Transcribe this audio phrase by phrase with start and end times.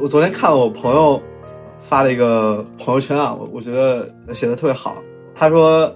[0.00, 1.20] 我昨天看了我朋友
[1.78, 4.96] 发了一个朋友圈啊，我我觉得写的特别好。
[5.34, 5.94] 他说：“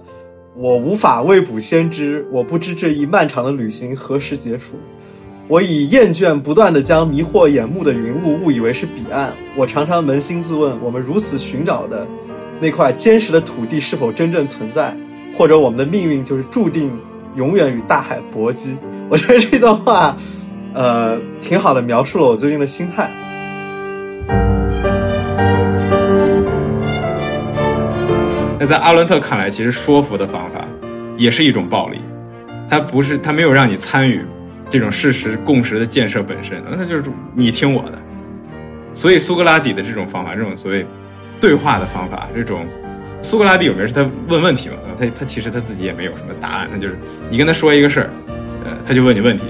[0.55, 4.75] 我无法未卜先知，我不知这一漫长的旅行何时结束。
[5.47, 9.33] 我以厌倦不断的将迷惑眼目的云雾误以为是彼岸。
[9.55, 12.05] 我常常扪心自问：我们如此寻找的
[12.59, 14.95] 那块坚实的土地是否真正存在？
[15.35, 16.91] 或者我们的命运就是注定
[17.35, 18.77] 永远与大海搏击？”
[19.09, 20.15] 我觉得这段话，
[20.75, 23.09] 呃，挺好的，描述了我最近的心态。
[28.65, 30.65] 在阿伦特看来，其实说服的方法
[31.17, 31.99] 也是一种暴力，
[32.69, 34.21] 他不是他没有让你参与
[34.69, 37.99] 这种事实共识的建设本身，那他就是你听我的。
[38.93, 40.85] 所以苏格拉底的这种方法，这种所谓
[41.39, 42.65] 对话的方法，这种
[43.21, 46.97] 苏格拉底有名是他问问题嘛，他他其实他自己也没有什么答案，他就是
[47.29, 48.09] 你跟他说一个事儿，
[48.63, 49.43] 呃，他就问你问题，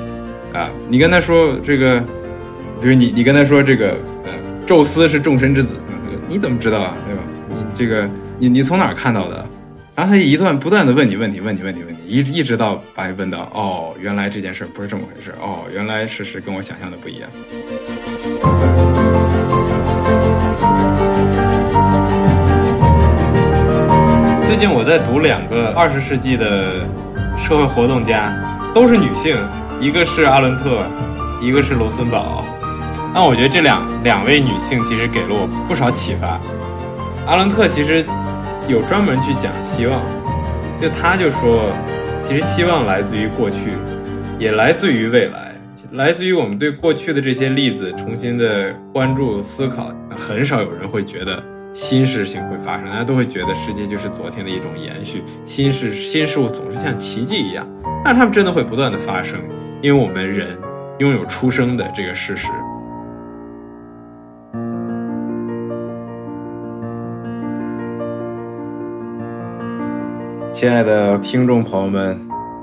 [0.54, 2.00] 啊，你跟他说这个，
[2.82, 3.90] 比如你你跟他说这个，
[4.24, 4.32] 呃，
[4.66, 5.74] 宙斯是众神之子，
[6.27, 7.22] 你怎么知道啊，对吧？
[7.50, 8.10] 你这个。
[8.38, 9.46] 你你从哪儿看到的？
[9.96, 17.30] 然后他一段不断的问你问题，问你问你问题，一一直到把你问到哦，原来这件事不是这么回事哦，原来事实跟我想象的不一样。
[24.46, 26.86] 最近我在读两个二十世纪的
[27.41, 28.34] 社会活动家，
[28.74, 29.38] 都是女性，
[29.80, 30.86] 一个是阿伦特，
[31.41, 32.44] 一个是卢森堡。
[33.13, 36.38] 那我觉得这两两位女性其实给了我不少启发。
[37.26, 38.06] 阿伦特其实。
[38.68, 40.02] 有专门去讲希望，
[40.82, 41.71] 就他就说，
[42.24, 43.57] 其实希望来自于过去，
[44.40, 45.54] 也来自于未来，
[45.91, 49.94] 来自于我们对过去的这些例子重新的关注思考。
[50.18, 57.68] 很少有人会觉得新事情会发生，大家都会觉得世界就是昨天的一种延续，新事新事物总是像奇迹一样，
[58.04, 59.40] 但他们真的会不断的发生，
[59.82, 60.57] 因为我们人
[60.98, 62.48] 拥有出生的这个事实。
[70.55, 72.17] 亲爱的听众朋友们，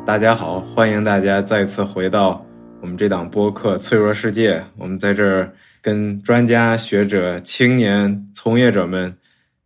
[0.06, 0.58] 大家好！
[0.60, 2.42] 欢迎大家再次回到
[2.80, 4.58] 我们这档播客《脆弱世界》。
[4.78, 9.14] 我们在这儿跟专家学者、青年从业者们，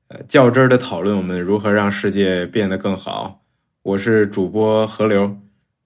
[0.09, 3.43] 呃，较真儿的讨论我们如何让世界变得更好。
[3.85, 5.37] 我是主播何流，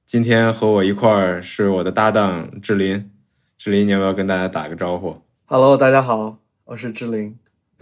[0.07, 3.11] 今天和我一块儿是我的搭档志林。
[3.59, 5.15] 志林，你要不要跟大家打个招呼
[5.45, 7.37] ？Hello，大家好，我是志林。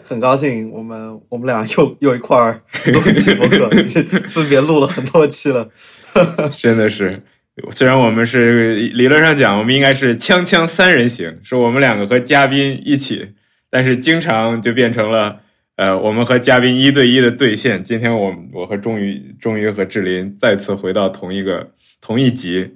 [0.08, 3.68] 很高兴，我们我们俩又又一块儿录起播客，
[4.28, 5.68] 分别录了很多期了。
[6.56, 7.22] 真的是，
[7.70, 13.34] 虽然我们是理论上讲，我们应该是锵锵三人行，是我们两个和嘉宾一起，
[13.68, 15.40] 但是经常就变成了
[15.76, 17.84] 呃，我们和嘉宾一对一的对线。
[17.84, 21.70] 今天我我和终于终于和志林再次回到同一个
[22.00, 22.66] 同一集，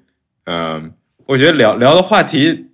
[0.45, 0.93] 嗯，
[1.25, 2.67] 我觉得聊聊的话题。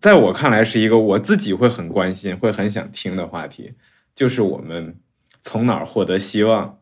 [0.00, 3.70] 在我看来，是一个我自己会很关心、会很想听的话题，
[4.20, 4.94] 就是我们
[5.40, 6.78] 从哪儿获得希望。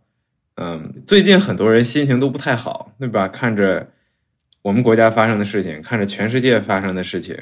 [0.56, 3.28] 嗯，最近很多人心情都不太好，对吧？
[3.28, 3.92] 看着
[4.60, 7.36] 我们国家发生的事情，看着全世界发生的事情，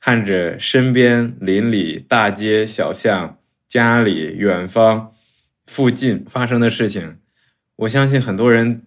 [0.00, 3.36] 看着身边邻里、大街小巷、
[3.68, 5.12] 家里、远方、
[5.66, 7.18] 附近发生的事情，
[7.76, 8.86] 我相信很多人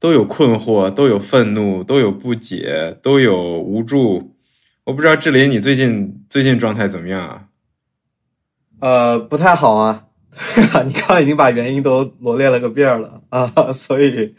[0.00, 4.34] 都有困惑，都有愤怒，都有不解，都有无助。
[4.84, 7.48] 我不知道志林，你最近最近状态怎么样啊？
[8.84, 10.04] 呃，不太好啊。
[10.84, 14.34] 你刚刚已经把原因都罗列了个遍了啊，所以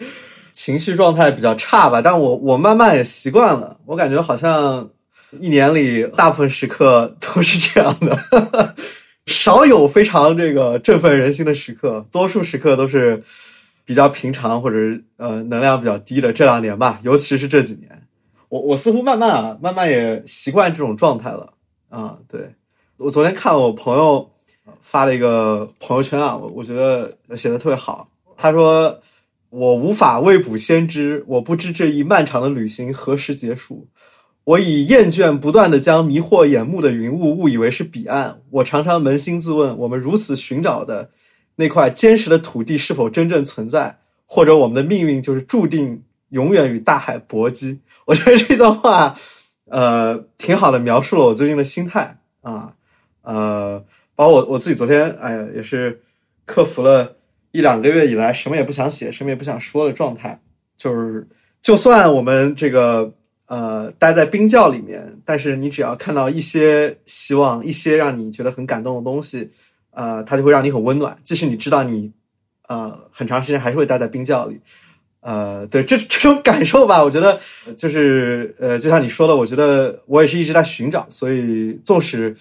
[0.53, 1.99] 情绪状态比较差吧。
[1.99, 4.87] 但我我慢慢也习惯了，我感觉好像
[5.39, 8.75] 一年里大部分时刻都是这样的，
[9.25, 13.23] 少有非常这个振奋人心的时刻，多数时刻都是
[13.83, 14.77] 比较平常或者
[15.17, 16.31] 呃能量比较低的。
[16.31, 17.89] 这两年吧，尤其是这几年。
[18.49, 21.51] 我我似乎慢慢啊，慢慢也习惯这种状态了
[21.89, 22.15] 啊。
[22.29, 22.53] 对
[22.97, 24.29] 我昨天看我朋友
[24.81, 28.07] 发了一个朋友圈啊，我我觉得写的特别好。
[28.37, 28.99] 他说
[29.49, 33.87] ：“我无法未卜先知，我不知这一漫长的旅行何时结束。
[34.43, 38.41] 我以厌倦不断的将迷惑眼目的云雾误以为是彼岸。
[38.49, 41.09] 我常常扪心自问：我们如此寻找的
[41.55, 43.97] 那块坚实的土地是否真正存在？
[44.25, 49.15] 或者我们的命运就是注定永远与大海搏击？” 我觉得这段话，
[49.65, 52.71] 呃，挺好的，描述了我最近的心态啊，
[53.23, 53.83] 呃，
[54.15, 56.01] 包括我我自己昨天，哎呀，也是
[56.45, 57.15] 克服了
[57.51, 60.39] 一两个月以来什么也不想写、什么也不想说的状态。
[60.77, 61.27] 就是，
[61.61, 63.13] 就算我们这个
[63.47, 69.49] 呃待在冰窖里面，但是你只要看到一些希望、一些让你觉得很感动的东西，
[69.91, 71.17] 呃，它就会让你很温暖。
[71.23, 72.11] 即使你知道你
[72.67, 74.59] 呃很长时间还是会待在冰窖里。
[75.21, 77.39] 呃，对这这种感受吧，我觉得
[77.75, 82.35] 就是呃，就像你说的，我觉得我也是一直在寻找，所以纵使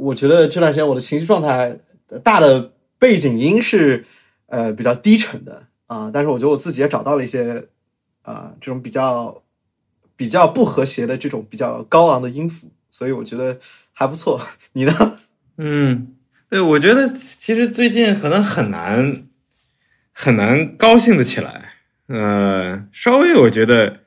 [0.00, 1.76] 我觉得这段时间我的情绪状态
[2.24, 4.04] 大的背景音是
[4.46, 7.66] 呃比较低沉的啊，但是我觉得我自己也找到了一些
[8.22, 9.42] 啊这种比较
[10.16, 13.58] 比较不和谐的这种比较高昂的音符，所以我觉得
[13.92, 14.40] 还不错。
[14.72, 15.18] 你呢？
[15.58, 16.14] 嗯，
[16.48, 19.24] 对，我觉得其实最近可能很难
[20.12, 21.74] 很难高兴的起来，
[22.06, 23.98] 呃，稍微我觉得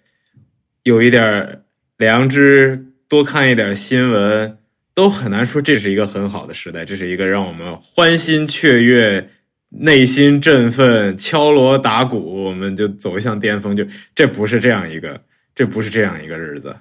[0.81, 1.63] 有一点
[1.97, 4.57] 良知，多看一点新闻。
[4.95, 9.29] 都很难说这是一个很好的时代，这是一个让我们欢欣雀跃、
[9.69, 13.75] 内心振奋、敲锣打鼓，我们就走向巅峰。
[13.75, 15.21] 就这不是这样一个，
[15.55, 16.75] 这不是这样一个日子。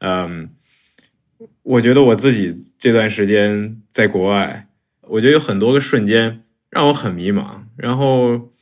[0.00, 0.50] 嗯，
[1.62, 4.66] 我觉得我自己这段时间在国外，
[5.08, 8.52] 我觉得有很多个瞬间让我很迷茫，然后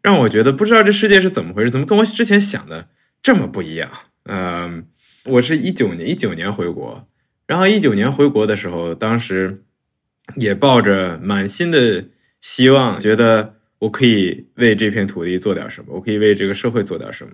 [0.00, 2.88] 让我觉得不知道这世界是怎么回事，怎么跟我之前想的
[3.20, 3.90] 这么不一样。
[4.26, 4.86] 嗯，
[5.24, 7.08] 我是一九年一九年回国。
[7.46, 9.62] 然后一九年回国的时候，当时
[10.34, 12.04] 也抱着满心的
[12.40, 17.32] 希望，觉得我可以为这片土地做点什么，我可以为这个社会做点什么。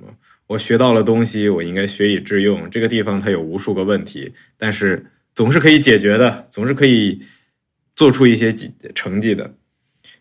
[0.48, 2.68] 我学到了东西，我应该学以致用。
[2.68, 7.22] 这个地方它有无数个问题，但是总是可以解决的，总是可以
[7.96, 8.52] 做出一些
[8.94, 9.54] 成绩的。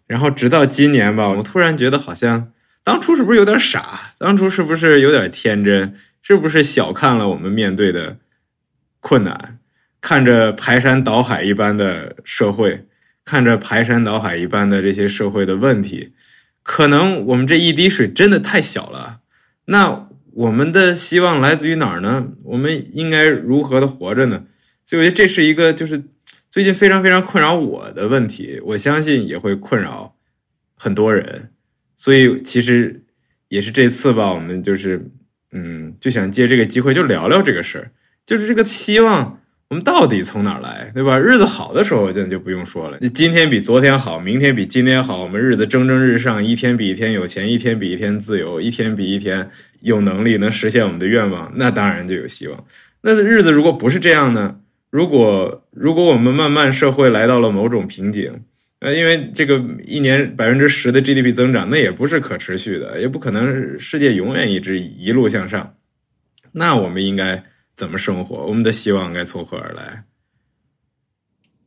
[0.08, 2.54] 然后直到今年吧，我突然觉得好像
[2.84, 4.14] 当初是不是有点傻？
[4.18, 5.96] 当初是不是有点天真？
[6.22, 8.18] 是不是小看了我们面对的
[9.00, 9.58] 困难？
[10.02, 12.88] 看着排山倒海一般的社会，
[13.24, 16.12] 看着排山倒海一般的这些社会的问题，
[16.64, 19.20] 可能我们这一滴水真的太小了。
[19.66, 22.28] 那我们的希望来自于哪儿呢？
[22.44, 24.44] 我们应该如何的活着呢？
[24.86, 26.04] 所以我觉得这是一个就是
[26.50, 30.16] 最近非常非常困扰我的问题，我相信也会困扰
[30.76, 31.52] 很多人。
[31.96, 33.04] 所以其实
[33.50, 35.08] 也是这次吧，我们就是
[35.52, 37.92] 嗯，就想借这个机会就聊聊这个事儿，
[38.26, 39.38] 就是这个希望。
[39.72, 41.18] 我们到底从哪儿来，对吧？
[41.18, 42.98] 日子好的时候，这就不用说了。
[43.00, 52.66] 你今天比昨天好，明天比今天好，我们日子蒸蒸日上，一天比一天有钱，一天比一天自由，一天比一天有能力能实现我们的愿望，那当然就有希望。
[53.02, 54.58] 那日子如果不是这样呢？
[54.90, 58.30] 如果如果我们慢慢社会来到了某种瓶颈，
[58.82, 65.76] 呃，因为这个一年百分之十的 GDP 增长，那也不是可持续的，也不可能世界永远一直一路向上。
[66.52, 67.42] 那我们应该。
[67.82, 68.46] 怎么生活？
[68.46, 70.04] 我们的希望该从何而来？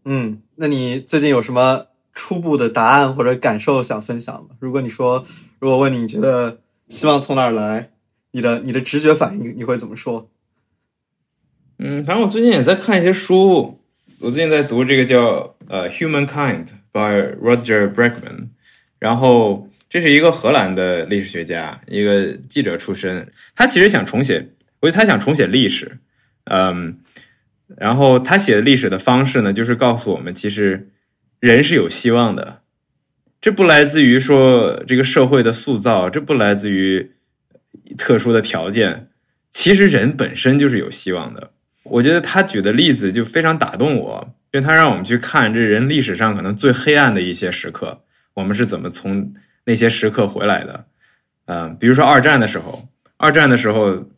[0.05, 4.51] 嗯，那你最近有什么初步的答案或者感受想分享吗？
[4.61, 5.27] 如果你说，
[5.59, 7.91] 如果问你，你觉得希望从哪儿来？
[8.31, 10.31] 你的你的直觉反应你会怎么说？
[11.81, 13.81] 嗯，反正我最近也在看一些书。
[14.21, 18.51] 我最近在读这个叫呃《Humankind》by Roger Bregman，
[19.01, 23.33] 然后这是一个荷兰的历史学家，一个记者出身。
[23.57, 25.99] 他其实想重写，我觉得他想重写历史。
[26.45, 26.99] 嗯，
[27.77, 30.91] 然后他写的历史的方式呢，就是告诉我们，其实
[31.41, 32.61] 人是有希望的。
[33.41, 37.13] 这不来自于说这个社会的塑造，这不来自于
[37.99, 39.09] 特殊的条件，
[39.51, 41.51] 其实人本身就是有希望的。
[41.83, 48.03] 我觉得他举的例子就非常打动我，因为他让我们去看这人历史上可能最黑暗的一些时刻，
[48.33, 50.87] 我们是怎么从那些时刻回来的。
[51.45, 52.89] 嗯，比如说二战的时候，
[53.19, 54.09] 二战的时候，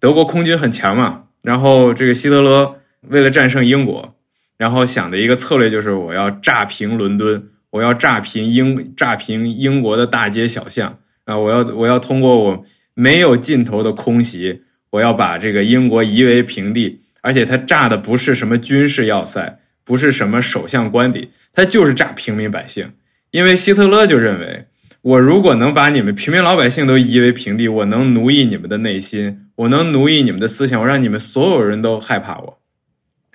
[0.00, 1.24] 德国空军很强嘛。
[1.46, 4.16] 然后这个希特勒为了战胜英国，
[4.58, 11.38] 然后想的一个策略就是我要炸平伦敦，我要炸平英炸平英国的大街小巷啊！
[11.38, 17.02] 我要我要通过我没有尽头的空袭，我要把这个英国夷为平地。
[17.20, 22.90] 而且他炸的不是什么军事要塞，不是什么首相官邸，他就是炸平民百姓。
[23.30, 24.64] 因为希特勒就认为，
[25.02, 29.45] 我如果能把你们平民老百姓都夷为平地，我能奴役你们的内心。
[29.56, 32.58] 我能奴役你们的思想，我让你们所有人都害怕我，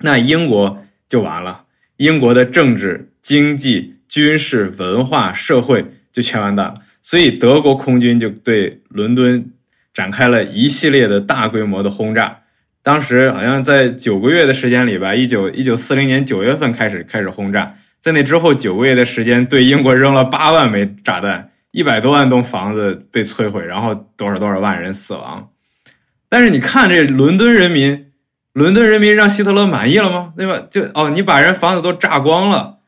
[0.00, 1.64] 那英国就完了，
[1.96, 6.74] 英国的政治、经济、军事、文化、社会就全完蛋了。
[7.02, 9.50] 所以德国空军就对伦敦
[9.92, 12.38] 展开了一系列的大规模的轰炸。
[12.84, 25.48] 当时好像在九个月的时间里吧，一九一九四零年九月份开始开始轰炸，在那之后九个月的时间，对英国扔了八万枚炸弹，一百多万栋房子被摧毁，然后多少多少万人死亡。
[26.32, 28.06] 但是你看这伦敦人民，
[28.54, 30.32] 伦敦人民让希特勒满意了吗？
[30.34, 30.62] 对吧？
[30.70, 32.78] 就哦，你把人房子都炸光了，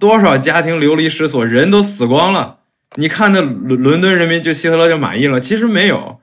[0.00, 2.56] 多少家庭流离失所，人都死光了。
[2.96, 5.38] 你看那伦伦敦人民就希特勒就满意了？
[5.38, 6.18] 其实没有，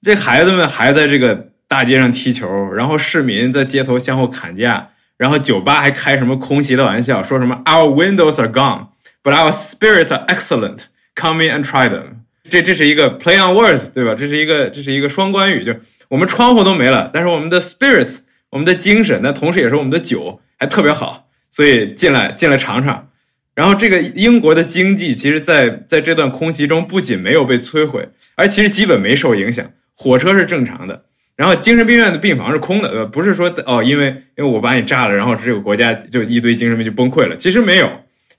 [0.00, 4.88] 这孩子们还在这个大街上踢球，然后市民在街头相互砍价，
[5.18, 8.86] 然后酒吧还开什么空袭的玩笑，说什么 Our windows are gone,
[9.22, 10.84] but our spirits are excellent.
[11.14, 12.19] Come in and try them.
[12.50, 14.14] 这这是一个 play on words，对吧？
[14.14, 15.74] 这是一个这是一个双关语，就
[16.08, 18.18] 我们窗户都没了，但是我们的 spirits，
[18.50, 23.08] 我们的精神，那同时也是我们的酒还特别好，所以进来进来尝尝。
[23.54, 29.70] 然后这个英国的经济，其实，在在这段空袭中，不仅没有被摧毁，而其实基本没受影响。
[29.94, 31.04] 火车是正常的，
[31.36, 37.36] 然后精神病院的病房是空的，呃，不是说哦，因为因为我把你炸了，然后这个国家就一堆精神病就崩溃了。
[37.36, 37.90] 其实没有，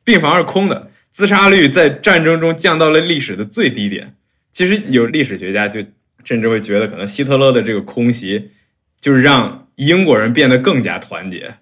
[0.03, 4.15] 病房是空的，自杀率在战争中降到了历史的最低点。
[4.51, 5.81] 其实有历史学家就
[6.23, 8.51] 甚至会觉得，可能希特勒的这个空袭，
[8.99, 11.55] 就是让英国人变得更加团结。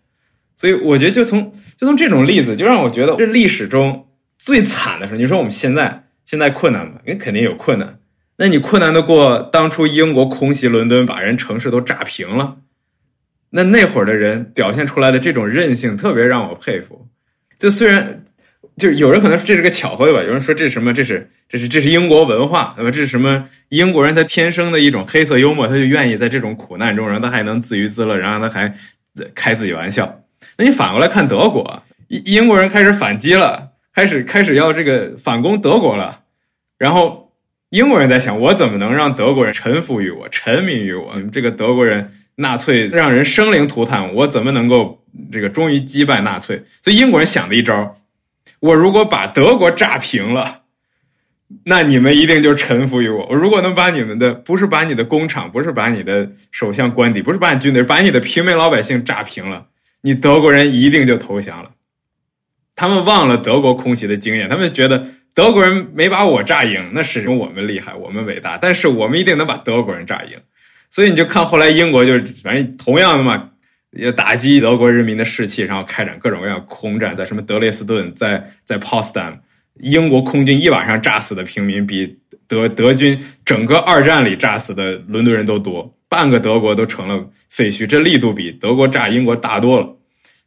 [0.56, 5.20] 所以我觉得，就从就从这种例子，就让我觉得这历史中最惨的时候。
[5.20, 7.00] 你说我们现在现在困难吗？
[7.06, 8.00] 因为肯定有困难。
[8.38, 12.58] 那你困难的过当初英国空袭伦敦，把人城市都炸平了。
[13.52, 17.08] 那那会儿的人表现出来的这种韧性，特别让我佩服。
[17.58, 18.24] 就虽然
[18.80, 20.94] 就有人可能说这是个巧合吧，有人说这是什么？
[20.94, 22.90] 这是这是这是英国文化，对吧？
[22.90, 23.48] 这是什么？
[23.68, 28.74] 英国人他天生的一种黑色幽默，他就愿意在这种苦难中，然后他还能自娱自乐，然后他还
[29.36, 30.24] 开自己玩笑。
[30.58, 36.22] 那你反过来看德国，英英国人开始反击了，开始开始要这个反攻德国了，
[36.78, 37.32] 然后
[37.70, 41.14] 英国人在想，我怎么能让德国人臣服于我，臣民于我？
[41.32, 46.64] 这个德国人纳粹让人生灵涂炭，我怎么能够这个终于击败纳粹？
[46.84, 47.96] 所以英国人想的一招，
[48.60, 50.62] 我如果把德国炸平了，
[51.64, 53.26] 那你们一定就臣服于我。
[53.28, 59.66] 我如果能把你们的不是把你的工厂，不是把你的首相官邸，不是把你军队，把你的平民老百姓炸平了。
[60.02, 61.72] 你德国人一定就投降了，
[62.76, 70.40] 他们忘了德国空袭的经验，他们觉得德国人没把我炸赢，那是因为我们厉害，我们伟大，但是我们一定能把德国人炸赢。
[70.90, 73.50] 所以你就看后来英国就是反正同样的嘛，
[73.92, 79.34] 也打击德国人民的士气，然后开展各种各样空战，在什么德累斯顿，在在 p o s t a m
[79.82, 85.96] 英国空军一晚上炸死的平民比德德军整个二战里炸死的伦敦人都多。
[86.10, 89.98] 半个德国都成了废墟，这力度比德国炸英国大多了。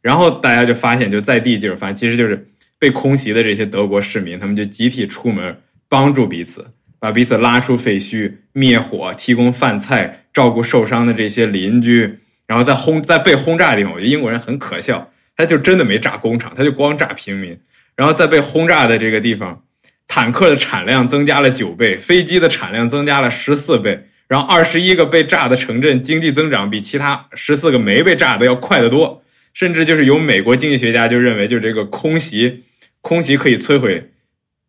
[0.01, 5.57] 然后大家就发现，就在地就是发现，其实就是被空袭的这些德国市民，他们就集体出门
[5.87, 6.67] 帮助彼此，
[6.99, 12.19] 把彼此拉出废墟，灭火，提供饭菜，照顾受伤的这些邻居。
[12.45, 17.57] 然后在轰在被轰炸的地方，我觉得英国人很可笑，他就真的没炸工厂，他就光炸平民。
[17.95, 19.63] 然后在被轰炸的这个地方，
[20.07, 24.07] 坦克的产量增加了九倍，飞机的产量增加了十四倍。
[24.27, 29.23] 然后二十一个被炸的城镇经济增长比其他十四个没被炸的要快得多，
[29.53, 32.63] 甚至就是有美国经济学家就认为，就这个空袭，
[33.01, 34.11] 空袭可以摧毁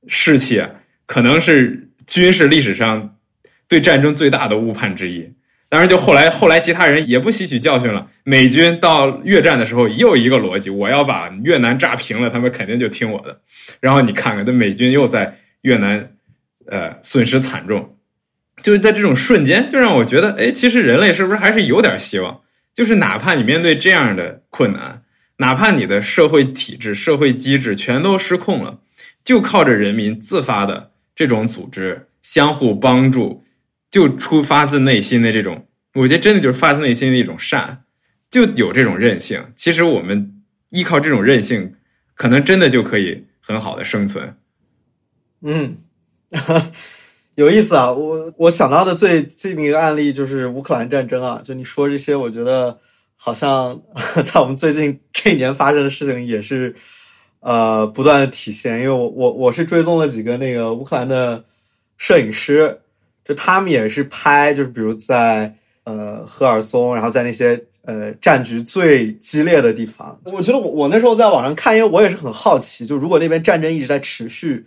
[0.06, 0.62] 士气，
[1.06, 3.16] 可能是军事历史上
[3.66, 5.32] 对战争最大的误判之一。
[5.74, 13.40] 当然，就后来后来其他人也不吸取教训了，美军到越战的时候又一个逻辑，我要把越南炸平了，他们肯定就听我的。
[13.80, 16.12] 然后你看看，这美军又在越南，
[16.66, 17.96] 呃，损失惨重。
[18.62, 22.40] 就是在这种瞬间，就让我觉得，哎，其实人类是不是还是有点希望？
[22.72, 25.02] 就是哪怕你面对这样的困难，
[25.38, 28.78] 哪怕你的社会体制、社会机制全都失控了，
[29.24, 33.43] 就靠着人民自发的这种组织相互帮助，
[33.94, 37.84] 就出发自内心的这种，我觉得真的就是发自内心的一种善，
[38.28, 39.40] 就有这种韧性。
[39.54, 41.76] 其实我们依靠这种韧性，
[42.16, 44.36] 可能真的就可以很好的生存。
[45.42, 45.76] 嗯。
[47.36, 51.40] 有意思啊，我我想到的最近一个案例就是乌克兰战争啊。
[51.44, 52.76] 就你说这些，我觉得
[53.14, 53.80] 好像
[54.24, 56.74] 在我们最近这一年发生的事情也是
[57.38, 58.80] 呃不断的体现。
[58.80, 61.44] 因为我我我是追踪了几个那个乌克兰的
[61.96, 62.80] 摄影师，
[63.24, 65.54] 就他们也是拍，就是比如在
[65.84, 70.20] 呃赫尔松，然后在那些呃战局最激烈的地方。
[70.26, 74.66] 我觉得我我那时候在网上看，因为我也是很好奇，就如果那边战争一直在持续。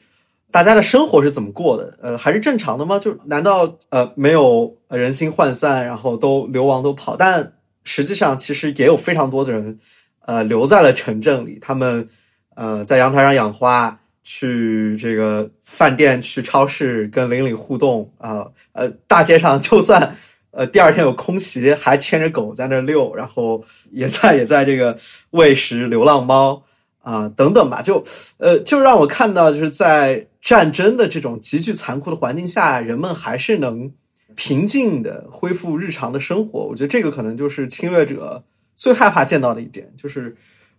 [0.49, 1.97] 大家的生活是怎么过的？
[2.01, 2.97] 呃，还是正常的吗？
[2.97, 7.17] 就难道呃没有人心涣散，然后都流亡都跑？
[7.17, 7.51] 但
[7.83, 9.77] 实际上其实也有非常多的人，
[10.25, 11.59] 呃，留在了城镇里。
[11.61, 12.07] 他们
[12.55, 18.45] 呃在阳台上养花，去这个饭店、去超市跟邻里互动啊。
[18.73, 20.13] 呃，大街上 就算
[20.51, 24.97] 呃第二天有空袭，还牵着狗在那遛，然后也在也在这个
[25.29, 26.61] 喂食流浪猫
[26.99, 27.81] 啊等等吧。
[27.81, 28.03] 就
[28.37, 30.27] 呃就让我看到就是在。
[30.39, 33.91] 战争的这种极具残酷的环境下，人们还是能
[34.33, 36.59] 平静的恢复日常的生活。
[36.61, 38.41] 我觉得这个可能就是侵略者
[38.73, 40.33] 最害怕见到的一点，就是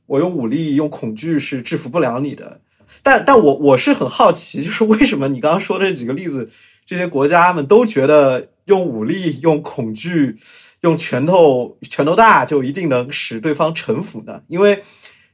[0.07, 2.59] 我用武力、用恐惧是制服不了你的。
[3.03, 6.51] 但但我我是很好奇，就是为什么你刚刚说的这几个例子，
[6.87, 10.37] 这些国家们都觉得用武力、用恐惧、
[10.83, 14.41] 用拳头拳头大就一定能使对方臣服呢？
[14.49, 14.83] 因为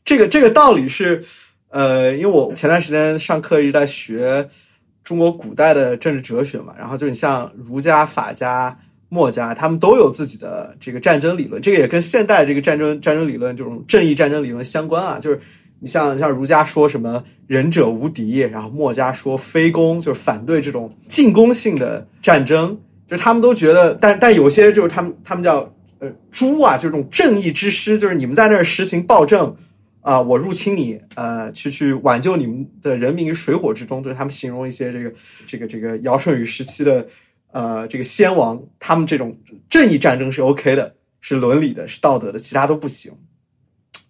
[0.04, 1.22] 这个这个道理是。
[1.76, 4.48] 呃，因为我前段时间上课一直在学
[5.02, 8.78] 中国古代的政治哲学嘛，然后就你像儒家、法家、
[9.08, 15.18] 墨家，他们都有自己的这个战争理论，这个也跟现代这个战争战争理论这种正义战争理论相关啊。
[15.18, 15.40] 就是
[15.84, 29.54] 你像像儒家说什么仁者无敌，然后墨家说非攻，就是反对这种进攻性的战争，就是他们都觉得，但但有些就是他们他们叫呃诛啊，就是这种正义之师，就是你们在那儿实行暴政。
[30.00, 35.14] 啊，我入侵你，呃，去去挽救你们的人民于水火之中，对他们形容一些这个
[35.46, 37.06] 这个这个尧舜禹时期的，
[37.52, 39.34] 呃，这个先王，他们这种
[39.70, 43.14] 正义战争是 OK 的，是伦理的，是道德的，其他都不行。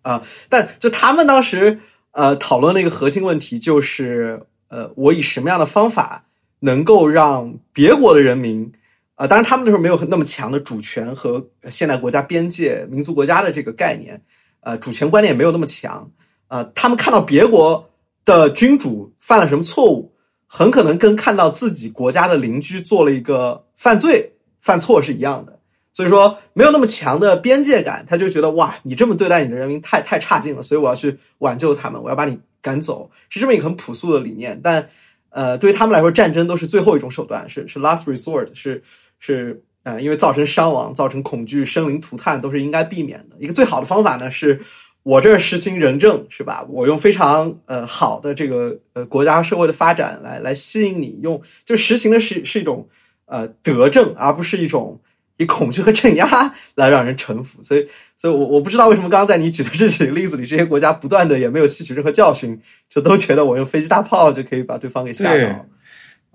[0.04, 1.80] 啊，但就他们当时
[2.12, 6.26] 呃讨论的一个核心问题就是，呃，我以什么样的方法
[6.60, 8.70] 能够让别国的人民，
[9.14, 14.22] 啊，当然他们那时候没有那么强的主权和现代国家边界、民族国家的这个概念。
[14.66, 16.10] 呃，主权观念也没有那么强，
[16.48, 17.90] 呃，他们看到别国
[18.24, 20.14] 的君主犯了什么错误，
[20.46, 24.32] 很可能跟看到自己国家的邻居做了一个犯罪、
[24.62, 25.58] 犯错是一样的，
[25.94, 34.60] 所以说没有那么强的边界感，他就觉得哇，你这么对待你的人民太太差劲了，所以我要去挽救他们，我要把你赶走，是这么一个很朴素的理念。
[34.62, 34.86] 但，
[35.30, 38.82] 呃，对于他们来说，战争都是最后一种手段，是是 last resort，是
[39.18, 39.62] 是。
[39.84, 43.36] 呃，因为造成伤亡、造成恐惧、生灵涂炭都是应该避免的。
[43.38, 44.58] 一个最好的方法呢，是
[45.02, 46.64] 我这儿实行仁政，是吧？
[46.70, 52.88] 我用非常呃好的这个呃国家社会的发展来来吸引你，用就实行的是是一种
[53.26, 54.98] 呃德政，而不是一种
[55.36, 57.62] 以恐惧和镇压来让人臣服。
[57.62, 65.66] 所以，所以我我不知道为什么刚刚在你举的这几个例子里，这些国家不断的也没有吸取任何教训，就都觉得我用飞机大炮就可以把对方给吓倒。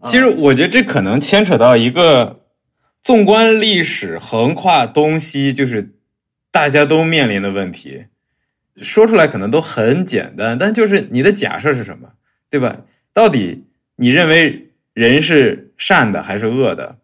[0.04, 2.38] 其实我觉得这可能牵扯到一个。
[3.02, 5.94] 纵观历史，横跨东西，就是
[6.52, 8.08] 大家都面临的问题。
[8.82, 12.10] 说出来可能都很简单，但就是你的假设是什么，
[12.50, 12.82] 对吧？
[13.14, 13.64] 到底
[13.96, 16.98] 你认为人是善的还是恶的？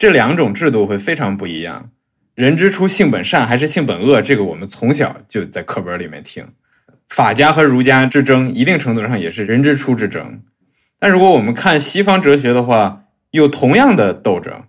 [0.00, 1.90] 这两种制度会非常不一样。
[2.34, 4.22] 人之初性本善还是性本恶？
[4.22, 6.42] 这个我们从小就在课本里面听。
[7.10, 10.40] 法家和儒家之争，一定程度上也是人之初之争。
[10.98, 14.62] 但如果我们看西方哲学的话，有同样的斗争。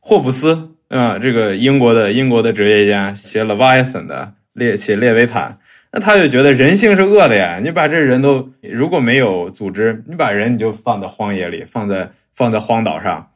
[0.00, 5.52] 霍布斯啊，这个英国的英国的哲学家写了《瓦 t 森》的列写《列维坦》，
[5.92, 7.58] 那他就觉得人性是恶的呀。
[7.62, 13.30] 你把这人都如果没有组织，你把人你就放在荒野里，放在放在荒岛上，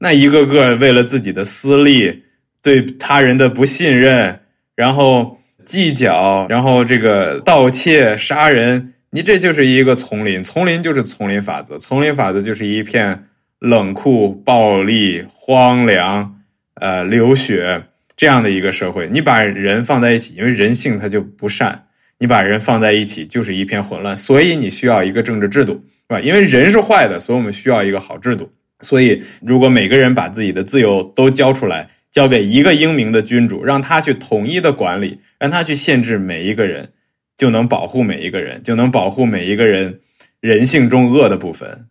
[0.00, 2.24] 那一个个为了自己的私利，
[2.60, 4.40] 对他人的不信任，
[4.74, 13.26] 然后计较，然后这个盗窃、杀人，你这就是一个丛林，丛林就是丛林法则，丛林法则就是一片。
[13.62, 16.40] 冷酷、暴力、荒凉，
[16.76, 17.82] 呃，流血
[18.16, 21.84] 这样的一个社会，你把人放在一起，因为人性它就不善，
[22.18, 26.20] 你把人放在一起就是一片混乱，所以你需要一个政治制度，是吧？
[26.20, 28.50] 因为人是坏的，所以我们需要一个好制度。
[28.82, 36.90] 所以，如果每个人把自己的自由都交出来，交给一个英明的君主，让他去统一的管理，让他去限制每一个人，
[37.36, 40.00] 就能保护每一个人，就能保护每一个人
[40.40, 41.86] 人性中恶的部分。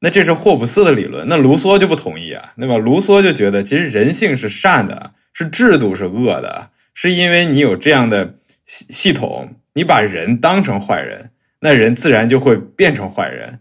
[0.00, 2.76] 那这是霍布斯的理论，那卢梭就不同意啊，对吧？
[2.76, 13.58] 卢梭就觉得，其实人性是善的，是制度是恶的，是因为你有这样的系系统，你把人当成坏人，那人自然就会变成坏人。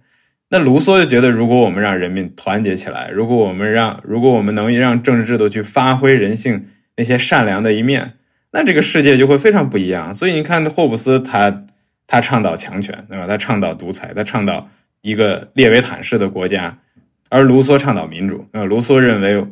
[0.49, 8.13] 那卢梭就觉得，如果我们让人民团结起来，如果我们让，如果我们能让政治制度去发挥人性那些善良的一面，
[8.51, 10.13] 那这个世界就会非常不一样。
[10.15, 11.65] 所以你看，霍布斯他
[12.07, 13.27] 他倡导强权，对吧？
[13.27, 14.69] 他倡导独裁，他倡导。
[15.01, 16.79] 一个列维坦式的国家，
[17.29, 18.45] 而卢梭倡导民主。
[18.51, 19.45] 呃，卢梭认为，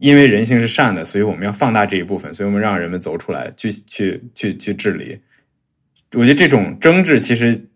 [0.00, 5.18] 因为人性是善的，所以我们要放大这一部分，所以我们让人们走出来，去去去去治理。
[6.14, 7.68] 我觉得这种争执其实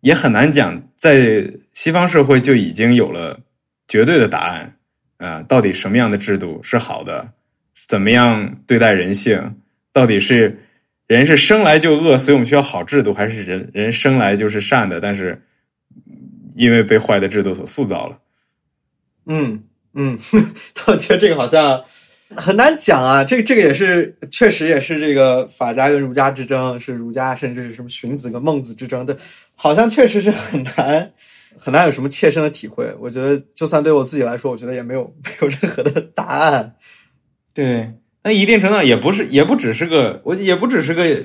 [0.00, 3.38] 也很难讲，在西方社会就已经有了
[3.86, 4.76] 绝对的答案
[5.18, 7.28] 啊，到底什么样的制度是好的？
[7.88, 9.56] 怎么样对待人性？
[9.92, 10.58] 到底是
[11.06, 15.00] 人是生来就恶，所以我们需要好制度，还是人人生来就是善的？
[15.00, 15.42] 但是。
[16.54, 18.18] 因为被坏的制度所塑造了，
[19.26, 19.62] 嗯
[19.94, 20.18] 嗯，
[20.88, 21.80] 我觉得这个好像
[22.34, 23.22] 很难讲啊。
[23.22, 29.16] 这个这个也是确实也是这个法家跟儒家之争，是儒家甚至是什么荀子跟孟子之争的，
[29.60, 31.12] 好像确实是很难
[31.58, 32.94] 很难有什么切身的体会。
[33.00, 36.76] 我觉得就算对我自己来说，我觉得也没有 没有任何的答案。
[37.52, 37.92] 对，
[38.22, 41.24] 那一定程度上也不是也不只是个我也不只是个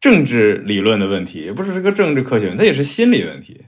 [0.00, 3.66] 政治理论的问题，也不只是个政治科学，它也是心理问题。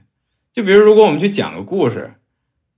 [0.51, 2.13] 就比如，如果我们去讲个故事，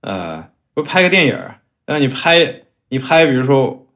[0.02, 1.36] 呃，不拍个电影
[1.84, 3.88] 让你拍，你拍，比如说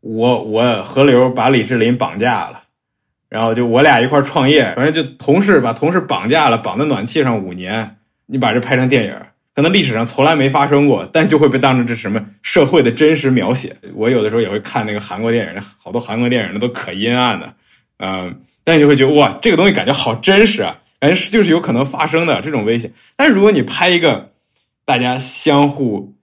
[0.00, 2.62] 我我河流把李志林绑架了，
[3.28, 9.14] 然后就我俩一块创业，反正就同事把同事绑架了，绑在暖气上五年，你把这拍成电影
[9.54, 13.74] 可能历史上从来没发生过，但就会被当成这什么社会的真实描写。
[13.94, 17.54] 我有的时候也会看那个韩国电影，好多韩国电影那都可阴暗的，
[17.98, 22.92] 嗯，但你就会觉得哇，这个东西感觉好真实啊，感觉就是有可能发生的这种危险。
[23.16, 24.30] 但如果你拍一个
[24.84, 26.14] 大家相互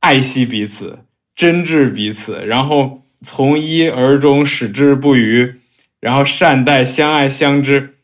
[0.00, 0.98] 爱惜彼此、
[1.34, 5.60] 真挚彼此，然后从一而终、矢志不渝，
[6.06, 7.96] 然后善待、相爱、相知，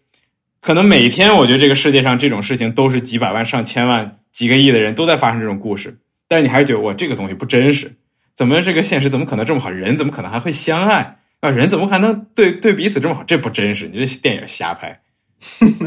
[0.61, 4.19] 可能每天我觉得这个世界上这种事情都是几百万、上千万。
[4.33, 7.93] 几个亿的人都在发生这种故事，但是你还是觉得我这个东西不真实？
[8.35, 9.71] 怎么这个现实怎么可能这么好？
[9.71, 11.51] 人怎么可能还会相爱啊？
[11.51, 13.23] 人怎么可能对对彼此这么好？
[13.23, 13.89] 这不真实！
[13.93, 15.01] 你这电影瞎拍。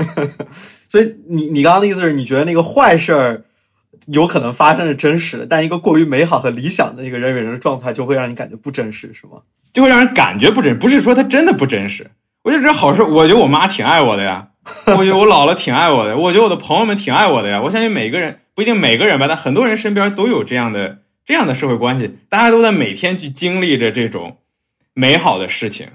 [0.88, 3.44] 所以你你刚刚的意思是你觉得那个坏事儿
[4.06, 9.42] 有可能发生是真实的，但一个过于美好和理想的一个人与人的状态就会让你感觉不真实，是吗？
[9.76, 12.10] 就会让人感觉不真，不是说他真的不真实。
[12.44, 14.48] 我觉得这好事，我觉得我妈挺爱我的呀。
[14.86, 17.62] 我觉得我姥姥挺爱我的，我觉得我的朋友们挺爱我的呀。
[17.62, 24.38] 我相信每个人不一定每个人吧，但很多人身边都有这样的这样的社会关系，大家都在每天去经历着这种
[24.94, 25.88] 美好的事情。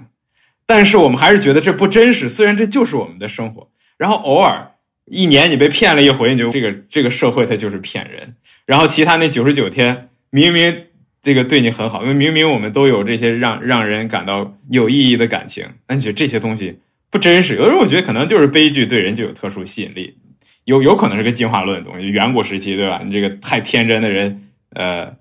[0.67, 3.67] 但是我们还是觉得这不真实，虽然这就是我们的生活。
[3.97, 4.71] 然后偶尔
[5.05, 8.35] 一年你被骗了一回，你就这个这个社会它就是骗人。
[8.67, 10.85] 然后其他那九十九天明明
[11.21, 16.79] 这个对你很好，因为明明我们都有这些让让人感到有意义的感情，那你觉得这些东西？
[17.09, 20.15] 不真实，有时候我觉得可能就是悲剧对人就有特殊吸引力，
[20.63, 22.07] 有有可能是个进化论的东西。
[22.07, 23.01] 远古时期，对吧？
[23.05, 25.13] 你这个太天真的人，呃，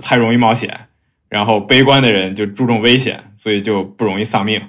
[0.00, 0.70] 太容易冒险；
[1.28, 4.62] 然后悲观的人就注重危险，所以就不容易丧命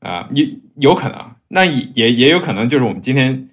[0.00, 0.28] 啊。
[0.34, 0.44] 有
[0.76, 3.48] 有可能，那也也有可能就是我们今天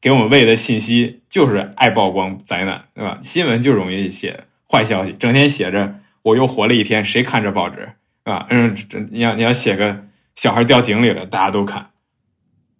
[0.00, 3.18] 给我们喂的信息就是爱曝光灾难，对吧？
[3.22, 7.88] 新闻就容易写坏消息，整天写着我又活了一天，谁看这报纸
[8.24, 8.46] 啊？
[8.50, 10.04] 嗯，这你要你要写个
[10.34, 11.90] 小孩掉井里了，大家都看。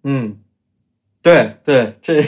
[0.03, 0.37] 嗯，
[1.21, 2.23] 对对，这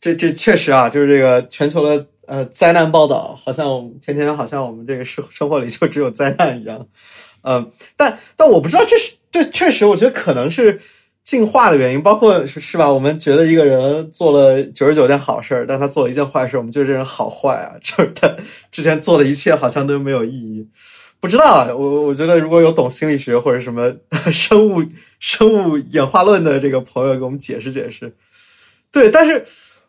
[0.00, 6.86] 这这确实啊，就是这个全球的呃灾难报道，好像天天好像我们这个生生活里就只有灾难一样，
[7.42, 10.80] 嗯，但但我不知道这是这确实，我觉得可能是
[11.28, 12.90] 进化的原因，包括是是吧？
[12.90, 18.34] 我们觉得一个人做了九十九件好事，但他做了一件坏事，我们觉得这人好坏啊，就是他
[18.72, 20.66] 之前做的一切好像都没有意义。
[21.20, 23.94] 不知道啊，我我觉得如果有懂心理学或者什么
[24.32, 24.82] 生物
[25.20, 28.16] 生物演化论的这个朋友给我们解释解释，
[28.90, 29.44] 对，但是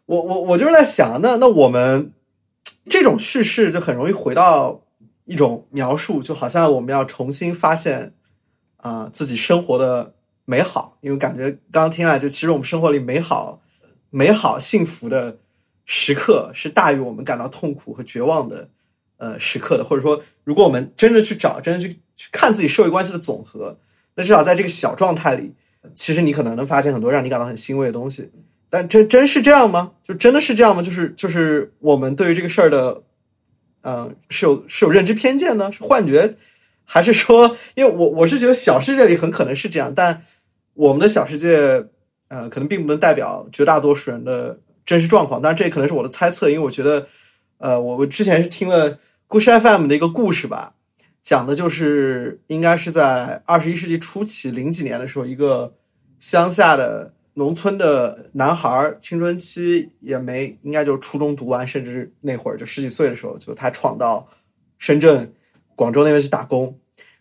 [0.07, 2.11] 我我我就是在想，那那我们
[2.89, 4.81] 这种叙事就很容易回到
[5.23, 8.11] 一种描述，就好像我们要重新发现
[8.75, 10.15] 啊自己生活的
[10.49, 13.61] 美好，因为感觉刚刚听来就其实我们生活里美好
[14.09, 15.37] 美好幸福的
[15.85, 18.67] 时刻是大于我们感到痛苦和绝望的。
[19.21, 23.77] 呃，时刻的，或者说，如果我们真的去找，真的去去看自己社会关系的总和，
[24.15, 25.53] 那至少在这个小状态里，
[25.93, 28.31] 其实你可能能发现很多让你感到很欣慰的东西。
[28.69, 29.91] 但真真是这样吗？
[30.01, 30.81] 就真的是这样吗？
[30.81, 33.03] 就是就是我们对于这个事儿的，
[33.81, 35.69] 嗯，是有是有认知偏见呢？
[35.69, 36.37] 是幻觉，
[36.85, 40.23] 还是说，因为我我是觉得小世界里很可能是这样，但
[40.79, 41.85] 我们的小世界，
[42.29, 45.41] 呃，可能并不能代表绝大多数人的真实状况。
[45.41, 47.05] 当然，这可能是我的猜测，因为我觉得，
[47.57, 48.97] 呃，我我之前是听了。
[49.27, 50.73] 故事 FM 的一个故事吧，
[51.21, 55.75] 讲的就是应该是在二十一世纪初期零几年的时候，一个
[56.21, 64.25] 乡下的农村的男孩，青春期也没，应该就是初中读完，甚至那会儿就十几岁的时候，就他闯到
[64.77, 65.31] 深圳、
[65.75, 66.79] 广州那边去打工，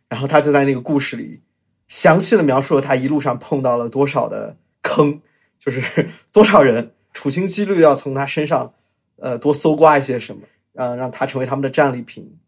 [0.09, 1.40] 然后他就在那个故事里
[1.88, 5.20] 详细的描述了他一路上碰到了多少的坑，
[5.59, 8.72] 就是 多少人处心积虑要从他身上
[9.16, 10.42] 呃多搜刮一些什么。
[10.81, 12.38] 嗯，让他成为他们的战利品，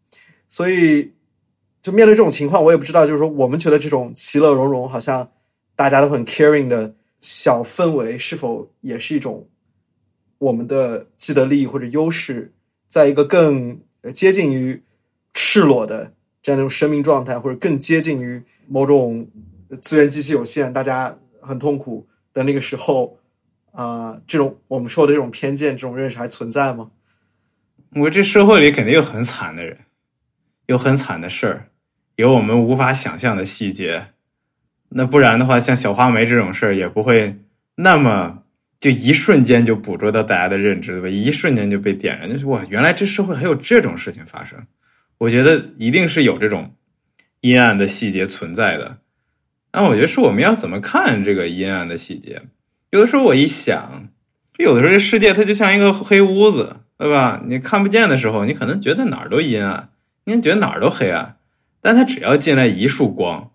[0.47, 1.11] 所以
[1.81, 5.29] 就面对这种情况，我也不知道，就是说我们觉得这种其乐融融，好像
[5.75, 9.45] 大家都很 caring 的小氛围，是否也是一种
[10.37, 12.53] 我们的既得利益或者优势，
[12.87, 13.77] 在一个更
[14.15, 14.81] 接近于
[15.33, 18.41] 赤裸的这样一种生命状态，或者更接近于
[18.71, 19.27] 某种
[19.81, 23.19] 资源极其有限，大家很痛苦的那个时候，
[23.73, 26.89] 啊，这种我们说的这种偏见，这种认识还存在吗？
[27.95, 29.77] 我这社会里肯定有很惨的人，
[30.67, 31.67] 有很惨的事儿，
[32.15, 34.07] 有我们无法想象的细节。
[34.87, 37.35] 那不然的话，像小花梅这种事儿也不会
[37.75, 38.41] 那么
[38.79, 41.09] 就一瞬间就捕捉到大家的认知，对吧？
[41.09, 44.57] 一瞬间就被点燃，就是哇，原来这社会还有这种事情发生。
[45.17, 46.73] 我觉得一定是有这种
[47.41, 48.97] 阴暗的细节存在的。
[49.73, 52.41] 那我觉得是我们要怎么看这个阴暗的细节？
[52.89, 54.07] 有的时候我一想，
[54.57, 56.77] 有的时候这世界它就像一个黑屋子。
[57.01, 57.41] 对吧？
[57.47, 59.89] 你看不见的时候，你可能觉得哪儿都阴暗，
[60.25, 61.37] 你觉得哪儿都黑暗。
[61.81, 63.49] 但它只要进来一束光，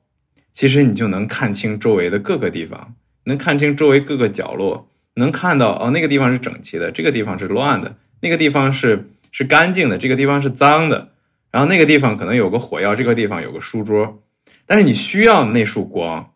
[0.53, 2.96] 其实你就能看清周围的各个地方，
[3.27, 11.12] 能看清周围各个角落，能看到哦，那个地方是整齐的，这个地方是乱的，那个地方是是干净的，这个地方是脏的，
[11.51, 14.23] 然后那个地方可能有个火药，这个地方有个书桌，
[14.67, 16.35] 但是你需要那束光，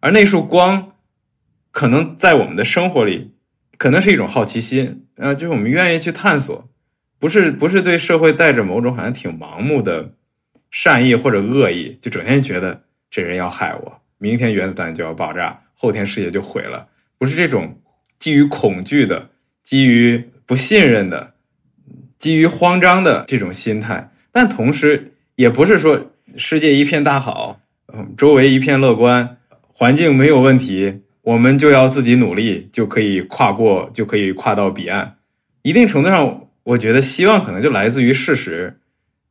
[0.00, 0.92] 而那束光
[1.70, 3.32] 可能在我们的生活里，
[3.76, 6.68] 可能是一种好奇心，呃，就是我们愿意去探索，
[7.18, 10.14] 不是不是对社会带着某种好像挺盲目的
[10.70, 16.86] 善意或者恶意，就整天觉得这人要害我，明天原子弹就要爆炸，后天世界就毁了，
[17.18, 17.80] 不是这种
[18.18, 19.28] 基于恐惧的。
[19.62, 21.29] 基于不信任的、
[22.20, 27.58] 基于慌张的这种心态，但同时也不是说世界一片大好，
[27.92, 29.38] 嗯，周围一片乐观，
[29.72, 35.16] 环境没有问题，我们就要自己努力就可以跨过，就可以跨到彼岸。
[35.62, 38.78] 一定程度上，我觉得希望可能就来自于事实，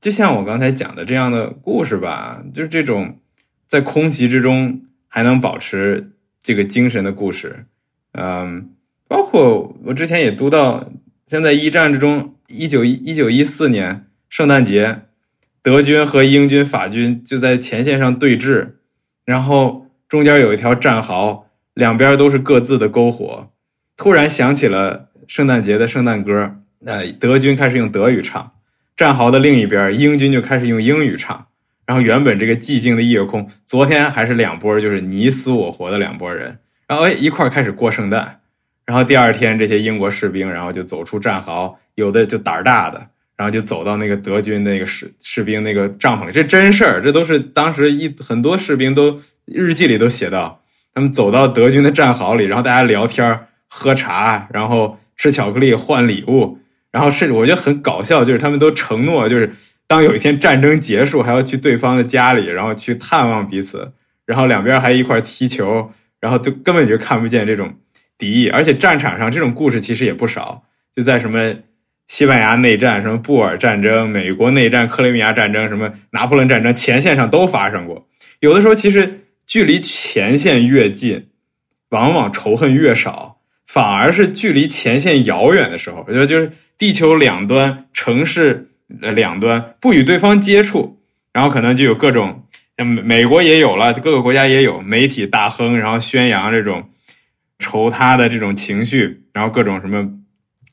[0.02, 3.20] 就像我刚才讲的这样的故事吧，就是这种
[3.68, 7.66] 在空袭之中还能保持这个精神的故事，
[8.14, 8.72] 嗯。
[9.08, 10.92] 包括我之前也读到，
[11.26, 15.02] 现在一战之中，一九一一九一四年圣诞节，
[15.62, 18.70] 德军和英军、法军就在前线上对峙，
[19.24, 23.52] 然后中间有一条战壕，两边都是各自的篝火。
[23.96, 28.54] 突然响起了圣诞节的圣诞歌，那德军开始用德语唱，
[28.98, 31.46] 战壕的另一边，英军就开始用英语唱。
[31.86, 36.58] 然后原本这个寂静的夜空，昨天还是两波就是你死我活的两拨人，
[36.88, 38.39] 然后哎一块开始过圣诞。
[38.90, 43.00] 然后第二天，这些英国士兵，然后就走出战壕，有的就胆儿大的，
[43.38, 50.60] 然后就走到那个德军那个士士兵那个帐篷里，这真事儿，这都是当时一很多士兵都日记里都写到，
[50.92, 56.58] 他们走到德军的战壕里，然后大家聊天、喝茶，然后吃巧克力、换礼物，
[56.92, 59.52] 然后甚至我觉得很搞笑，就是他们都承诺，就是
[59.86, 63.94] 当有一天战争结束，还要去对方的家里，然后去探望彼此，
[64.26, 67.72] 然后两边还一块踢球，然后就根本就看不见这种。
[68.20, 70.62] 敌意，而且战场上这种故事其实也不少，
[70.94, 71.56] 就在什么
[72.10, 78.08] 西班牙内战、什么布尔战争、美国内战、克里米亚战争、什么拿破仑战争，前线上都发生过。
[78.42, 81.28] 有的时候，其实距离前线越近，
[81.90, 91.00] 往往仇恨越少，反而是距离前线遥远的时候，我觉得就是地球两端、城市两端不与对方接触，
[91.32, 92.44] 然后可能就有各种，
[92.76, 96.84] 像美国也有了，各个国家也有媒体大亨，然后宣扬这种。
[97.60, 100.10] 仇他的这种情绪，然后各种什么，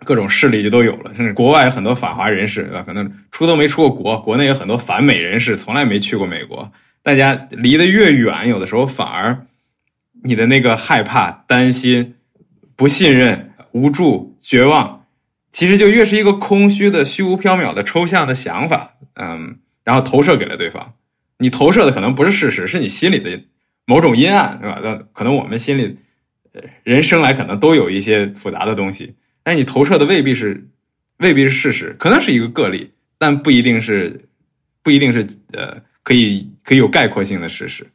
[0.05, 1.13] 各种势力就都有了。
[1.13, 2.83] 甚至国外有很多反华人士，对吧？
[2.87, 6.73] 可能出都没出过国，国内有很多反美人士，从来没去过美国。
[7.03, 9.47] 大家离得越远，有的时候反而
[10.23, 12.15] 你的那个害怕、担心、
[12.77, 15.07] 不信任、无助、绝望，
[15.51, 18.93] 其实就越是一个空虚的、虚无缥缈的抽象的想法。
[19.15, 20.95] 嗯，然后投射给了对方。
[21.39, 23.41] 你投射的可能不是事实，是你心里的
[23.87, 24.81] 某种阴暗，对吧？
[24.83, 25.99] 那可能我们心里。
[26.83, 30.69] 人生来可能都有一些复杂的东西，但你投射的未必是，
[31.19, 34.29] 未必是事实，可能是一个个例，但不一定是，
[34.83, 37.87] 不一定是呃，可以可以有概括性的事实。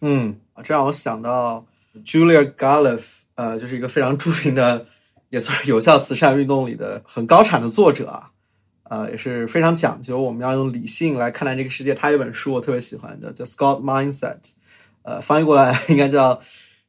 [0.00, 1.66] 嗯，这让我想到
[2.04, 3.02] Julia Galef，
[3.34, 4.86] 呃，就是一个非常著名的，
[5.30, 8.30] 也算是有效慈善运动里的很高产的作者啊，
[8.84, 11.94] 呃，也是非常讲究我们要用理性来看待这个世界。
[11.94, 14.38] 他有本书我特别喜欢的，叫 Scott Mindset，
[15.02, 16.40] 呃，翻译过来应该叫。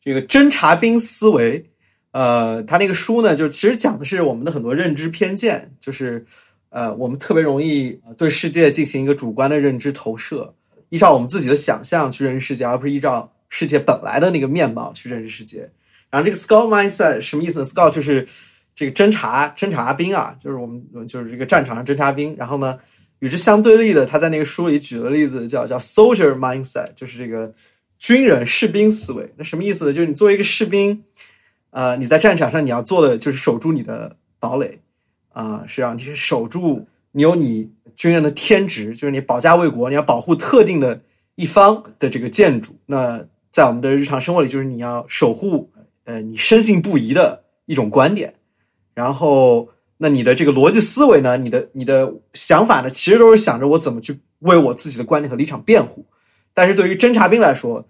[0.08, 1.66] 这个侦察兵思维，
[2.12, 6.26] 呃，他那个书呢，就其实讲的是我们的很多认知偏见，就是
[6.70, 10.56] 呃，我们特别容易对世界进行一个主观的认知投射，
[10.88, 15.70] 依照我们自己的想象去认识世界，而不是依照世界本来的那个面貌去认识世界。
[16.10, 18.26] 然后这个 Scout mindset 什么意思呢？Scout 就是
[18.74, 22.34] 这个侦察侦察兵啊，就是我们就是这个战场上侦察兵。
[22.38, 22.80] 然后呢，
[23.20, 27.54] 与之相对立的，他在那个书里举的例子叫叫 Soldier mindset，就是这个。
[28.00, 29.94] 军人、士兵思维，那什么意思呢？
[29.94, 31.04] 就是你作为一个士兵，
[31.72, 34.80] 呃，你在战场上你要做的就是守住你的堡垒，
[35.34, 41.02] 啊，是让你是守住你有你军人的天职，就是你保家卫国，你要保护特定的
[41.36, 42.76] 一方的这个建筑。
[42.86, 45.72] 那在我们的日常生活里，就是你要守护，
[46.04, 48.36] 呃，你深信不疑的一种观点。
[48.94, 51.38] 然后，那你的这个逻辑思维呢？
[51.38, 52.90] 你的你的想法呢？
[52.90, 56.06] 其实都是想着我怎么去为我自己的观点和立场辩护。
[56.58, 57.88] 但是对于侦察兵来说，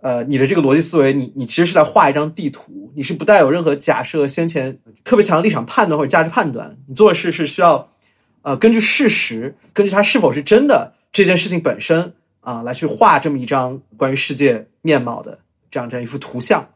[0.00, 7.92] 呃，你的这个逻辑思维，你你其实是在画一张地图，你是不带有任何假设、先前特别强的立场判断或者价值判断，你做的事是需要，
[8.40, 15.38] 呃，根据事实，根据它是否是真的这件事情本身啊，来去画这么一张关于世界面貌的
[15.70, 16.66] 这样这样一幅图像。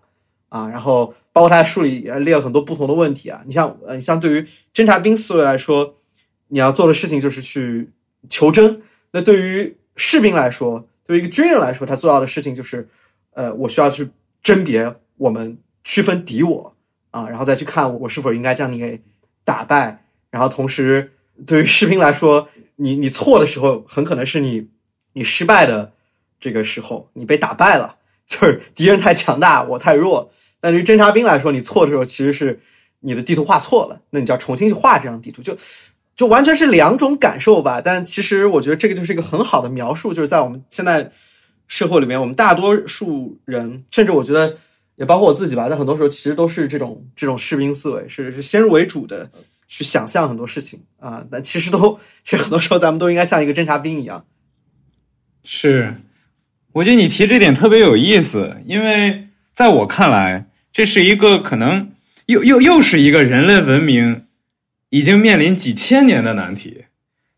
[0.50, 5.94] 啊，然后包括他在书里列了很多不同的问题啊，你像呃，你像对于侦察兵思维来说，
[6.48, 7.88] 你要做的事情就是去
[8.28, 10.86] 求真，那对于士兵来说。
[11.10, 12.88] 对于一个军人来说，他做到的事情就是，
[13.32, 14.08] 呃，我需要去
[14.44, 16.72] 甄别我们区分敌我
[17.10, 19.02] 啊，然后再去看我是否应该将你给
[19.42, 21.12] 打败，然后同时
[21.44, 24.68] 对于士兵来说，你你错的时候，很可能是你
[25.14, 25.92] 你失败的
[26.38, 27.96] 这个时候，你被打败了，
[28.28, 30.30] 就是敌人太强大，我太弱。
[30.60, 32.60] 但对于侦察兵来说，你错的时候其实是
[33.00, 35.56] 你的地图画错了，那你就要重新去画这张地图，就
[36.20, 37.80] 就完全是两种感受吧。
[37.80, 41.10] 但其实我觉得这个就是一个很好的描述，就是在我们现在
[41.66, 44.54] 社会里面，我们大多数人，甚至我觉得
[44.96, 49.30] 也包括我自己吧，在很多时候其实都是这种这种士兵思维，是是先入为主的
[49.66, 51.24] 去想象很多事情啊。
[51.30, 54.22] 但其实都其实很多时候咱们都应该像一个侦察兵一样。
[55.42, 55.94] 是，
[56.72, 60.46] 我觉得你提这点特别有意思，因为在我看来。
[60.72, 61.90] 这是一个可能
[62.26, 64.26] 又又又是一个人类文明
[64.90, 66.84] 已经面临几千年的难题，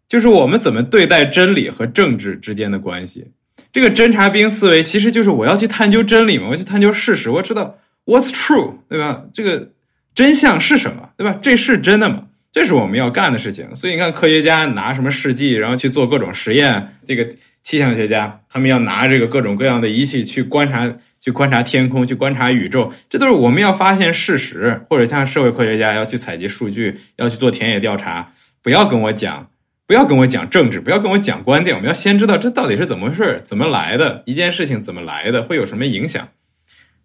[0.08, 3.28] 就是我们怎么对待真理和政治之间的关系。
[3.72, 9.24] 这个侦察兵思维其实就是我要去探究真理嘛，我去探究事实，我知道 what's true，对吧？
[9.32, 9.70] 这个
[10.14, 11.38] 真相是什么，对吧？
[11.40, 12.24] 这是真的吗？
[12.52, 13.74] 这是我们要干的事情。
[13.74, 16.96] 所以你看，科学家拿什么试剂，然后去做各种实验。
[17.06, 17.26] 这个
[17.62, 20.92] 气象学家他们要拿这个各种各样的仪器去观察。
[21.22, 28.32] 去观察天空，去观察宇宙，这都是我们要发现事实，或者像社会科学家要去采集数据，要去做田野调查。
[28.60, 29.48] 不要跟我讲，
[29.86, 31.76] 不要跟我讲政治，不要跟我讲观点。
[31.76, 36.28] 我们要先知道这到底是怎么回事，怎么来的，一件事情怎么来的，会有什么影响。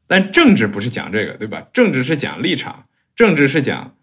[0.08, 1.64] 但政治不是讲这个，对吧？
[1.72, 3.94] 政治是讲立场，政治是讲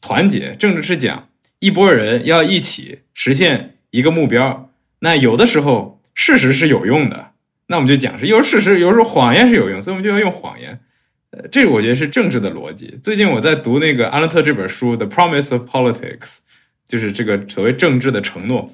[0.00, 4.70] 团结，政治是讲一拨人要一起实现一个目标。
[5.00, 7.30] 那有的时候事实是有用的。
[7.68, 10.78] 那我们就讲是，有时候事实，有时候谎言是有用，所以我们就要用谎言。
[11.30, 12.98] 呃，这个我觉得是政治的逻辑。
[13.02, 16.18] 最近我在读那个阿勒特这本书《The Promise of Politics》，
[16.86, 18.72] 就是这个所谓政治的承诺。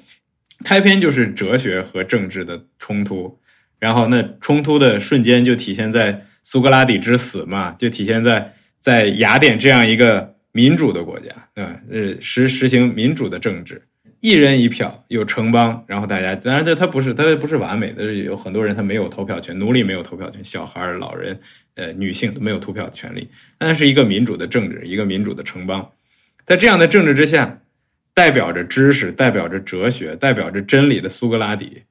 [0.63, 3.39] 开篇就是哲学和政治的冲突，
[3.79, 11.81] 然后那冲突的瞬间就体现在苏格拉底之死嘛，就体现在在雅典这样一个民主的国家，对吧？
[11.89, 13.81] 呃，实实行民主的政治。
[14.23, 21.37] 一人一票，有城邦，然后大家当然这他不是他不是完美的，有很多人他没有投票权，奴隶没有投票权，小孩、老人、
[21.75, 23.27] 呃女性都没有投票的权利。
[23.59, 25.91] 那是一个民主的政治，一个民主的城邦，
[26.45, 27.59] 在这样的政治之下，
[28.13, 31.81] 代表着知识、代表着哲学、代表着真理的苏格拉底，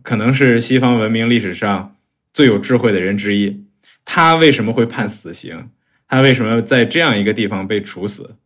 [0.00, 1.94] 可能是西方文明历史上
[2.32, 3.62] 最有智慧的人之一。
[4.06, 5.68] 他为什么会判死刑？
[6.08, 8.36] 他为什么在这样一个地方被处死？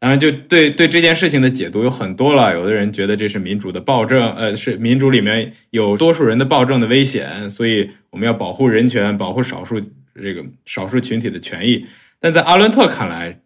[0.00, 2.54] 当然，就对对这件事情的解读有很多了。
[2.54, 9.80] 有的人觉得这是民主的暴政，呃，是民主里面有多数人的暴政的危险，所以我们要保护人权，保护少数
[10.14, 11.84] 这个少数群体的权益。
[12.20, 13.40] 但在阿伦特看来，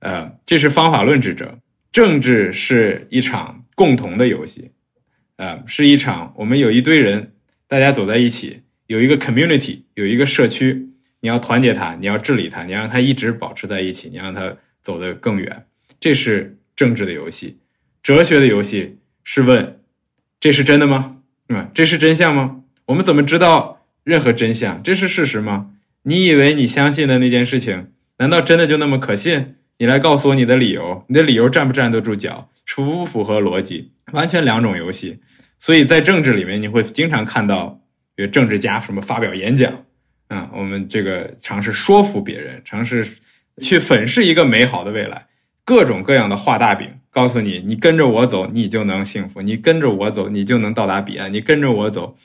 [0.00, 1.48] 呃，这是方法论之争。
[1.92, 4.72] 政治是一场共同的游戏，
[5.36, 7.32] 呃，是一场我们有一堆人，
[7.68, 10.88] 大家走在一起，有一个 community，有一个社区，
[11.20, 15.64] 你要团结它，你要治理它，你让它一直保持在一起，你让它走得更远。
[16.02, 17.60] 这是政治的游戏，
[18.02, 19.78] 哲学的游戏是问：
[20.40, 21.18] 这是真的吗？
[21.46, 21.70] 对吧？
[21.72, 22.62] 这是真相吗？
[22.86, 24.82] 我们怎么知道任何真相？
[24.82, 25.70] 这是事实吗？
[26.02, 29.54] 你以为你相信的那件事情，难道真的就那么可信？
[29.78, 33.92] 你来告诉我你的理由，你的理由站不站得住脚，符不符合逻辑？
[34.10, 35.20] 完全两种游戏。
[35.60, 37.80] 所以在政治里面，你会经常看到
[38.16, 39.84] 有政治家什么发表演讲
[40.26, 43.06] 啊，我们这个尝试说服别人，尝试
[43.60, 45.26] 去粉饰一个美好的未来。
[45.64, 52.16] 各种各样的画大饼，告诉你，你跟着我走，你就能幸福；你跟着我走，你就能到达彼岸；你跟着我走，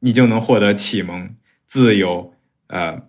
[0.00, 1.28] 你就能获得启蒙、
[1.66, 2.32] 自由，
[2.68, 3.02] 呃，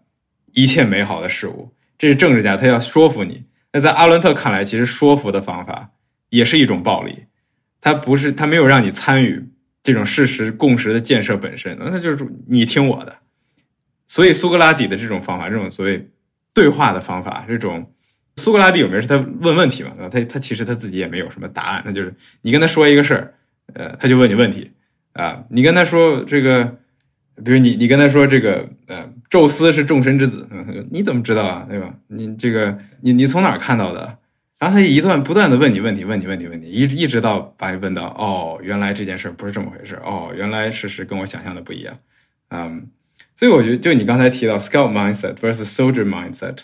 [0.52, 1.74] 一切美好的事物。
[1.98, 3.46] 这是政治家，他要说服你。
[3.72, 5.90] 那在阿伦特看来，其实说服的方法
[6.30, 7.24] 也是一种暴力。
[7.80, 9.42] 他不是，他没有让你参与
[9.84, 13.16] 这种事实共识的建设本身，那他就是你听我的。
[14.08, 16.10] 所以，苏格拉底的这种方法，这种所谓
[16.54, 17.90] 对话的方法，这种。
[18.38, 19.92] 苏格拉底有名是他问问题嘛？
[20.12, 23.34] 他他其实他自己也没有什么答案，那就是你跟他说一个事儿，
[23.74, 24.72] 呃，他就问你问题
[25.14, 25.44] 啊。
[25.50, 26.66] 你跟他说这个，
[27.44, 30.48] 比如你你跟他说这个，呃，宙斯是众神之子，
[30.92, 31.66] 你怎么知道啊？
[31.70, 31.94] 对吧？
[32.08, 34.18] 你这个你你从哪儿看到的？
[34.60, 41.98] 然后他一段不断的问你问题，问你问题问题，一一直到把你问到哦，原来这件事不是这么回事哦，原来事实跟我想象的不一样，
[42.50, 42.88] 嗯，
[43.38, 46.60] 所以我觉得就你刚才提到 scout mindset versus soldier mindset。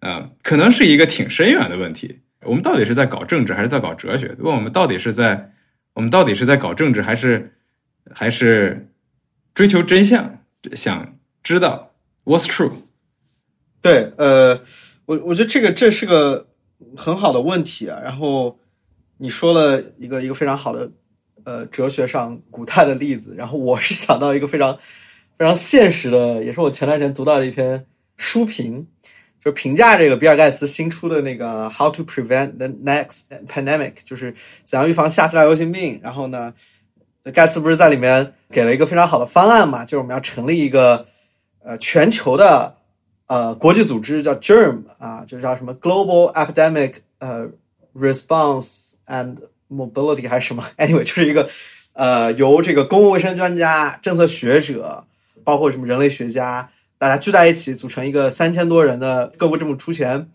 [0.00, 2.20] 啊，可能是一个挺深远的问题。
[2.42, 4.36] 我们到底是在搞政治，还是在搞哲学？
[4.38, 5.52] 问我们到底是在，
[5.94, 7.52] 我们到底是在搞政治，还是
[8.14, 8.88] 还是
[9.54, 10.38] 追求真相，
[10.74, 11.94] 想知道
[12.24, 12.70] what's true？
[13.82, 14.62] 对，呃，
[15.06, 16.46] 我我觉得这个这是个
[16.96, 18.00] 很好的问题啊。
[18.02, 18.60] 然后
[19.16, 20.92] 你说了一个一个非常好的
[21.42, 24.78] 呃哲学上古代的例子，然后我是想到一个非常
[25.36, 27.84] 非常现实的，也是我前段时间读到的一篇
[28.16, 28.86] 书评。
[29.44, 34.34] 就评价这个比尔盖茨新出的那个 How to Prevent the Next Pandemic，就是
[34.64, 36.00] 怎样预防下次大流行病。
[36.02, 36.52] 然后呢，
[37.32, 41.06] 盖茨不是在里面给了一个非常好的方案嘛，就是我们要成立一个
[41.62, 42.76] 呃全球的
[43.28, 47.48] 呃国际组织，叫 GERM 啊，就是叫什么 Global Epidemic 呃
[47.96, 49.36] Response and
[49.70, 51.48] Mobility 还是什么？Anyway，就是一个
[51.92, 55.04] 呃由这个公共卫生专家、政策学者，
[55.44, 56.68] 包括什么人类学家。
[56.98, 60.28] 大家聚在一起，组成一个三千多人的各国政府出钱，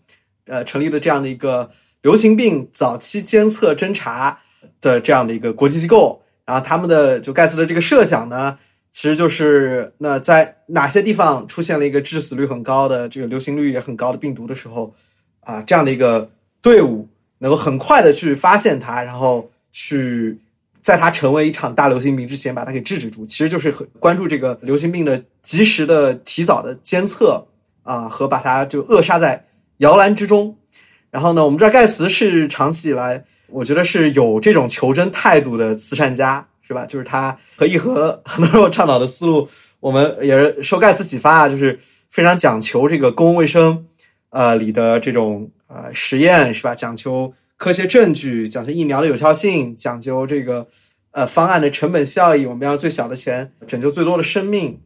[0.46, 4.40] 呃，成立的这样的一个流行病早期监测侦查
[4.80, 6.22] 的这样的一个国际机构。
[6.46, 8.58] 然后他们的就盖茨的这个设想呢，
[8.92, 14.94] 其实就是那在哪些地方出现了一个致死率很高的、这个流行率也很高的病毒的时候，
[15.40, 16.30] 啊，这样的一个
[16.62, 17.08] 队伍
[17.38, 20.38] 能够很快的去发现它，然后去。
[20.84, 27.42] 在它成为一场大流行病之前，把它给制止住，其实就是很关注这个流行病的及时的、提早的监测
[27.82, 29.42] 啊，和把它就扼杀在
[29.78, 30.54] 摇篮之中。
[31.10, 36.84] 然后呢，我们知道盖茨是长期以来，我觉得是有这种求真态度的慈善家，是吧？
[36.84, 39.48] 就是他和义和很多时候倡导的思路，
[39.80, 41.80] 我们也是受盖茨启发啊，就是
[42.10, 43.86] 非常讲求这个公共卫生
[44.28, 46.74] 呃里的这种呃实验，是吧？
[46.74, 47.32] 讲求。
[47.64, 50.68] 科学证据讲究疫苗的有效性，讲究这个
[51.12, 54.82] 呃方案的成本效益，我们要最小的钱拯救最多的生命。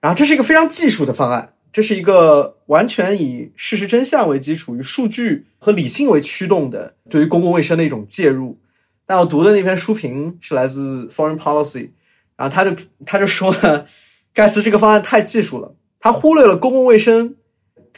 [0.00, 8.58] 然后这是一个非常技术的方案，这是一个完全以事实真相为基础、以数据和理性为驱动的对于公共卫生的一种介入。
[9.06, 11.90] 但我读的那篇书评是来自 Foreign Policy，
[12.36, 13.86] 然后他就他就说呢，
[14.34, 17.36] 盖茨这个方案太技术了，他忽略了公共卫生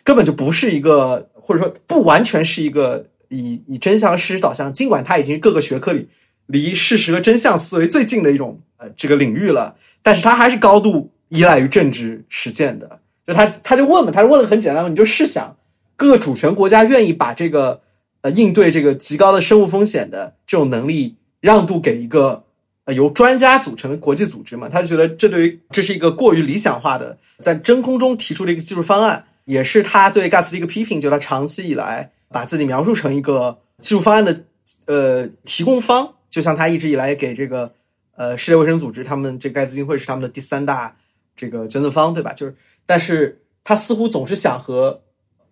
[0.04, 3.06] 根本就不是一个，或者说不完全是一个。
[3.32, 6.06] 以以真相事实导向，尽管它已经各个学科里
[6.46, 13.00] 离事实和真相思维最近的一种呃这个领域了，但是它还是高度依赖于政治实践的。
[13.26, 15.56] 就他他就问嘛，他就问了很简单的，你就试想，
[15.96, 17.80] 各个主权国家愿意把这个
[18.20, 22.44] 呃应对这个极高的生物风险的这种能力让渡给一个
[22.84, 24.68] 呃由专家组成的国际组织嘛？
[24.68, 32.10] 他就觉得这对于这是一个过于理想化的在真空中提出的一个技术方案，也是他对盖茨的一个批评，就他长期以来。
[32.32, 34.44] 把自己描述成一个技术方案的
[34.86, 37.72] 呃提供方，就像他一直以来给这个
[38.16, 40.96] 呃世界卫生组织，他们这盖茨基金会是他们的第三大
[41.36, 42.32] 这个捐赠方，对吧？
[42.32, 42.54] 就是，
[42.86, 45.02] 但是他似乎总是想和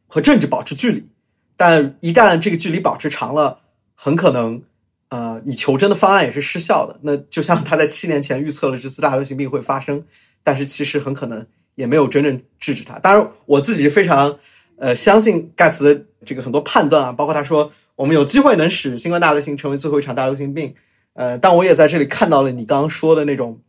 [0.07, 1.05] 和政治保持距离，
[1.57, 3.61] 但一旦这个距离保持长了，
[3.95, 4.63] 很可能
[5.09, 6.99] 呃你求真的方案也是失效的。
[7.03, 10.05] 那就像他在七年前预测了这次大流行病会发生，
[10.43, 12.99] 但是其实很可能也没有真正制止它。
[12.99, 14.39] 当然，我自己非常
[14.81, 16.07] 呃相信盖茨的。
[16.27, 20.75] 这个很多判断啊，包括他说我们有机会能使新冠大流行成为最后一场大流行病，
[21.15, 23.63] 呃，但我也在这里看到了你刚刚说的那种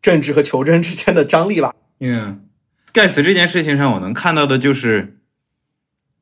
[0.00, 1.74] 政治和求真之间的张力吧。
[1.98, 2.46] 嗯，
[2.92, 5.16] 盖茨这件事情上，我能看到的就是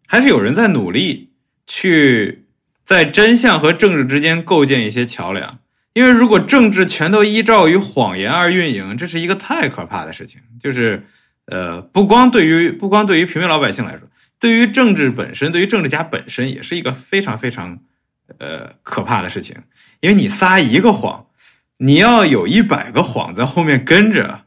[0.06, 1.32] 还是有人在努力
[1.66, 2.46] 去
[2.82, 5.58] 在真相和政治之间构建一些桥梁，
[5.92, 10.40] 因为如果政治全都依照于谎言而运营，这是一个太可怕的事情。
[10.58, 11.04] 就是
[11.44, 14.00] 呃，不光对于不光对于平民老百姓来说。
[14.40, 17.80] 对于政治本身，对于政治家本身，也是一个非常非常，
[18.38, 19.56] 呃，可怕的事情。
[20.00, 21.26] 因为你撒一个谎，
[21.78, 24.44] 你要有一百个谎在后面跟着，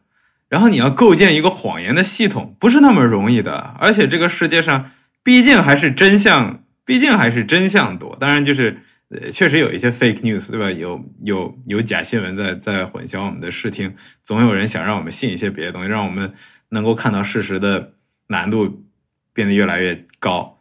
[0.48, 3.76] 然后你要构建一个谎言的系统，不是那么容易的。
[3.80, 4.92] 而且这个世界上，
[5.24, 8.16] 毕竟还是真相，毕竟还是真相多。
[8.18, 10.72] 当然，就是呃，确实有一些 fake news，对吧？
[10.72, 16.34] 有有有假新闻在在混淆我们的视听，总有人想让我们信一些别的东西，让我们
[16.70, 17.94] 能够看到事实的
[18.28, 18.86] 难度。
[19.34, 20.60] 变得越来越高，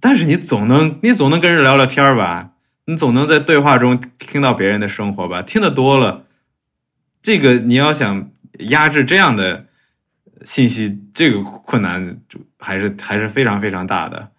[0.00, 2.50] 但是你总能你总能跟人聊聊天吧？
[2.86, 5.40] 你总能在对话中听到别人的生活吧？
[5.40, 6.26] 听得多了，
[7.22, 9.66] 这个你要想压制这样的
[10.42, 12.18] 信息，这个困难
[12.58, 14.30] 还是还是非常非常大的。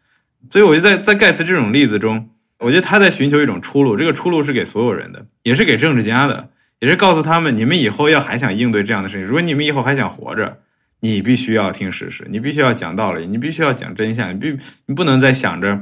[0.52, 3.98] 所以，我就在在盖茨这种例子中，我觉得他在寻求一种出路。
[3.98, 6.50] 这个出路是给所有人的，也是给政治家的，
[6.80, 10.60] 也是告诉他们：你们以后要还想应对这样的事情，如果你们以后还想活着。
[11.06, 15.80] 你必须要听事实，你必须要讲道理，你必须要讲真相，你必你不能再想着，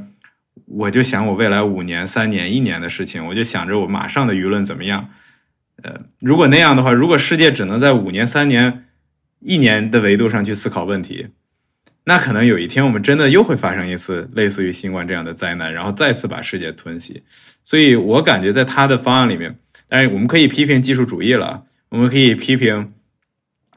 [0.66, 5.10] 我就想我未来五年、三年、一年的事情，我就想着我马上的舆论怎么样。
[5.82, 8.84] 呃，如果那样的话，如果世界只能在五年、三年、
[9.40, 11.26] 一年的维度上去思考问题，
[12.04, 17.24] 那可能有一天我们真的又会发生一次类似于新冠这样的灾难，然后再次把世界吞噬。
[17.64, 19.56] 所以我感觉在他的方案里面，
[19.88, 22.92] 当然我们可以批评技术主义了，我们可以批评。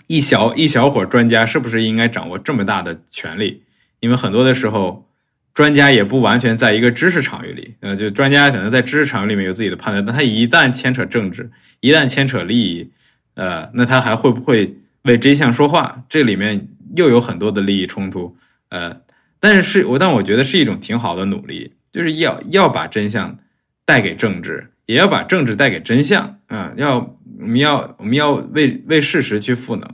[0.07, 3.63] 一小一小伙专家是不是应该掌握这么大的权力？
[4.01, 5.09] 因为很多的时候，
[5.53, 7.75] 专家也不完全在一个知识场域里。
[7.81, 11.51] 呃，就专家可能在知识场域里面有自己的判断，但他一旦牵扯政治，
[11.81, 12.91] 一旦牵扯利益，
[13.35, 16.03] 呃，那他还会不会为真相说话？
[16.09, 18.37] 这里面又有很多的利益冲突。
[18.69, 19.01] 呃，
[19.41, 23.39] 但是我但我觉得是一种挺好的努力，就是要要把真相
[23.85, 26.73] 带给政治，也要把政治带给真相啊！
[26.77, 29.89] 要我们要我们要为为事实去赋能，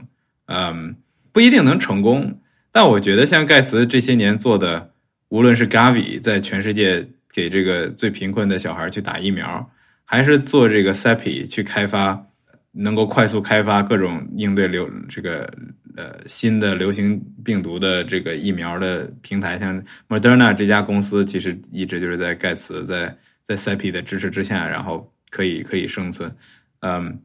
[0.53, 0.95] 嗯，
[1.31, 2.39] 不一定能成功，
[2.71, 4.91] 但我觉得像盖茨这些年做的，
[5.29, 9.69] 无论是 Gavi 在全世界给这个最贫困的小孩去打疫苗，
[10.05, 12.23] 还是做这个 CEPI 去开发，
[12.71, 15.51] 能够快速开发各种应对流这个。
[15.95, 19.79] 呃，新的流行病毒的这个疫苗的平台，像
[20.09, 23.15] Moderna 这家公司，其实一直就是在盖茨在
[23.47, 26.35] 在 CEPI 的支持之下，然后可以可以生存。
[26.79, 27.19] 嗯，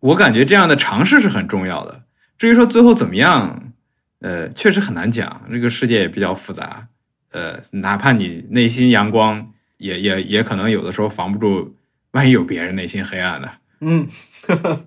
[0.00, 2.02] 我感觉这样的尝试是很重要的。
[2.38, 3.72] 至于说最后怎么样，
[4.20, 5.42] 呃，确实很难讲。
[5.50, 6.88] 这个世界也比较复杂。
[7.30, 11.74] 呃，哪怕你内心阳光，也也也可能有的时候防不住，
[12.12, 13.48] 万一有别人内心黑暗呢？
[13.80, 14.08] 嗯。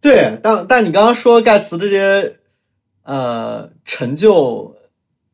[0.00, 2.36] 对，但但你刚刚说盖茨这些
[3.04, 4.76] 呃成就，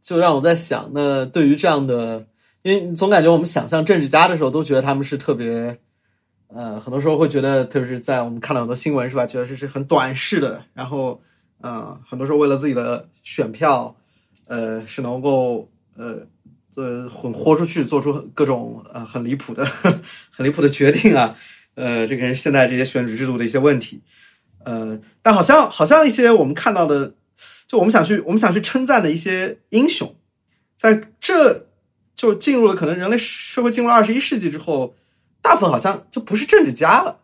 [0.01, 2.25] 就让我在想，那对于这样的，
[2.63, 5.77] 因为总感觉我们想象政治家的时候，都觉得他们是特别，
[6.55, 11.21] 呃，很多时候会觉得，特别是在我们看到很多新闻是吧，觉得这是很短视的，然后，
[11.61, 13.95] 呃，很多时候为了自己的选票，
[14.47, 16.27] 呃，是能够呃，
[16.73, 19.65] 做，混豁出去，做出各种呃很离谱的、
[20.31, 21.37] 很离谱的决定啊，
[21.77, 24.01] 呃，这个是现在这些选举制度的一些问题。
[24.65, 27.15] 呃，但好像好像一些我们看到的，
[27.69, 30.17] 就我们想去我们想去称赞的一些英雄，
[30.77, 31.69] 在这
[32.17, 34.95] 就进入了可能人类社会进入了二十一世纪之后，
[35.43, 37.19] 大部分好像就不是政治家了，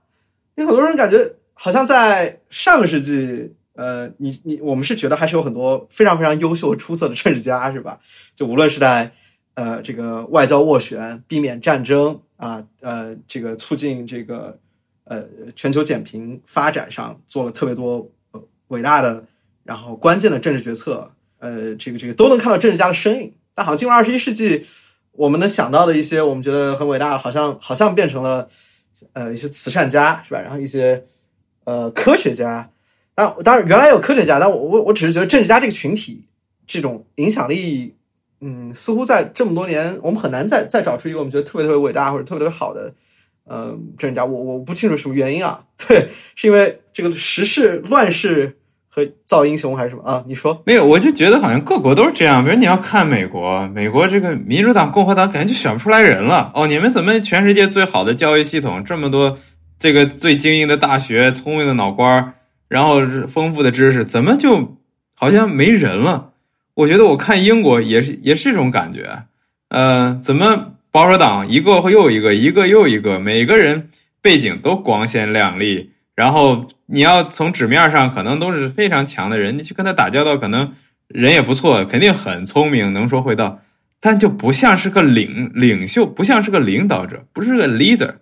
[0.55, 7.99] 因为很多人感觉好像在上个世纪，呃，你你我们是觉得还是有很多非常非常优秀出色的政治家，是吧？
[8.35, 9.13] 就无论是在
[9.55, 14.59] 呃这个外交斡旋、避免战争啊，呃这个促进这个。
[15.09, 18.11] 呃，全球减贫发展上做了特别多
[18.67, 19.25] 伟大的，
[19.63, 21.09] 然后关键的政治决策，
[21.39, 23.33] 呃，这个这个都能看到政治家的身影。
[23.55, 24.67] 但好像进入二十一世纪，
[25.17, 28.49] 我们能想到的一些我们觉得很伟大的，好像好像变成了
[29.13, 30.41] 呃一些慈善家，是吧？
[30.41, 31.05] 然后一些
[31.65, 32.71] 呃科学家。
[33.15, 36.27] 当当然原来有科学家，但我我我只是觉得政治家这个群体
[36.67, 37.95] 这种影响力，
[38.41, 42.93] 嗯，似乎在这么多年，我们很难再再找出一个我们觉得特别特别伟大或者特别特别好的。
[43.49, 45.65] 嗯，政治家，我我不清楚什么原因啊？
[45.89, 48.59] 对，是因为这个时事乱世
[48.97, 50.25] 和造英雄还是什么啊？
[50.27, 50.87] 你说没有？
[50.87, 52.43] 我就觉得好像各国都是这样。
[52.43, 56.51] 比如你要看美国，美国这个民主党、共和党，感觉就选不出来人了。
[56.55, 59.37] 哦，你们怎么全世界最好的教育系统，这么多
[59.79, 62.33] 这个最精英的大学、聪明的脑瓜
[62.69, 64.79] 然后丰富的知识，怎么就
[65.15, 66.31] 好像没人了？
[66.73, 69.25] 我觉得我看英国也是也是这种感觉。
[69.69, 70.73] 呃，怎么？
[70.91, 73.91] 保守党一个又一个，一个又一个，每个人
[74.23, 75.91] 背景都光鲜亮丽。
[76.17, 80.73] 然后你要从纸面上可能都是非常强的人，你去跟他打交道，可能
[81.07, 83.61] 人也不错，肯定很聪明，能说会道，
[84.01, 88.15] 但就不像是个领领袖，不像是个领导者，不是个 leader。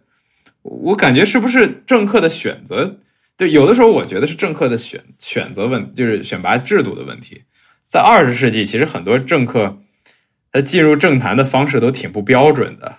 [0.62, 2.98] 我感觉是不是政客的选择？
[3.38, 7.42] 就有的时候我觉得是政客的选选择问，就是选拔制度的问题。
[7.86, 9.78] 在二十世纪，其实很多政客。
[10.52, 12.98] 他进入政坛的方式都挺不标准的，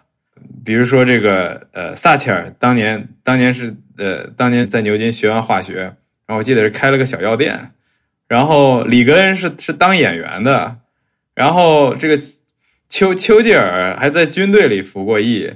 [0.65, 5.81] 比如说这个呃，撒切尔当年当年是呃，当年在牛津学完化学，
[6.25, 7.71] 然后我记得是开了个小药店，
[8.27, 10.77] 然后里格恩是是当演员的，
[11.33, 12.19] 然后这个
[12.89, 15.53] 丘丘吉尔还在军队里服过役，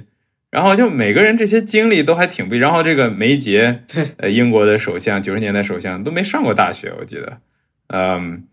[0.50, 3.82] 然后就每个人这些经历都还挺不，然后这个梅杰，
[4.18, 7.38] 呃，英国的首相，九十年代首相都没上过大学，我记得，
[7.88, 8.44] 嗯，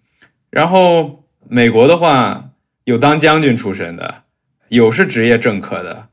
[0.49, 2.45] 然后美国的话。
[2.87, 4.23] 有当将军出身的，
[4.69, 6.07] 有是职业政客的，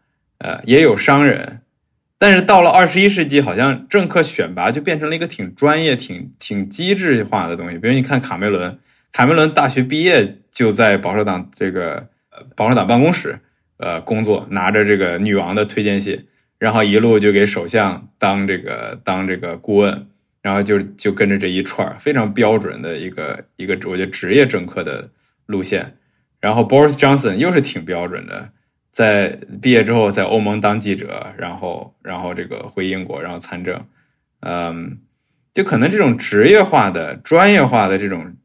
[0.44, 1.62] 呃，也有商人，
[2.18, 7.78] 但是到了二十一世纪，好像政客选拔就变成了一个挺专业、挺挺机制化的东西。
[7.78, 8.78] 比如你看卡梅伦，
[9.10, 12.06] 卡梅伦大学毕业就在保守党这个
[12.54, 13.38] 保守党办公室
[13.78, 16.26] 呃工作，拿着这个女王的推荐信，
[16.58, 20.06] 然后一路就给首相当这个当这个顾问，
[20.42, 25.08] 然后就就跟着这一串非常标准的一个一个我觉得职业政客的
[25.46, 25.94] 路线。
[26.38, 28.50] 然后 Boris Johnson 又是挺标准的，
[28.94, 33.84] 在毕业之后在欧盟当记者，然后然后这个回英国，然后参政，
[34.38, 34.98] 嗯，
[35.52, 38.36] 就可能这种职业化的、专业化的这种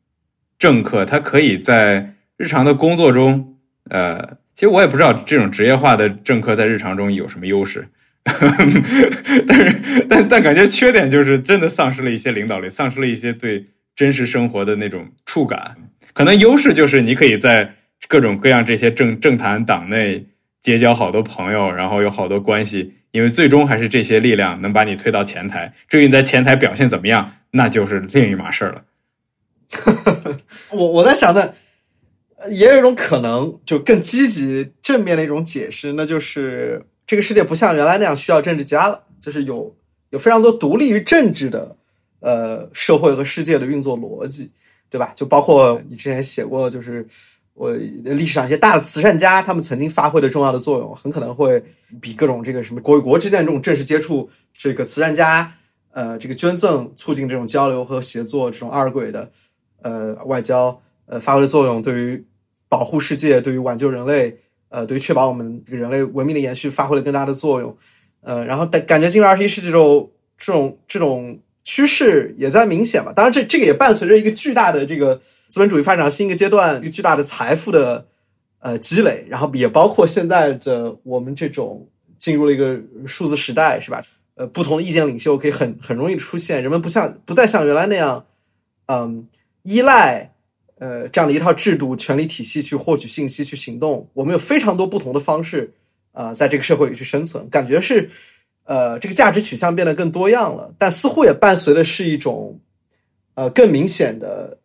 [0.58, 3.60] 政客，他可以在日常的工作中，
[3.92, 7.88] 呃，其实我也不知道这种职业化的政客在日常中有什么优势，
[8.26, 15.78] 但是但但感觉缺点就是真的丧失了一些领导力，丧失了一些对真实生活的那种触感，
[16.14, 17.76] 可能优势就是你可以在。
[18.08, 20.26] 各种各样这些政政坛党内
[20.62, 25.74] 结交好多朋友，然后有好多关系，因为最终还是这些力量能把你推到前台。
[25.88, 28.84] 至于你在前台表现怎么样，那就是另一码事了。
[30.72, 31.56] 我我在想的，
[32.50, 39.76] 也有一种可能，就更积极正面的一种解释，那就是这个世界不像原来那样需要政治家了，就是有
[40.10, 41.76] 有非常多独立于政治的
[42.20, 44.52] 呃社会和世界的运作逻辑，
[44.90, 45.14] 对吧？
[45.16, 47.08] 就包括你之前写过，就是
[47.60, 51.62] 我历史上一些大的慈善家，他们曾经发挥的重要的作用，很可能会
[52.00, 55.54] 比各种这个什么国与国之间这种正式接触，这个慈善家
[55.92, 59.30] 呃这个捐赠促进这种交流和协作这种二轨的
[59.82, 62.26] 呃外交呃发挥的作用，对于
[62.70, 64.38] 保护世界，对于挽救人类，
[64.70, 67.78] 呃，对于确保我们人类文明的延续发挥了更大的作用，
[68.22, 71.38] 呃，然后感感觉进入二十一世纪之后这种这种
[71.70, 73.14] 趋势也在明显嘛。
[73.14, 78.04] 当然，这这个也伴随着一个巨大的这个资本主义发展新一个阶段，一个巨大的财富的
[78.60, 84.02] 呃积累，然后也包括现在的我们这种进入了一个数字时代，是吧？
[84.34, 88.26] 呃，不同的意见领袖可以很很容易出现，人们不像不再像原来那样，
[88.88, 89.28] 嗯，
[89.62, 90.34] 依赖。
[90.80, 95.70] 呃，这样的一套制度、权力体系去获取信息、去行动，我们有非常多不同的方式，
[96.14, 97.50] 啊，在这个社会里去生存。
[97.50, 98.10] 感觉是，
[98.70, 102.60] 呃，这个价值取向变得更多样了，但似乎也伴随的是一种，
[103.34, 104.60] 呃，更明显的，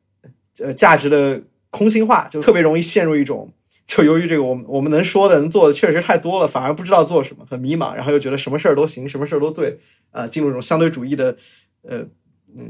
[0.59, 1.40] 呃，价值的
[1.70, 3.50] 空心化，就特别容易陷入一种，
[3.86, 9.78] 就由于这个我们我们能说的、能做的确实太多了，反而不知道做什么，很迷茫，然后又觉得什么事儿都行，什么事儿都对，
[10.11, 11.36] 啊，进入一种相对主义的，
[11.82, 12.05] 呃，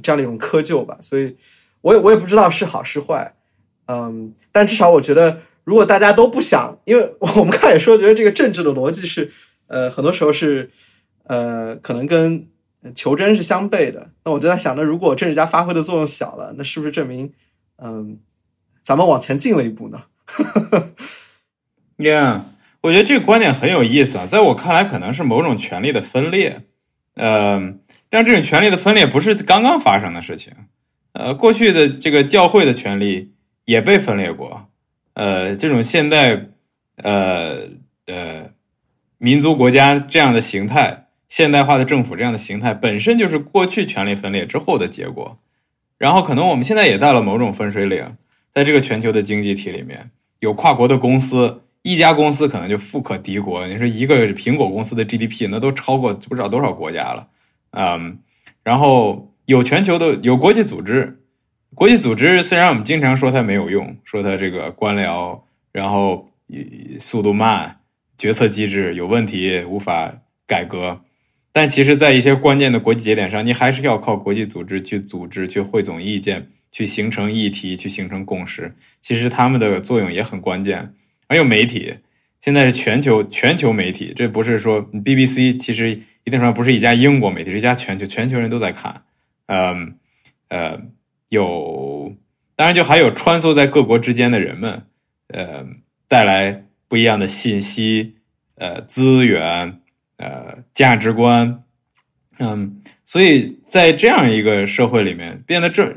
[0.03, 1.37] 这样的一种窠臼吧，所以。
[1.85, 3.35] 我也我也不知道是好是坏，
[3.89, 9.30] 嗯，但至少我觉得，如果大家都不想，因为我们刚才也说，觉得这个政治的逻辑是，
[9.66, 10.70] 呃，很多时候是，
[11.25, 12.47] 呃，可能跟
[12.95, 14.11] 求真是相悖的。
[14.25, 17.33] 那我就在想，那如果政治家发挥的作用小了，那是不是证明，
[17.79, 18.18] 嗯，
[18.83, 20.03] 咱们往前进了一步呢？
[21.97, 22.41] Yeah，
[22.81, 26.62] 我觉得这个观点很有意思啊，在我看来，可能是某种权力的分裂，
[27.14, 30.53] 嗯，但这种权力的分裂不是刚刚发生的事情。
[31.12, 33.33] 呃，过去的这个教会的权利
[33.64, 34.66] 也被分裂过，
[35.12, 36.49] 呃，这种现代，
[36.97, 37.68] 呃
[38.07, 38.51] 呃，
[39.18, 41.04] 民族国家这样的形态，
[41.35, 45.37] 现代化的政府这样的形态，本身就是过去权力分裂之后的结果。
[45.99, 48.16] 然后，可能我们现在也到了某种分水岭，
[48.53, 53.66] 在这个全球的经济体里面，有跨国的公司，一家公司可能就富可敌国。
[53.66, 57.26] 你说一个苹果公司的 GDP，那都超过不知道多少国家了，
[57.72, 58.18] 嗯，
[58.62, 59.28] 然后。
[59.47, 61.20] 有全球的有国际组织，
[61.74, 65.39] 国际组织虽然我们经常说它没有用，说它这个官僚，
[65.70, 66.26] 然后
[66.99, 67.80] 速度慢，
[68.16, 70.11] 决策机制有问题，无法
[70.47, 70.99] 改革，
[71.57, 78.75] 但其实，在一些关键的国际节点上，你还是要靠国际组织去组织、去汇总意见、去形成议题、去形成共识。
[79.01, 80.93] 其实他们的作用也很关键。
[81.29, 81.95] 还有媒体，
[82.41, 85.91] 现在是全球全球媒体，这不是说 BBC，其实
[86.25, 89.03] 一定程度上不是一家英国媒体，是一家全球全球人都在看。
[89.47, 89.95] 嗯，
[90.49, 90.83] 呃，
[91.29, 92.17] 有，
[92.57, 94.83] 当然就还有穿梭在各国之间的人们，
[95.29, 95.65] 呃，
[96.09, 98.17] 带来不一样的信息，
[98.57, 99.79] 呃，资源，
[100.17, 101.62] 呃，价值观，
[102.39, 105.93] 嗯，所以在这样一个社会里面，变得这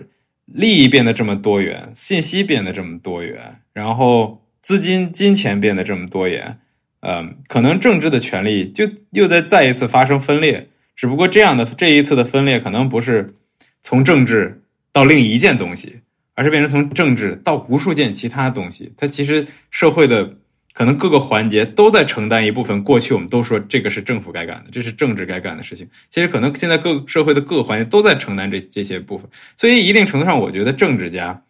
[0.45, 6.59] 利益变得这么多元，信息变得这么多元，然后资金、金钱变得这么多元，
[7.01, 10.69] 嗯，可能政治的权利就又在再一次发生分裂。
[10.95, 13.35] 只不过这样的这一次的分裂，可能不是
[13.83, 15.99] 从政治到另一件东西，
[16.33, 18.91] 而是变成从政治到无数件其他东西。
[18.97, 20.37] 它其实社会的
[20.77, 22.83] 可能各个环节都在承担一部分。
[22.83, 25.89] 过去我们都说这个是政府该干的，这是政治该干的事情。
[26.11, 29.27] 其实可能现在各社会的各个环节都在承担这这些部分。
[29.55, 31.41] 所以一定程度上，我觉得政治家、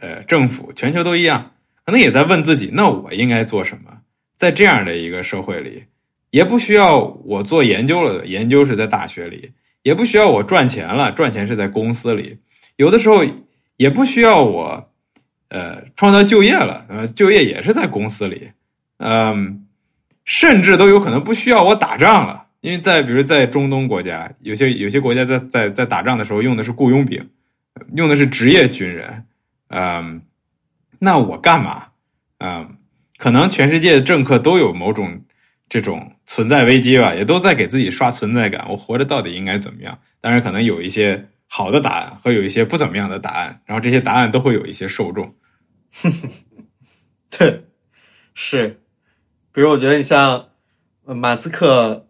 [0.00, 1.52] 呃政府、全球都一样，
[1.84, 3.92] 可能也在问自己：那我应该做什么？
[4.38, 5.84] 在这样的一个社会里。
[6.30, 9.50] 也不需要我做研究了，研究是在大学里；
[9.82, 12.38] 也不需要我赚钱了，赚钱是在公司里。
[12.76, 13.22] 有的时候
[13.76, 14.90] 也不需要我，
[15.48, 18.48] 呃，创造就业了，呃，就业也是在公司里。
[19.02, 19.66] 嗯，
[20.24, 27.28] 甚至都有可能不需要我打仗了，因为在比如在中东国家，有些有些国家在在在打仗的时候用的是雇佣兵，
[27.94, 29.26] 用的是职业军人。
[29.68, 30.22] 嗯，
[30.98, 31.88] 那我干嘛？
[32.38, 32.76] 嗯，
[33.18, 35.22] 可能全世界的政客都有某种。
[35.68, 38.66] 这种存在危机吧，也都在给自己刷存在感。
[38.68, 39.98] 我活着到底应该怎么样？
[40.20, 45.34] 当然，可能有一些好的答案和有一些不怎么样的答案，然后这些答案都会有一些受众。
[47.32, 47.64] 对，
[48.34, 48.81] 是。
[49.52, 50.48] 比如，我觉得你像
[51.04, 52.06] 马斯克，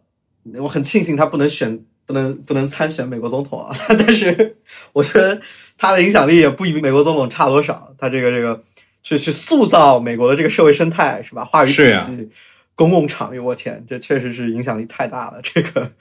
[0.59, 3.75] 我很庆幸他不能选，不能不能参选美国总统啊。
[3.89, 4.57] 但是，
[4.93, 5.41] 我觉得
[5.77, 7.93] 他的影响力也不比美国总统差多少。
[7.99, 8.63] 他这个这个
[9.03, 11.45] 去去塑造美国的这个社会生态，是吧？
[11.45, 12.31] 话语体系。
[12.75, 15.39] 公共场域，我天，这确实是影响力太大了。
[15.43, 15.93] 这个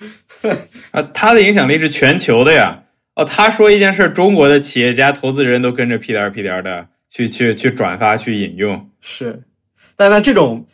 [0.91, 2.81] 啊，他的影响力是全球的呀。
[3.13, 8.89] 哦，他说一件事，中国的企业家、投资人都跟着屁颠儿屁颠儿的去去去转发、去引用。
[9.01, 9.43] 是，
[9.97, 10.65] 但那这种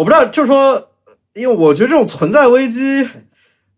[0.00, 0.92] 我不知道，就是说，
[1.34, 3.06] 因为我觉得这种存在危机，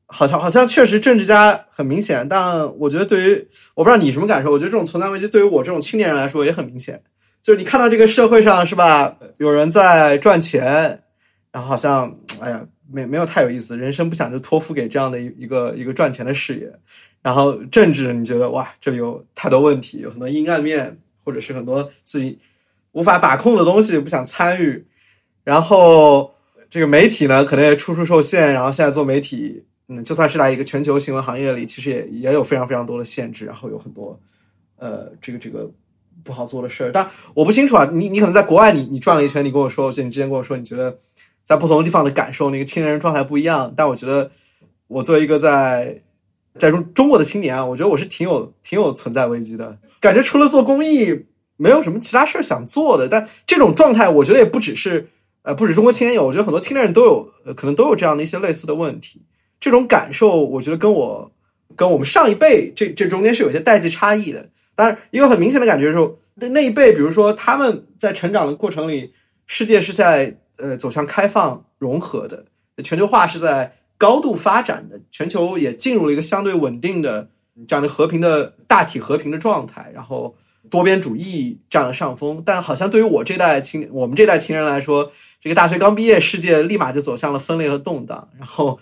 [0.06, 7.02] 好像好像确实政治家很明显，但我觉得对于我不知道你什么感受，我觉得这种存在危机对于我这种青年人来说也很明显。
[7.42, 11.02] 就是你看到这个社会上是吧，有人在赚钱，
[11.50, 16.72] 然后好像哎呀，没没有太有意思，人生不想就托付给这样的一一个一个赚钱的事业。
[17.20, 22.38] 然后政治，你觉得哇，这里有太多问题，有很多阴暗面，或者是很多自己
[22.92, 24.86] 无法把控的东西，不想参与。
[25.45, 26.32] 然后
[26.70, 28.53] 这个媒体呢，可能也处处受限。
[28.53, 34.18] 然后现在做媒体，嗯，就算是在一个全球新闻行业里，其实也也有非常非常多的限制，然后有很多
[34.76, 35.70] 呃，这个这个。
[36.24, 37.88] 不好做的事儿，但我不清楚啊。
[37.93, 40.97] 你你可能在国外，你你转了一圈，你跟我说，我记得你之前跟我说，你觉得
[41.45, 43.74] 在不同的地方的感受，那个青年人状态不一样。
[43.76, 44.30] 但我觉得，
[44.86, 46.01] 我作为一个在
[46.61, 50.22] 在中中国的青年啊，我觉得我是挺有挺有存在危机的感觉。
[50.22, 51.24] 除了做公益，
[51.57, 53.09] 没有什么其他事儿想做的。
[53.09, 55.09] 但这种状态，我觉得也不只是
[55.43, 59.22] 呃，不止中国青年有，我觉得很多青年人都有，可能都有这样的一些类似的问题。
[59.61, 61.30] 这种感受，我觉得跟我
[61.76, 64.49] 跟我们上一辈这这中间是有一些代际差异的。
[64.74, 69.12] 当然，一个很明显的感觉是，那那一辈，比如说他们在成长的过程里，
[69.47, 72.45] 世界是在呃走向开放融合的，
[72.82, 77.28] 全球化是在高度发展的，全球也进入了一个相对稳定的
[77.68, 80.34] 这样的和平的大体和平的状态，然后
[80.70, 82.43] 多边主义占了上风。
[82.45, 85.12] 但好像对于我这代青我们这代青人来说，
[85.43, 88.30] 这个大学刚毕业，世界立马就走向了分裂和动荡。
[88.38, 88.80] 然后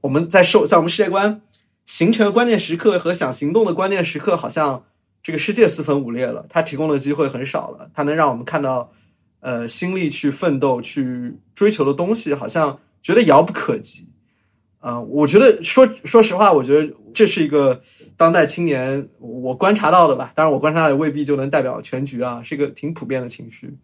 [0.00, 1.42] 我们在受在我们世界观
[1.86, 4.84] 形成的关键时刻和想行动的关键时刻，好像。
[5.24, 8.90] 这个世界四分五裂了，它提供的机会很少了，它能让我们看到，
[9.38, 14.08] 呃，心力去奋斗、去追求的东西，好像觉得遥不可及。
[14.80, 17.80] 啊，我觉得说说实话，我觉得这是一个
[18.16, 20.32] 当代青年我观察到的吧。
[20.34, 23.78] 当然，我观察到也未必就能代表全局啊，是一个挺普遍的情绪。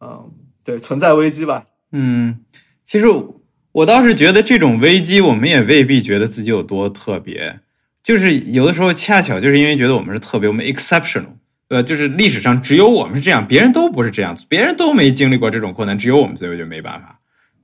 [0.00, 0.28] 嗯，
[0.64, 1.64] 对，存在危机吧。
[1.92, 2.40] 嗯，
[2.82, 3.06] 其实
[3.72, 7.60] 我倒是觉得这种危机，我们也未必觉得自己有多特别。
[8.02, 11.24] 就是有的时候恰巧就是因为觉得我们是特别，我们 exceptional，
[11.68, 17.20] 呃，就是历史上只有我们是这样，别人都不是这样，别人都没经历过这种困难，只有我们，所以就没办法。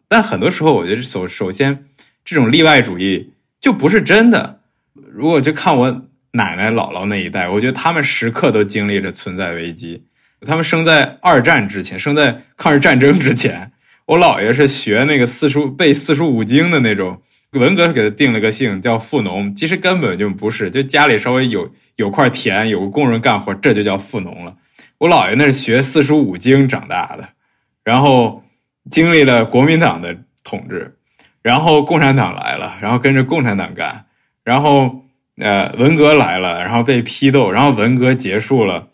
[0.08, 1.86] 但很多时候，我觉得首首先
[2.24, 4.60] 这种例外主义就不是真的。
[4.94, 5.90] 如果就看我
[6.32, 10.04] 奶奶姥姥那一代，我觉得他们时刻都经历着存在危机。
[10.46, 13.70] 他们生在二战之前，生在抗日战争之前。
[14.06, 17.20] 我姥爷是学那个四书背四书五经的那种。
[17.52, 24.54] 文革给他定了个姓叫富农，其实根本就不是，就家里稍微有 有块田，有个工人干活，这就叫富农了。
[24.98, 27.28] 我姥爷那是学四书五经长大的，
[27.82, 28.44] 然后
[28.88, 30.96] 经历了国民党的统治，
[31.42, 34.04] 然后共产党来了，然后跟着共产党干，
[34.44, 35.02] 然后
[35.38, 38.86] 呃文革来了，然后被批斗，然后文革结束了，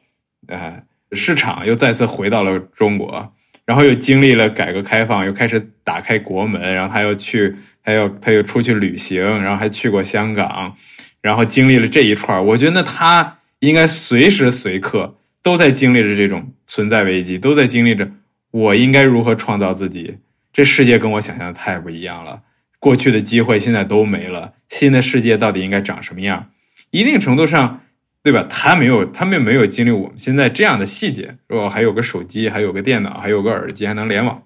[0.48, 0.82] 呃
[1.16, 3.32] 市场又再次回到了中国，
[3.64, 7.56] 然后又经历了改革开放，又开始打开国门，然后他又去。
[7.88, 10.74] 他又，他又出去旅行，然后还去过香港，
[11.22, 18.10] 然后经历了这一串我觉得他应该随时随刻都在经历着这种存在危机，都在经历着
[18.50, 20.16] 我应该如何创造自己。
[20.52, 22.40] 这世界跟我想象的太不一样了，
[22.80, 26.50] 过去的机会现在都没了，新的世界到底应该长什么样？
[26.90, 27.82] 一定程度上，
[28.26, 28.44] 对吧？
[28.50, 31.36] 他没有，他们没有经历我们现在这样的细节。
[31.46, 34.42] 如果还有个手机，还有个电脑，还有个耳机，还能联网。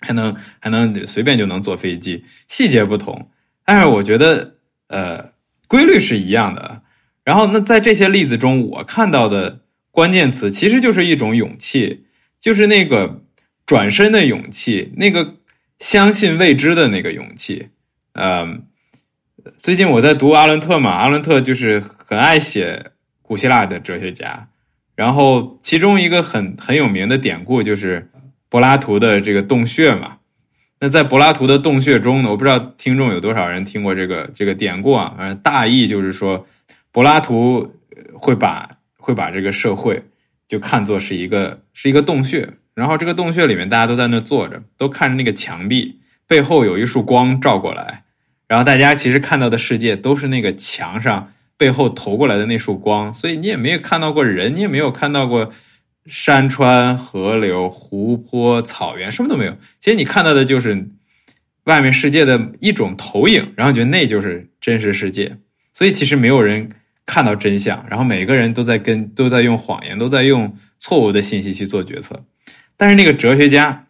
[0.00, 3.30] 还能还能随便就能坐飞机，细节不同，
[3.64, 4.56] 但是我觉得
[4.88, 5.32] 呃
[5.66, 6.82] 规律是一样的。
[7.24, 9.60] 然后那在这些例子中，我看到的
[9.90, 12.04] 关键词其实就是一种勇气，
[12.38, 13.22] 就是那个
[13.64, 15.36] 转身的勇气，那个
[15.78, 17.68] 相信未知的那个勇气。
[18.12, 18.64] 嗯，
[19.56, 22.90] 最近我在读阿伦特嘛，阿伦特就是很爱写
[23.26, 24.48] 古希腊的哲学家，
[24.94, 28.10] 然后其中一个很很有名的典故就是。
[28.50, 30.18] 柏拉图的这个洞穴嘛，
[30.78, 35.12] 那在柏拉图的洞穴中呢，我不知道听众有多少人听过这个这个典故啊。
[35.18, 36.46] 反正大意就是说，
[36.92, 37.74] 柏拉图
[38.12, 40.04] 会把会把这个社会
[40.46, 45.98] 就看作是一个是一个洞穴，然后这个洞穴里面大家都在那坐着，都看着那个墙壁
[46.28, 48.04] 背后有一束光照过来，
[48.46, 51.32] 然后大家其实看到的世界都是那个墙上
[51.64, 55.50] 背后投过来的那束光，所以你也没有看到过人，你也没有看到过。
[56.06, 59.56] 山川、河流、湖泊、草原，什么都没有。
[59.80, 60.86] 其实你看到的就是
[61.64, 65.38] 外面世界的一种投影，然后觉得那就是真实世界。
[65.72, 66.68] 所以其实没有人
[67.06, 72.22] 看到真相，然后每个人都在跟都在用谎言，都在用错误的信息去做决策。
[72.76, 73.86] 但是那个哲学家，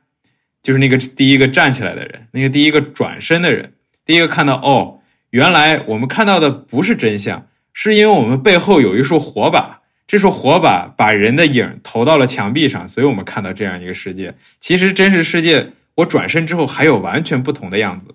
[0.63, 3.73] 就是那个第一个站起来的人，那个第一个转身的人，
[4.07, 5.01] 第一个看到哦，
[5.31, 9.83] 原来我们看到的不是真相，是因为我们背后有一束火把。
[10.07, 14.35] 这束火把把人的影投到了墙壁上，所以我们看到这样一个世界。
[14.61, 18.15] 其实真实世界，我转身之后还有完全不同的样子。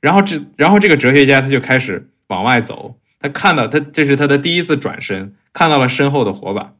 [0.00, 6.72] 然后这，然后这个哲学家他就开始往外走，他看到他这是他的第一次转身，看到了身后的火把，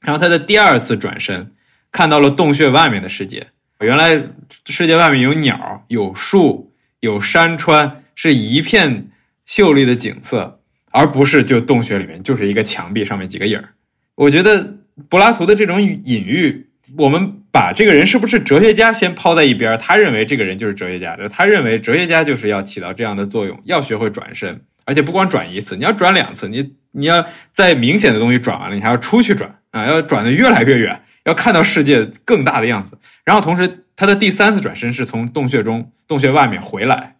[0.00, 1.52] 然后他的第二次转身，
[1.92, 3.46] 看到了洞穴外面的世界。
[3.80, 4.18] 原来
[4.64, 9.10] 世界外面有鸟，有树，有山川，是一片
[9.44, 10.62] 秀丽的景色。
[10.96, 13.68] 而不是就洞穴里面就是一个墙壁上面几个影儿，
[14.14, 14.78] 我觉得
[15.10, 16.66] 柏拉图的这种隐喻，
[16.96, 37.15] 我们把这个人是不是哲学家先抛在一边，他认为这个人就是哲学家，他认为哲学家就是要起到这样的作用，要学会转身，而且不光转一次，你要转两次，你你要在明显的东西转完了，你还要出去转啊，要转的越来越远，要看到世界更大的样子，然后同时他的第三次转身是从洞穴中洞穴外面回来。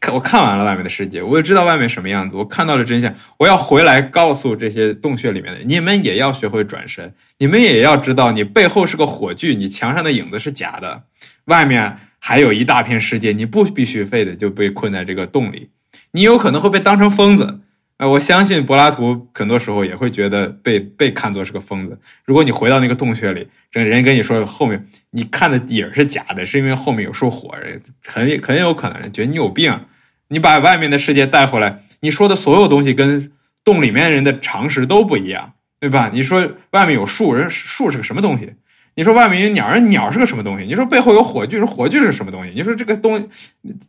[0.00, 2.36] 看，我看完了外面的世界，我就知道外面什么样子。
[2.36, 11.02] 我看到了真相，我要回来告诉这些洞穴里面的，你们也要学会转身，你们也要知道，你背后是个火炬，你墙上的影子是假的，
[11.46, 15.70] 外面还有一大片世界，你不必须非得就被困在这个洞里，
[16.12, 17.60] 你有可能会被当成疯子。
[17.98, 21.96] 呃，我相信柏拉图很多时候也会觉得被被看作是个疯子。
[22.24, 27.54] 如果你回到那个洞穴里，这人跟你说后面你看的影是假的，是因为后面有束火，
[28.04, 29.78] 很很有可能觉得你有病。
[30.28, 33.30] 你把外面的世界带回来，你说的所有东西跟
[33.62, 36.10] 洞里面人的常识都不一样，对吧？
[36.12, 38.54] 你说外面有树，人树是个什么东西？
[38.96, 40.64] 你说外面有鸟，人鸟是个什么东西？
[40.64, 42.52] 你说背后有火炬，是火炬是什么东西？
[42.54, 43.28] 你说这个东，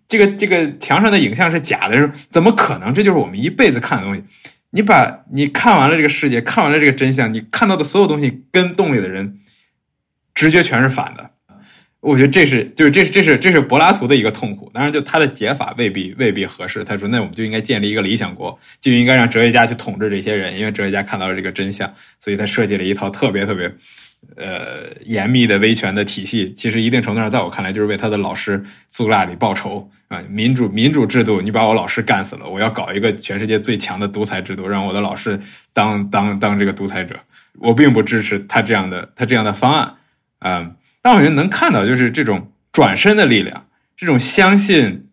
[0.07, 2.93] 这个这个墙上的影像是假的，怎么可能？
[2.93, 4.23] 这就是我们一辈子看的东西。
[4.71, 9.39] 你把你看完了这个世界，看完了这个真相，你看到的所有东西跟洞里的人
[10.33, 11.29] 直觉全是反的。
[12.01, 14.69] 我觉得这是就是这是这是这是柏拉图的一个痛苦。
[14.73, 16.83] 当然，就他的解法未必未必合适。
[16.83, 23.71] 他说：“那我们就应该建立一个理想国，就应该让哲学家去统治这些人，因为哲学家看到了这个真相，所以他设计了一套特别特别。”
[24.35, 30.21] 呃，严密的威权的体系，其实一定程度上，在我看来，就是为他的老师苏格拉底报仇啊！
[30.29, 35.39] 民主民主制度，你把我老师干死了，我要搞一个全世界最强的独裁制度，让我的老师
[35.71, 37.17] 当当当这个独裁者。
[37.59, 39.93] 我并不支持他这样的他这样的方案，
[40.39, 43.65] 嗯，但我觉得能看到就是这种转身的力量，
[43.95, 45.07] 这种相信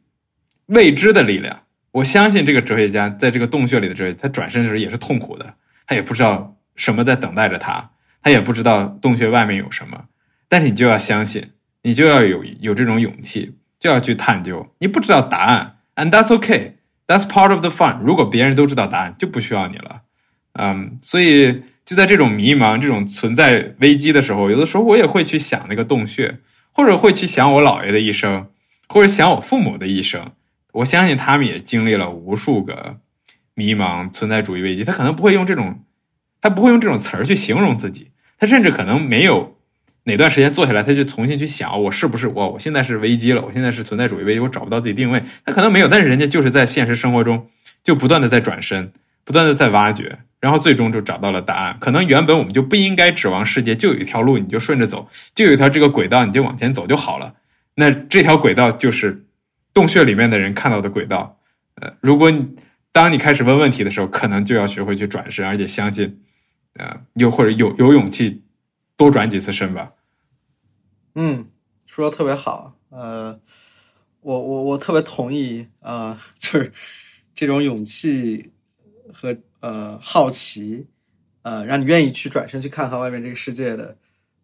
[0.67, 1.61] 未知的力量。
[1.93, 5.55] 我相信这个哲学家在这个洞穴里的哲学，他转身的时候也是痛苦的，
[5.87, 7.92] 他也不知道什么在等待着他。
[8.23, 10.05] 他也不知道洞穴外面有什么，
[10.49, 11.51] 但是你就要相信，
[11.83, 14.75] 你就要有有这种勇气，就要去探究。
[14.79, 16.75] 你不知道答案，and that's okay,
[17.07, 17.99] that's part of the fun。
[18.03, 20.03] 如果别人都知道答案，就不需要你了。
[20.53, 26.39] 嗯，所以就在这种迷茫、这种存在危机的时候，有的时候我也会去想那个洞穴，
[26.71, 28.47] 或者会去想我姥爷的一生，
[28.89, 30.33] 或者想我父母的一生。
[30.73, 32.99] 我相信他们也经历了无数个
[33.55, 34.85] 迷茫、存在主义危机。
[34.85, 35.85] 他可能不会用这种，
[36.41, 38.12] 他不会用这种词儿去形容自己。
[38.43, 39.57] 他甚至可能没有
[40.03, 45.23] 哪段时间坐下来，他就重新去想我是不是我，我现在是危机了，我现在是存在主义危机，我找不到自己定位。
[45.45, 47.47] 他可能没有，但是人家就是在现实生活中
[47.85, 48.91] 就不断的在转身，
[49.25, 51.77] 不断的在挖掘，然后最终就找到了答案。
[51.79, 57.35] 可能原本我们就不应该指望世界就有一条路，你就顺着走，就有一条这个轨道，你就往前走就好了。
[57.77, 59.25] 那这条轨道就是
[59.73, 61.39] 洞穴里面的人看到的轨道。
[61.77, 62.49] 呃，如果你
[62.91, 66.19] 当你开始问问题的时候，可能就要学会去转身，而且相信。
[66.75, 68.43] 啊，有或者有有勇气
[68.97, 69.93] 多转几次身吧。
[71.15, 71.47] 嗯，
[71.87, 72.75] 说的特别好。
[72.89, 73.39] 呃，
[74.21, 76.73] 我我我特别同意啊，就是
[77.35, 78.51] 这种勇气
[79.13, 80.87] 和呃好奇，
[81.43, 83.95] 呃，让你愿意去转身去看看外面这个世界的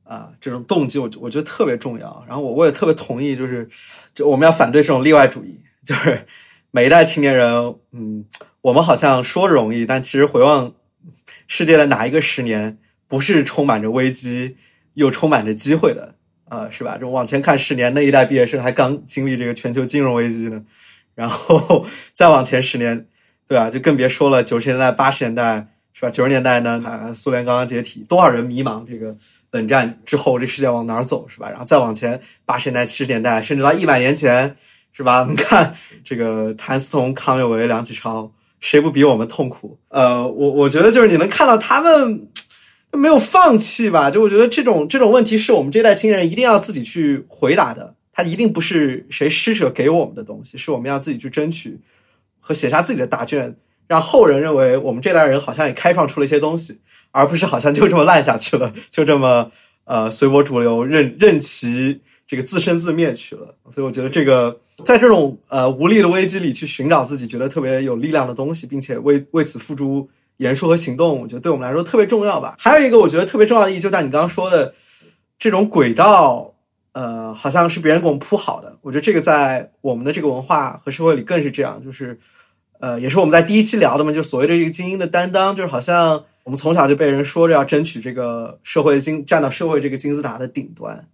[0.05, 2.23] 啊这种动机，我我觉得特别重要。
[2.29, 3.67] 然后我我也特别同意，就是
[4.15, 6.27] 就我们要反对这种例外主义，就是
[6.71, 8.27] 每一代青年人，嗯，
[8.61, 10.75] 我们好像说容易，但其实回望。
[11.49, 12.79] 世界的哪一个十年
[13.09, 14.57] 不是充满着危机
[14.95, 16.69] 又充满着机会的啊？
[16.71, 16.97] 是吧？
[16.97, 20.63] 就往前看十年，那一代毕业生还刚经历这个全球金融危机呢，
[21.15, 23.07] 然后再往前十年，
[23.49, 23.71] 对吧？
[23.71, 26.11] 就更别说了，九十年代、八十年代，是吧？
[26.11, 28.85] 九十年代呢，啊，苏联刚刚解体，多少人迷茫？
[28.87, 29.17] 这个
[29.51, 31.27] 冷战之后，这世界往哪儿走？
[31.29, 31.49] 是吧？
[31.49, 34.55] 然后再往前，八十年代、七十年代，甚至到一百年前，
[34.93, 35.27] 是吧？
[35.29, 35.75] 你看
[36.05, 38.31] 这个谭嗣同、康有为、梁启超。
[38.61, 39.79] 谁不比我们痛苦？
[39.89, 42.29] 呃，我我觉得就是你能看到他们
[42.93, 44.11] 没有放弃吧？
[44.11, 51.79] 就我觉得这种这种问题是我们这代青年人一定要自己去回答的，他一定不是谁施舍给我们的东西，是我们要自己去争取
[52.41, 53.55] 和写下自己的答卷，
[53.87, 56.81] 让后人认为我们这代人好像也开创出了一些东西，
[57.11, 59.51] 而不是好像就这么烂下去了，就这么
[59.85, 62.01] 呃随波逐流，任任其。
[62.29, 70.07] 这个自生自灭去了，所以我觉得这个在这种呃无力的危机里去寻找自己觉得特别有力量的东西，并且为为此付诸
[70.37, 72.55] 言说和行动，我觉得对我们来说特别重要吧。
[72.59, 74.75] 还有一个我觉得特别重要的意义，就在你刚刚说的
[75.39, 76.53] 这种轨道，
[76.93, 78.77] 呃，好像是别人给我们铺好的。
[78.83, 82.21] 我觉得这个在我们的这个文化和社会里更是这样，就是
[82.79, 91.09] 呃，也是我们在第一期聊的嘛，就所谓的这个精英的担当，就是好像我们从小就被人说着要争取这个社会金，站到社会这个金字塔的顶端。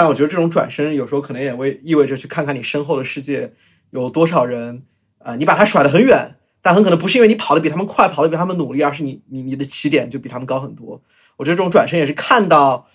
[0.00, 3.52] 但我觉得这种转身有时候可能也为意味着去看看你身后的世界
[3.90, 4.82] 有多少人
[5.18, 6.36] 啊、你把他甩得很远。
[6.62, 11.02] 但很可能不是因为你跑得比他们快，跑得比他们努力，而是你你你的起点就比他们高很多。
[11.36, 12.88] 我觉得这种转身也是看到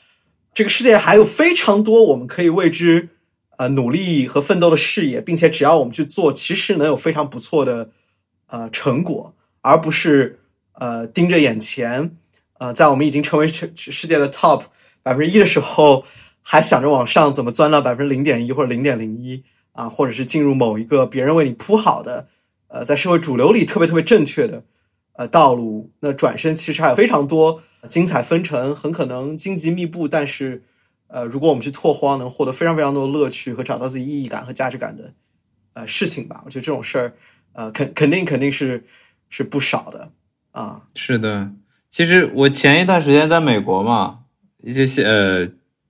[0.52, 3.08] 这个世界还有非常多我们可以为之
[3.58, 7.92] 呃努力和奋斗的事业，并且只要我们去做，其实能有非常不错的
[8.48, 9.32] 呃成果，
[9.62, 10.40] 而不是
[10.74, 12.18] 呃盯着眼前
[12.58, 14.64] 呃在我们已经成为世世界的 top
[15.04, 16.04] 百分之一的时候，
[16.48, 22.28] 还想着往上怎么钻到百分之零点一或者零点零一啊，或者是进入某一个别人为你铺好的。
[22.68, 24.62] 呃，在社会主流里特别特别正确的
[25.14, 30.62] 呃道路，那转身其实还有非常多精彩纷呈，很可能荆棘密布，但是
[31.08, 35.12] 呃，如果我们去拓荒，能获得非常非常多的乐趣和找到自己意义感和价值感的
[35.74, 36.44] 呃事情吧。
[36.46, 37.14] 我觉得这种事儿
[37.54, 38.86] 呃肯肯定肯定是
[39.30, 40.12] 是不少的
[40.52, 40.82] 啊。
[40.94, 41.50] 是的，
[41.90, 44.20] 其实我前一段时间在美国嘛，
[44.76, 45.48] 这些呃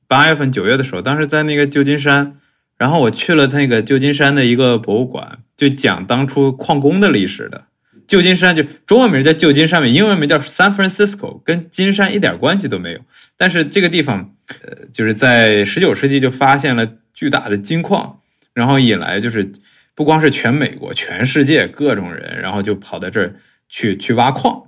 [0.08, 2.38] 八月份九月的时候，当时在那个旧金山。
[2.78, 7.64] 然后我去了那个旧金山的一个博物馆，就讲当初矿工的历史的。
[8.06, 13.00] 旧金山就中文名叫旧金山嘛，英文名叫 San Francisco，跟金山一点关系都没有。
[13.38, 18.20] 但是这个地方，呃，就是在十九世纪就发现了巨大的金矿，
[18.54, 19.54] 然后引来就是
[19.96, 23.36] 不光是全美国，全世界各种人，然后就跑到这儿
[23.70, 24.64] 去去挖矿。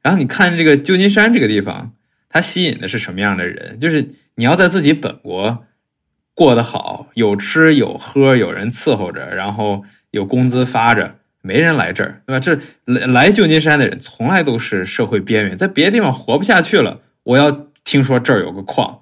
[0.00, 1.92] 然后你看这个旧金山这个地方，
[2.28, 3.80] 它吸引的是什么样的人？
[3.80, 5.64] 就是你要在自己本国。
[6.34, 12.40] 过得好，有吃有喝，有人伺候着，然后有工资发着，没人来这儿，对吧？
[12.40, 17.02] 这来来旧金山的人，从来都是社会边缘，在别的地方活不下去了。
[17.24, 19.00] 我要听说这儿有个矿，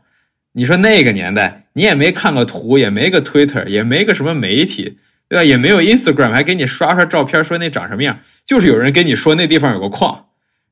[0.52, 5.44] 你说那个年代，你也没看个图，也没个 Twitter，也没个什么媒体，对吧？
[5.44, 10.26] 也没有 Instagram，还给你刷刷照片，说那长什么样，就是有人跟你说那地方有个矿，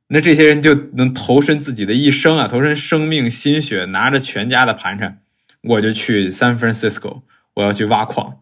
[0.08, 5.18] 那这些人就能投身自己的一生啊，投身生命心血，拿着全家的盘缠。
[5.62, 7.22] 我就去 San Francisco，
[7.54, 8.38] 我要去挖矿。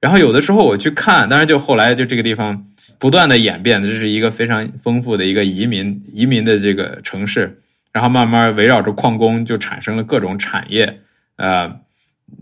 [0.00, 2.66] 然后有的时候我去看，当然就后来就这个地方
[2.98, 7.60] 不断的演变，这是一个非常丰富的一个移民移民的这个城市。
[7.92, 11.00] 然后慢慢围绕着矿工就产生了各种产业。
[11.36, 11.80] 呃，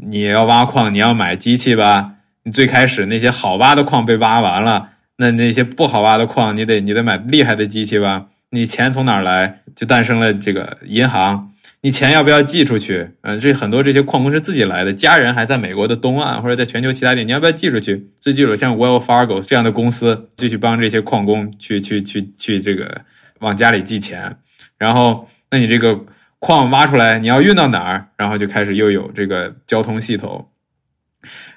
[0.08, 2.14] 你要挖矿，你要买机器吧？
[2.44, 8.28] 你最开始那些好挖的矿被挖完了，那那些不好挖的矿，你得你得买厉害的机器吧？
[8.52, 9.60] 你钱从哪儿来？
[9.74, 11.50] 就诞生了这个银行。
[11.80, 13.10] 你钱要不要寄出去？
[13.22, 18.10] 嗯，这很多这些矿工是自己来的，家人还在美国的东岸或者在全球其他地，你要不要寄出去？
[18.20, 23.00] 最具有像 Well Fargo 这样的公司，就去帮这些矿工去去去去这个
[23.40, 24.36] 往家里寄钱。
[24.76, 26.04] 然后，那你这个
[26.38, 28.08] 矿挖出来，你要运到哪儿？
[28.18, 30.50] 然后就开始又有这个交通系统。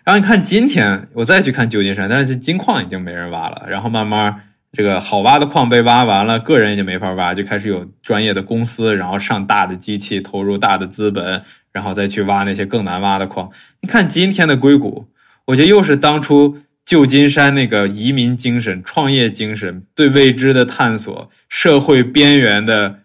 [0.06, 4.42] 然后你看今天我再去看旧金山，但是金矿已经没人挖了，然后慢慢。
[4.76, 13.50] 这个好挖的矿被挖完了，个人也就没法挖，就开始有专业的公司，然后上大的机器，投入大的资本，然后再去挖那些更难挖的矿。
[13.80, 15.08] 你看今天的硅谷，
[15.46, 23.00] 我觉得又是当初旧金山那个移民精神、创业精神、对未知的探索、社会边缘的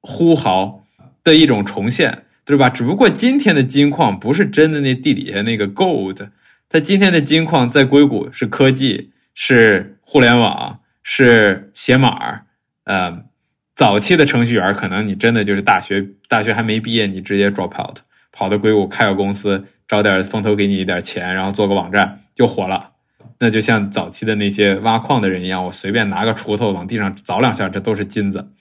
[0.00, 0.86] 呼号
[1.22, 2.70] 的一种重现，对吧？
[2.70, 6.28] 只不过今天的金矿不是真的那地底下那个 gold，
[6.70, 10.79] 它今天的金矿在硅谷是科技，是互联网。
[11.02, 12.42] 是写码，
[12.84, 13.24] 呃，
[13.74, 17.98] 早期的程序员可能你真的就是大学大学还没毕业，你直接 drop out，
[18.32, 22.90] 跑到硅谷开个公司，找点风投给你一点钱，然后做个网站就火了。
[23.38, 28.52] 那就像早期的那些挖矿的人一样，我随便拿个锄头往地上凿两下，这都是金子。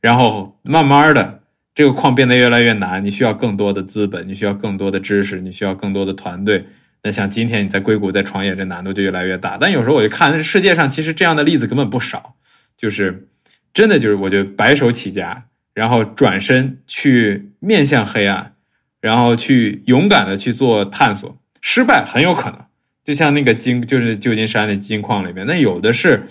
[0.00, 1.42] 然后慢慢的，
[1.74, 6.66] 这个矿变得越来越难，你需要更多的资本，你需要更多的知识，你需要更多的团队。
[7.02, 9.56] 那像今天你在硅谷在创业，这难度就越来越大。
[9.58, 12.34] 但有时候我就看世界上其实这样的例子根本不少，
[12.76, 13.28] 就是
[13.72, 18.54] 真的就是我觉得白手起家，然后转身去面向黑暗，
[19.00, 22.58] 然后去勇敢的去做探索，失败很有可能。
[23.02, 26.24] 就像那个金，就是旧金山的金矿里面，那有的是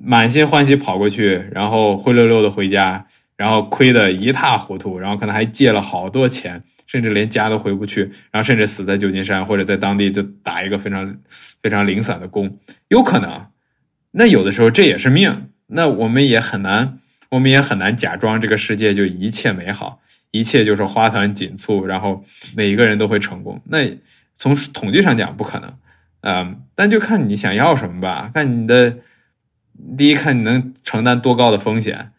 [0.00, 3.06] 满心欢喜跑过去，然后灰溜溜的回家，
[3.36, 6.64] 然后亏得一塌糊涂，然后可能还借了好多钱。
[6.90, 11.16] 甚至连家都回不去，然后甚至死在旧金山或者在当地就打一个非常
[11.62, 13.46] 非常零散的工，有可能。
[14.10, 20.00] 那有的时候这也是命，那我们也很难，我们也很难假装这个世界就一切美好，
[20.32, 22.24] 一切就是花团锦簇，然后
[22.56, 23.62] 每一个人都会成功。
[23.66, 23.96] 那
[24.34, 25.72] 从统计上讲不可能，
[26.22, 28.96] 嗯，但就看你想要什么吧，看你的
[29.96, 32.10] 第一看你能承担多高的风险。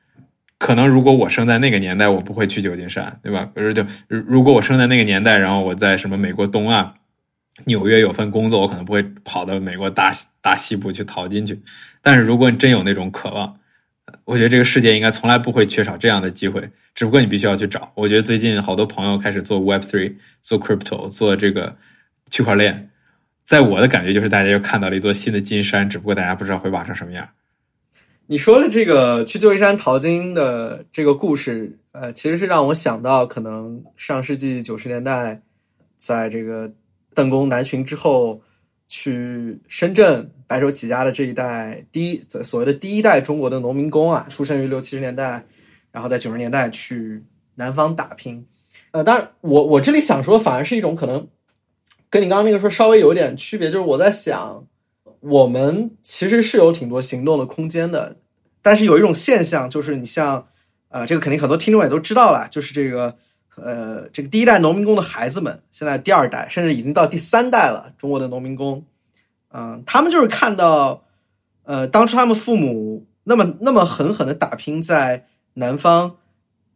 [0.61, 3.49] 可能如果我生在那个年代，我不会去旧金山，对吧？
[3.55, 6.93] 可是就如果我生在那个年代，然后我在什么美国东岸、
[7.65, 11.59] 纽约有份工作，我可能不会跑到美国大大西部去淘金去。
[11.99, 13.57] 但是如果你真有那种渴望，
[14.23, 16.61] 我觉得这个世界应该从来不会缺少这样的机会，
[16.93, 17.91] 只不过你必须要去找。
[17.95, 21.75] 我觉得最近好多朋友开始做 Web Three、做 Crypto、做这个
[22.29, 22.91] 区块链，
[23.45, 27.27] 在我的感觉就是大家又看到了一座新的金山，只不过大家不知道会挖成什么样。
[28.31, 35.41] 你说的这个去旧金山淘金的这个故事，呃，其实是让我想到可能上世纪九十年代，
[35.97, 36.71] 在这个
[37.13, 38.41] 邓公南巡之后，
[38.87, 45.43] 去深圳白手起家的这一代第一所谓的第一代中国的农民工啊，出生于六七十年代，
[45.91, 47.21] 然后在九十年代去
[47.55, 48.47] 南方打拼。
[48.91, 51.27] 呃，当然，我我这里想说，反而是一种可能
[52.09, 54.65] 跟你刚刚那个说稍微有点区别，就是我在想，
[55.21, 58.17] 我们其实是有挺多行动的空间的。
[58.63, 60.47] 但是有一种现象，就是你像，
[60.89, 63.15] 呃，这个肯定很多听众也都知道了，就是这个，
[63.55, 68.85] 呃，这个第一代农民工的孩子们，现在第二代，甚至已经到第三代了，中国的农民工，
[69.51, 71.05] 嗯，他们就是看到，
[71.63, 76.17] 呃，当初他们父母那么那么狠狠的打拼在南方，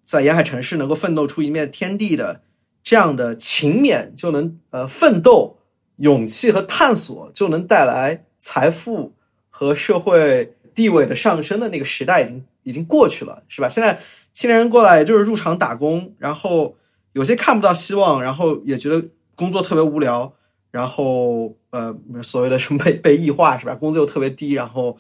[0.04, 2.42] 在沿海城市能够奋斗出一面天地的
[2.84, 5.60] 这样的勤勉，就能呃奋斗，
[5.98, 9.14] 勇气和探索就能带来财富
[9.50, 10.52] 和社会。
[10.76, 13.70] 地位的上升的那个时代已经已经过去了，是吧？
[13.70, 13.98] 现在
[14.34, 16.76] 青年人过来就是入场打工，然后
[17.14, 19.02] 有些看不到希望，然后也觉得
[19.36, 20.34] 工作特别无聊，
[20.72, 23.74] 然后呃，所谓的什么被被异化，是吧？
[23.74, 24.98] 工资又特别低，然后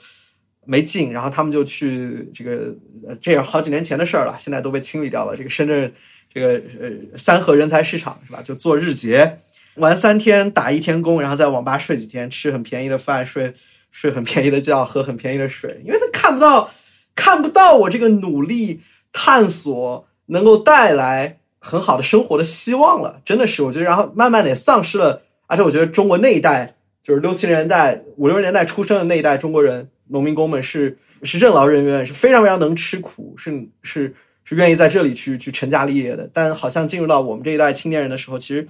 [0.63, 2.73] 没劲，然后他们就去这个，
[3.19, 5.35] 这也好几年前的事儿了，现在都被清理掉了。
[5.35, 5.91] 这个深圳
[6.33, 8.41] 这个呃三和人才市场是吧？
[8.41, 9.39] 就做日结，
[9.75, 13.53] 玩三天打一天工，然后在网吧睡几天，吃很便宜的饭，睡。
[13.97, 16.69] 睡很便宜的觉，喝很便宜的水，因为他看不到，
[17.15, 18.81] 看不到我这个努力
[19.13, 23.21] 探索能够带来很好的生活的希望了。
[23.23, 25.21] 真的是，我觉得，然后慢慢的也丧失了。
[25.47, 34.13] 而且我觉得中国那一代，就是六七年代、五六十年代出生的那一代中国人，农民工们是 是任劳任怨，是非常非常能吃苦，是是
[34.43, 36.29] 是愿意在这里去去成家立业的。
[36.33, 38.67] 但好像进入到我们这一代青年人的时候，其实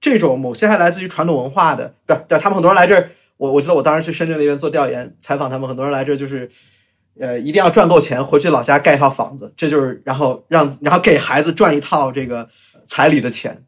[0.00, 3.10] 这种某些还来自于传统文化的，对对，他们很多人来这儿。
[3.38, 6.50] 我我记得我当时去深圳那边做调研采访他们，很多人来这儿就是，
[7.20, 12.48] 呃，一定要赚够钱回去老家盖一套房子，这就是然后让然后给孩子赚一套这个
[12.88, 13.62] 彩礼的钱，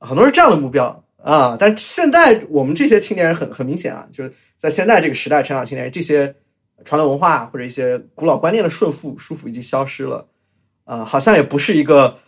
[0.00, 1.56] 很多是这样的目标啊。
[1.56, 6.34] 但现在我们这些青年人很很明显啊，就是在现在这个时代成长青年人，这些
[6.84, 10.26] 传统文化或者一些古老观念的顺缚束缚已经消失了，
[10.84, 12.18] 啊，好像也不是一个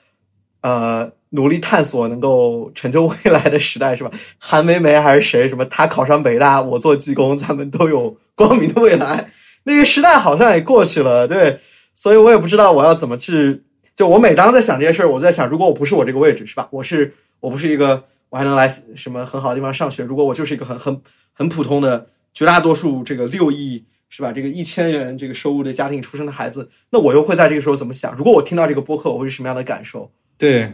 [0.60, 1.10] 呃。
[1.30, 4.10] 努力探索能够成就未来的时代是吧？
[4.38, 5.48] 韩梅梅还是谁？
[5.48, 9.30] 什么他考上北大，我做技工，咱们都有光明的未来。
[9.64, 11.58] 那个时代好像也过去了，对。
[11.94, 13.62] 所以我也不知道我要怎么去。
[13.96, 16.68] 就我每当在想这些事儿，我在想，如果我不是我这个位置，是吧？
[16.70, 20.04] 我是我不是一个，我还能来什么很好的地方上学？
[20.04, 21.00] 如果我就是一个很很
[21.32, 24.30] 很普通的，绝大多数这个六亿是吧？
[24.30, 28.14] 这个一千元这个收入的家庭出生的孩子，那我又会在这个时候怎么想？
[28.14, 30.10] 如果我听到这个播客，我会是什么样的感受？
[30.36, 30.72] 对。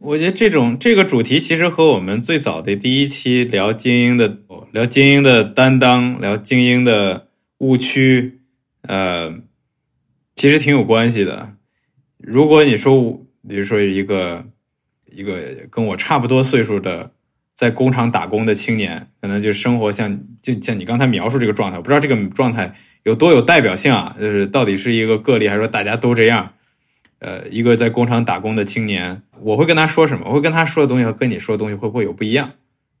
[0.00, 4.38] 我觉得这种这个主题其实和我们最早的第一期聊精英的
[4.72, 7.28] 聊精英的担当，聊精英的
[7.58, 8.40] 误区，
[8.80, 9.34] 呃，
[10.34, 11.50] 其实挺有关系的。
[12.16, 14.46] 如果你说，比如说一个
[15.04, 15.38] 一个
[15.70, 17.12] 跟我差不多岁数的
[17.54, 26.54] 在工厂打工的青年，可能就生活像就像你刚才描述这个状态，我不知道这个状态有多有代表性啊，就是到底是一个个例，还是说大家都这样？
[27.20, 30.24] 呃，一个在工厂打工的青年，我会跟他说什么？
[30.26, 32.52] 我会跟他说的东西和跟你说的东西会不会有不一样？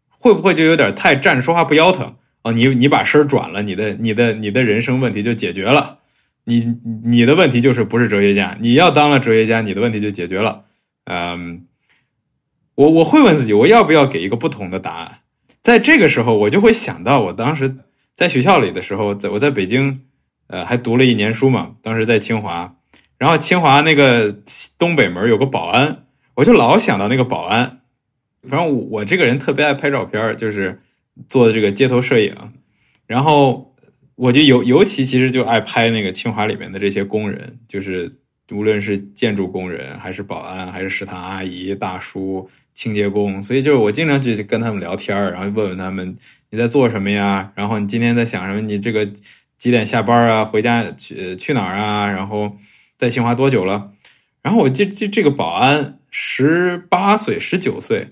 [0.08, 2.52] 会不会就有点太站着说话不腰疼哦？
[2.52, 6.00] 你你把身转了，你的你的你的人生问题就解决了。
[6.44, 10.64] 你你的问题就是不是哲学家，你要当了哲学家，你的问题就解决了。
[11.04, 11.66] 嗯，
[12.74, 15.20] 我我会问自己，我要不要给一个不同的答案？
[15.62, 17.78] 在这个时候，我就会想到我当时
[18.14, 20.02] 在学校里的时候，在我在北京，
[20.48, 22.76] 呃，还读了一年书嘛，当时在清华。
[23.20, 24.34] 然后清华那个
[24.78, 26.06] 东北门有个保安，
[26.36, 27.82] 我就老想到那个保安。
[28.48, 30.80] 反正我这个人特别爱拍照片，就是
[31.28, 32.34] 做的这个街头摄影。
[33.06, 33.74] 然后
[34.14, 38.10] 我就尤尤其其实就爱拍那个清华里面的这些工人，就是
[38.52, 43.42] 无论是建筑工人，还是保安，还是食堂阿姨、大叔、清洁工。
[43.42, 46.16] 所以就是我经常去跟他们聊天，然后问问他们
[46.48, 47.52] 你在做什么呀？
[47.54, 48.62] 然后你今天在想什么？
[48.62, 49.06] 你这个
[49.58, 50.42] 几点下班啊？
[50.42, 52.10] 回家去去哪儿啊？
[52.10, 52.56] 然后。
[53.00, 53.92] 在清华多久了？
[54.42, 58.08] 然后我记记这个保安十八岁、十九岁，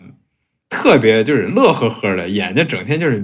[0.70, 3.22] 特别就是乐呵呵的，眼睛整天就是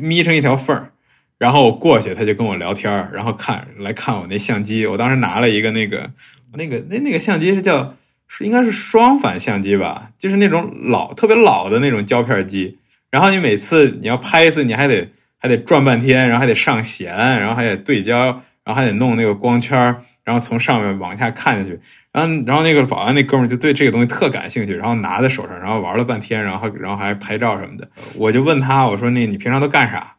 [0.00, 0.92] 眯成一条缝儿，
[1.36, 4.86] 然后我过去，他就跟我聊天儿，然后看来看我那相机。
[4.86, 6.10] 我当时拿了一个那个
[6.54, 7.94] 那个那那个相机是叫
[8.26, 12.78] 是应该是双反相机吧，就是那种老特别老的那种胶片机。
[13.10, 15.08] 然后你每次你要拍一次，你还得
[15.38, 18.26] 还得转半天，然后还得上弦，然后还得对焦，
[18.64, 19.96] 然后还得弄那个光圈，
[20.28, 21.80] 然后从上面往下看下去。
[22.12, 27.88] 然后然后那个保安那哥们就对这个东西特感兴趣，然后拿在手上，然后玩了半天，然后然后还拍照什么的。
[28.14, 30.16] 我就问他，我说那你平常都干啥？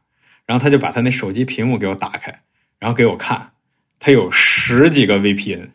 [0.48, 2.40] 然后他就把他那手机屏幕给我打开，
[2.80, 3.52] 然后给我看，
[4.00, 5.68] 他有十几个 VPN，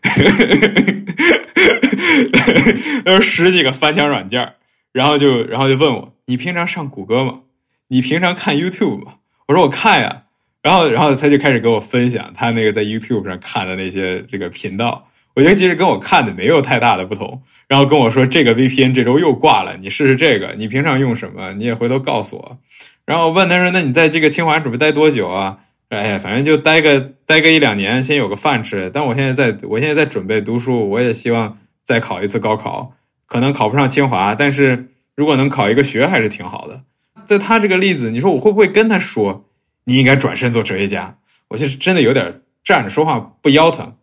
[3.04, 4.54] 有十几个翻墙软件
[4.92, 7.40] 然后就然后就问我，你平常上谷歌吗？
[7.88, 9.16] 你平常看 YouTube 吗？
[9.48, 10.22] 我说我看呀。
[10.64, 17.42] 然后然后他就开始给我分享他那个在 YouTube 上看的那些这个频道，我觉得其实跟我看的没有太大的不同。
[17.68, 21.52] 然后跟我说这个 VPN 这周又挂了，你试试这个，你平常用什么？
[21.52, 22.58] 你也回头告诉我。
[23.04, 25.58] 然后问他说：“那你在这个清华准备待多久啊？”
[25.90, 28.90] 哎呀，反正就待个待个一两年，先有个饭吃。
[28.92, 32.94] 但我现在在，我现在在准备读书，我也希望再考一次高考，
[33.26, 36.80] 可能考不上清华，但是如果能考一个学还是挺好的。
[37.26, 39.44] 在他这个例子，你说我会不会跟他说，
[39.84, 41.18] 你应该转身做哲学家？
[41.48, 43.96] 我其实真的有点站着说话不腰疼。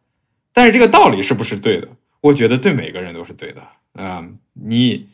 [0.53, 1.89] 但是这个道理是不是对的？
[2.21, 3.61] 我觉得对每个人都是对的
[3.93, 4.27] 啊！
[4.53, 5.09] 你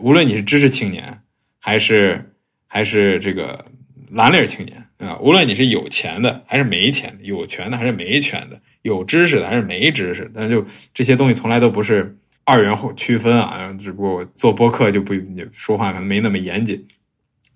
[0.00, 1.20] 无论你是知识青年
[1.58, 2.32] 还是。
[2.70, 3.64] 还是这个
[4.10, 10.62] 蓝领青年啊，无论你是有钱的还是没钱的，有权的还是没权的，有知识的还是没知识，但就
[10.92, 13.74] 这些东西从来都不是二元区分啊。
[13.80, 15.14] 只不过做播客就不
[15.50, 16.86] 说话可能没那么严谨。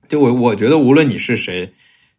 [0.09, 1.71] 就我我觉得无论你是谁，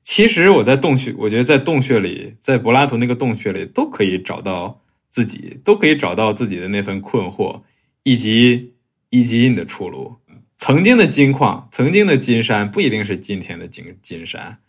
[0.04, 7.62] 其实我在洞穴，我觉得在洞穴里，在柏拉图那个洞穴里都可以找到自己，都可以找到自己的那份困惑，
[8.04, 8.74] 以及
[9.10, 10.18] 以及你的出路。
[10.58, 14.60] 曾经的金矿，曾经的金山，不一定是今天的金金山。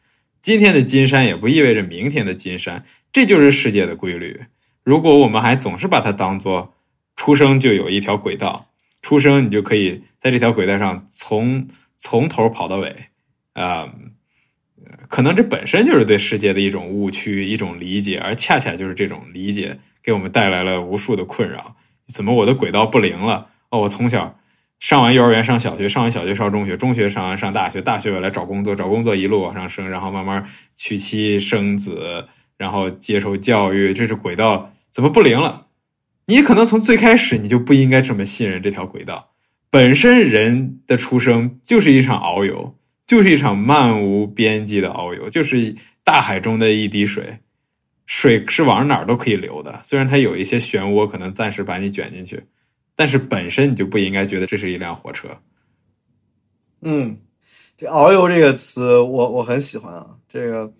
[0.40, 4.42] 今天的金山也不意味着明天的金山，这就是世界的规律。
[4.82, 6.74] 如果我们还总是把它当做
[7.16, 8.70] 出生就有一条轨道，
[9.02, 12.94] 出生你就可以在这条轨道上从从头跑到尾，
[13.54, 13.94] 啊，
[15.08, 21.76] 可能这本身就是对世界的一种误区、一种理解，而恰恰就是这种理解给我们带来了无数的困扰。
[22.08, 23.48] 怎么我的轨道不灵了？
[23.70, 24.38] 哦，我从小。
[24.80, 30.44] 上完幼儿园，上小学，上完小学上中学，中学上完上大学，大学来找工作，找工作一路往上升，然后慢慢
[30.76, 32.26] 娶妻生子，
[32.58, 35.68] 然后接受教育，这是轨道怎么不灵了？
[36.26, 39.30] 你可能从最开始你就不应该这么信任这条轨道。
[39.70, 47.38] 本身人的出生就是一场遨游，就是一场漫无边际的遨游，就是大海中的一滴水，
[48.06, 52.44] 水是往哪儿都可以流的，虽然它有一些漩涡，可能暂时把你卷进去。
[52.96, 55.28] 但是本身你就不应该觉得这是一辆火车。
[56.82, 57.18] 嗯，
[57.76, 60.16] 这“遨游”这个词，我我很喜欢啊。
[60.28, 60.72] 这个，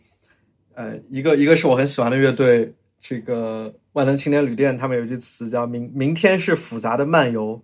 [0.74, 7.60] 呃，一个一个是我很喜欢的乐队，这个万能青年旅店，他们有一句词叫“明明天是复杂的漫游”。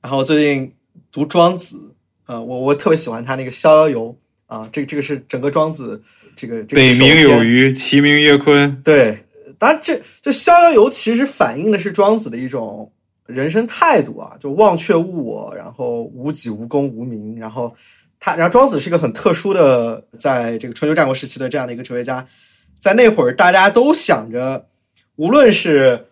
[0.00, 0.72] 然后最近
[1.10, 1.89] 读庄子，
[2.30, 4.16] 呃，我我特别喜欢他那个《逍遥游》
[4.54, 6.00] 啊，这这个是整个庄子
[6.36, 8.80] 这个这个北冥有鱼，其名曰鲲。
[8.84, 9.18] 对，
[9.58, 12.90] 当然这这《逍遥游》其实反映的是庄子的一种。
[13.26, 17.72] 人生态度啊，就忘却物我，然后无己无功无名，然后
[18.18, 22.26] 他，然后庄子是一个很特殊的，在这个春秋战国时期的这样的一个哲学家，
[22.80, 24.66] 在那会儿大家都想着，
[25.14, 26.06] 无论是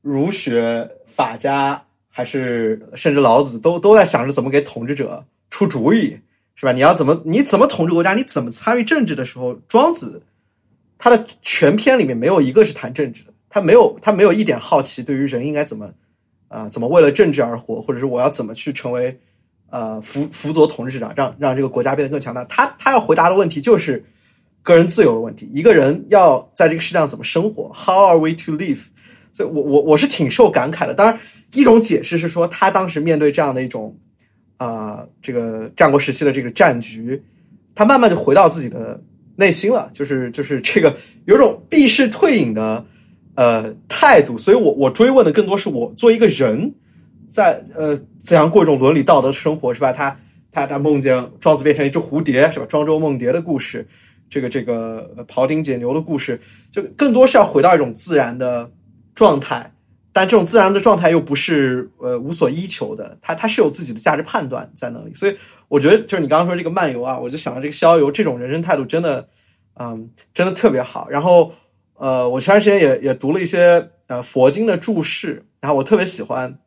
[0.00, 6.18] 儒学、法家，还是甚至老子，都都在想着怎么给统治者出主意，
[6.54, 6.72] 是吧？
[6.72, 10.22] 你要怎么你怎么统治国家，你怎么参与政治的时候，庄子
[10.96, 15.90] 他的全篇里面没有一个是谈政治的，他没有他没有一点好奇对于人应该怎么。
[16.52, 19.16] 啊，怎么为了政治而活，或者是我要怎么去成为，
[19.70, 22.44] 呃，辅辅佐统治者，让让这个国家变得更强大？
[22.46, 24.04] 他他要回答的问题就是
[24.60, 25.48] 个人自由的问题。
[25.54, 28.80] 一个人要在这个世界上怎么生活？How are we to live？
[29.32, 30.92] 所以，我我我是挺受感慨的。
[30.92, 31.20] 当然，
[31.54, 33.96] 一种解释是说，他当时面对这样的一种
[34.60, 37.20] 啊，这个战国时期的这个战局，
[37.74, 39.02] 他慢慢就回到自己的
[39.36, 42.84] 内心了，就是就是这个有种避世退隐的。
[43.36, 46.70] 呃，态度，所以我我追问的更多是我作为一个人，
[47.30, 49.92] 在呃怎样过一种伦理道德生活，是吧？
[49.92, 50.14] 他
[50.52, 52.66] 他他梦见庄子变成一只蝴蝶，是吧？
[52.68, 53.86] 庄周梦蝶的故事，
[54.28, 56.38] 这个这个庖丁解牛的故事，
[56.70, 58.70] 就更多是要回到一种自然的
[59.14, 59.72] 状态，
[60.12, 65.36] 但这种自然的状态又不是呃无所依求的，他他是有自己的价值判断在那里，所以
[65.68, 69.28] 我觉得就是你刚刚说这个漫游啊，我就想到这个逍遥游这种人生态度，真的，
[69.74, 71.52] 嗯，真的特别好，然后。
[72.02, 76.58] 呃，我前段时间也也读了一些呃佛经的注释，然后我特别喜欢，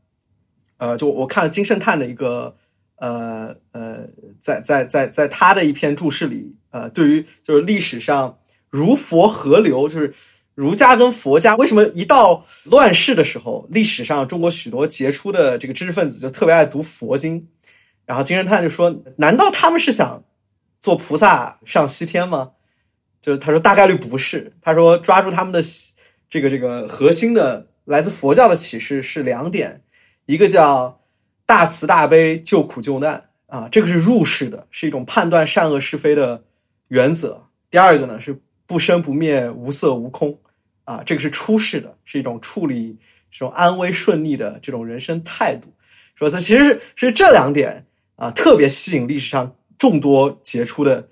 [0.77, 2.55] 呃，就我看了金圣叹的一个
[2.97, 4.07] 呃呃，
[4.43, 8.37] 在在在在他的一篇注释里，呃，对于就是历史上
[8.69, 10.13] 如佛合流，就是
[10.55, 17.47] 儒家跟佛家为什么一到乱世的时候，历史上中国许多杰出的这个知识分子就特别爱读佛经，
[18.05, 20.23] 然后金圣叹就说：难道他们是想
[20.81, 22.51] 做菩萨上西天吗？
[23.21, 25.61] 就他说大概率不是，他说抓住他们的
[26.29, 29.81] 这个这个核心的来自佛教的启示是两点，
[30.25, 31.01] 一个叫
[31.45, 36.43] 大慈大悲救苦救难啊，这个是入世的，是一种判断善恶是非的
[36.89, 37.41] 原则。
[37.71, 40.37] 第二个呢是不生不灭无色无空
[40.83, 42.97] 啊，这个是出世的，是一种处理
[43.31, 45.73] 这种安危顺利的这种人生态度。
[46.15, 47.85] 说这其实是这两点
[48.15, 51.07] 啊，特别吸引历史上众多杰出的。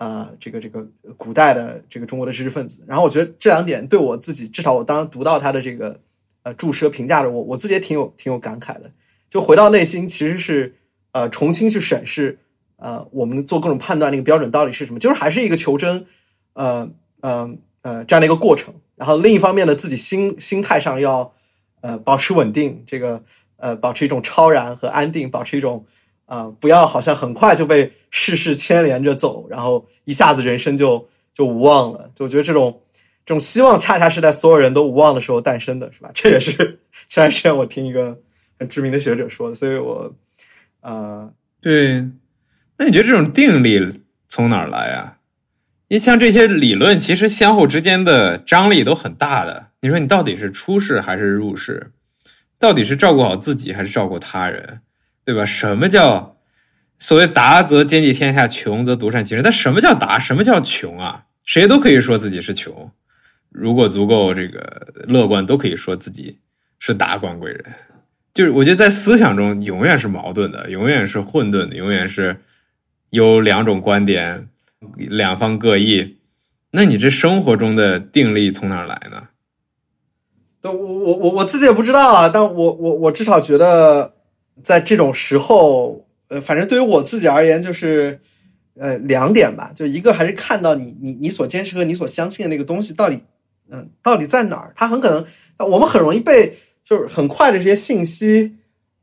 [0.00, 0.82] 啊，这个这个
[1.18, 6.00] 古代的这个中国的知识分子，然后我觉得这两点对我自己，至少我当读到他的这个
[6.42, 8.90] 呃注释评价的我，我自己也挺有挺有感慨的。
[9.28, 10.74] 就回到内心，其实是
[11.12, 12.38] 呃重新去审视
[12.76, 16.06] 呃我们做各种判断那个标准到底是什么，就是还是一个求真，
[16.54, 16.90] 呃
[17.20, 18.72] 呃呃这样的一个过程。
[19.00, 21.32] 然后另一方面呢，自己心心态上要
[21.80, 23.24] 呃保持稳定，这个
[23.56, 25.86] 呃保持一种超然和安定，保持一种。
[26.26, 32.08] 啊，不要好像很快就被世事牵连着走，然后一下子人生就就无望了。
[32.14, 32.80] 就我觉得这种
[33.26, 36.08] 这种希望，恰恰是在所有人都无望的时候诞生的，是吧？
[36.14, 36.52] 这也是
[37.08, 38.16] 前段时间我听一个
[38.60, 39.56] 很知名的学者说的。
[39.56, 40.14] 所以我，
[40.82, 41.28] 啊，
[41.60, 41.94] 对，
[42.76, 43.80] 那你觉得这种定力
[44.28, 45.18] 从哪儿来啊？
[45.90, 49.70] 因为像这些理论，其实相互之间的张力都很大的。
[49.80, 51.90] 你说你到底是出世还是入世？
[52.60, 54.82] 到底是照顾好自己还是照顾他人？
[55.24, 55.44] 对吧？
[55.44, 56.36] 什么叫
[57.00, 59.42] 所谓达则兼济天下，穷则独善其身？
[59.42, 60.16] 但什么叫达？
[60.16, 61.24] 什么叫穷啊？
[61.44, 62.88] 谁都可以说自己是穷，
[63.48, 66.38] 如果足够这个乐观，都可以说自己
[66.78, 67.64] 是达官贵人。
[68.32, 72.36] 就是我觉得在思想中永远是矛盾的，永远是混沌的，永远是
[73.10, 74.46] 有两种观点，
[74.96, 76.18] 两方各异。
[76.70, 79.28] 那你这生活中的定力从哪来呢？
[80.62, 84.14] 我我我我自己也不知道啊，但我我我至少觉得。
[84.62, 88.20] 在这种时候，呃，反正对于我自己而言，就是，
[88.74, 93.18] 呃，两点吧，就一个还是看到你你你所坚持和你所相信的那个东西到底，
[93.70, 94.74] 嗯，到底在哪儿？
[94.76, 95.24] 它很可能，
[95.70, 98.54] 我们很容易被就是很快的这些信息，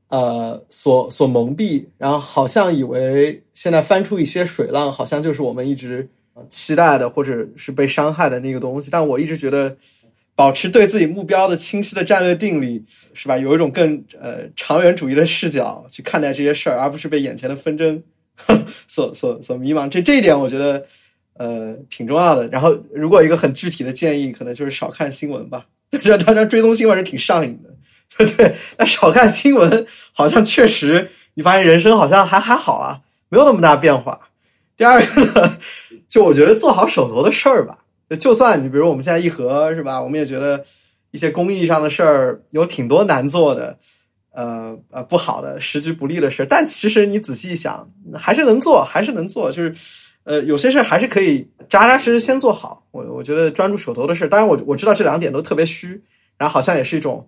[0.10, 6.10] 呃，所所蒙蔽，然后好像以为现在翻出一些水浪，好像就是我们一直
[6.50, 8.90] 期待的或者是被伤害的那个东西。
[8.92, 9.76] 但我一直觉得。
[10.38, 12.86] 保持对自己目标的清晰的战略定力，
[13.16, 13.36] 是吧？
[13.36, 18.04] 有一种更呃长远主义的视角去看待这些事儿，而不是被眼前的纷争
[18.88, 19.90] 所所所迷茫。
[19.90, 20.86] 这这一点我觉得
[21.38, 22.48] 呃挺重要的。
[22.50, 25.66] 然后，如果一个很具体的建议，可能就是少看新闻吧。
[26.04, 27.67] 这当然追踪新闻是挺上瘾的，
[28.16, 28.56] 对 对。
[28.78, 34.20] 那少看新闻，好像确实你发现人生好像还还好啊，没有那么大变化。
[34.78, 35.58] 第二个呢，
[36.08, 37.80] 就我觉得做好手头的事儿吧。
[38.20, 40.64] 就算你比如我们现在一和是吧，我们也觉得
[41.12, 43.78] 一些公益上的事儿有挺多难做的，
[44.32, 49.52] 呃呃不好的时局不利的事儿但其实你仔细一想，还是能做，还是能做。
[49.52, 49.76] 就是
[50.24, 52.86] 呃有些事儿还是可以扎扎实实先做好。
[52.92, 56.02] 我我觉得专注手头的事儿当然我我知道这两点都特别虚，
[56.38, 57.28] 然后好像也是一种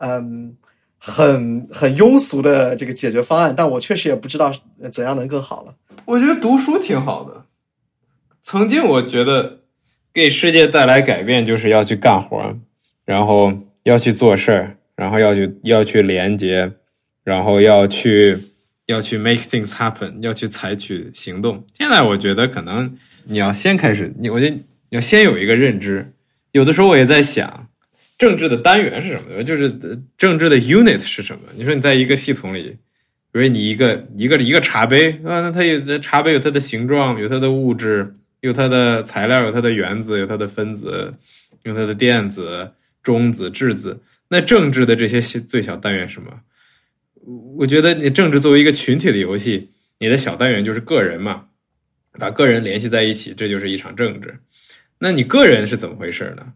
[0.00, 0.56] 嗯
[0.98, 4.52] 很很庸俗的这个解决方案，但我确实也不知道
[4.92, 5.74] 怎样能更好了。
[6.04, 7.44] 我觉得读书挺好的，
[8.42, 9.58] 曾经我觉得。
[10.14, 12.56] 给世界带来改变，就是要去干活，
[13.04, 13.52] 然后
[13.84, 16.72] 要去做事儿，然后要去要去连接，
[17.22, 18.36] 然后要去
[18.86, 21.64] 要去 make things happen，要去采取行动。
[21.74, 22.92] 现在我觉得可能
[23.26, 26.12] 你要先开始，你我觉得你要先有一个认知。
[26.50, 27.67] 有的时候我也在想，
[28.18, 29.42] 政治的单元是什么？
[29.42, 29.70] 就是
[30.18, 31.42] 政治的 unit 是什么？
[31.56, 32.76] 你说你在一个系统里，
[33.32, 38.14] 比如你一个一个一个茶杯啊，那它有茶杯有它的形状，有它的物质。
[38.40, 41.12] 有它的材料，有它的原子，有它的分子，
[41.64, 42.70] 有它的电子、
[43.02, 44.00] 中子、质子。
[44.28, 46.40] 那政治的这些最小单元什么？
[47.56, 51.46] 我觉得你政治作为一个群体的游戏，你的小单元就是个人嘛，
[52.12, 54.38] 把个人联系在一起，这就是一场政治。
[55.00, 56.52] 那你个人是怎么回事呢？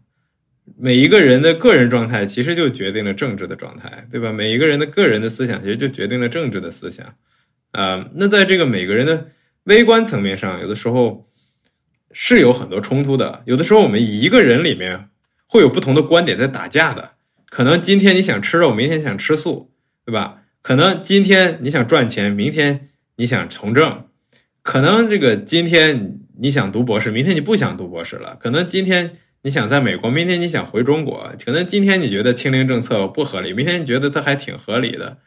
[0.77, 4.31] 每一个人的个人状态其实就决定了政治的状态，对吧？
[4.31, 7.15] 每一个人的个人的思想其实就决定了政治的思想。
[7.71, 9.27] 啊，那在这个每个人的
[9.63, 11.29] 微观层面上，有的时候。
[12.15, 15.09] 是有很多冲突的，有的时候我们一个人里面
[15.47, 17.13] 会有不同的观点在打架的。
[17.49, 19.71] 可能今天你想吃肉，明天想吃素，
[20.05, 20.43] 对吧？
[20.61, 24.05] 可能今天你想赚钱，明天你想从政。
[24.61, 28.37] 可能这个今天你想读博士，明天你不想读博士了。
[28.39, 29.13] 可能今天
[29.45, 31.33] 你想在美国，明天你想回中国。
[31.43, 35.17] 可能今天你觉得清零政策不合理，明天你觉得它还挺合理的。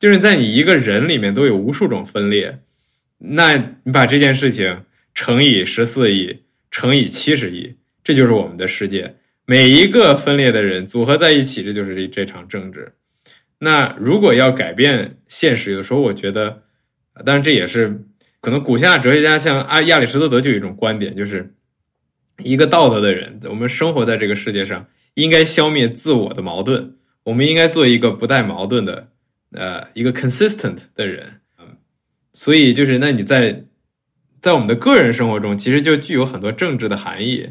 [0.00, 2.60] 就是在你一个人里面都有无数种分裂，
[3.18, 3.54] 那
[3.84, 9.16] 你把这件事情乘以十四亿，乘以七十亿，这就是我们的世界。
[9.44, 12.94] 每一个分裂的人组合在一起，这就是这这场政治。
[13.58, 16.62] 那如果要改变现实，有的时候我觉得，
[17.26, 18.02] 当然这也是
[18.40, 21.54] 可能古希腊哲学家像阿亚里士多德就有一种观点，就是
[22.42, 29.08] 一个道德的人，我们生活在这个世界上，应该消灭自我的矛盾，我们应该做一个不带矛盾的。
[29.52, 31.40] 呃，一个 consistent 的人，
[32.34, 33.64] 所以就是那你在
[34.42, 37.48] 在我们的个人生活中，其实就具有很多政治的含义。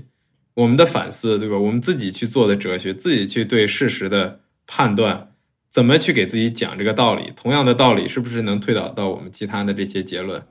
[0.55, 1.57] 我们的反思，对吧？
[1.57, 5.31] 我们自己去做的哲学，自己去对事实的判断，
[5.71, 7.31] 怎么去给自己讲这个道理？
[7.35, 10.45] 同样的道理，是不是能推导到我们其他的这些结论？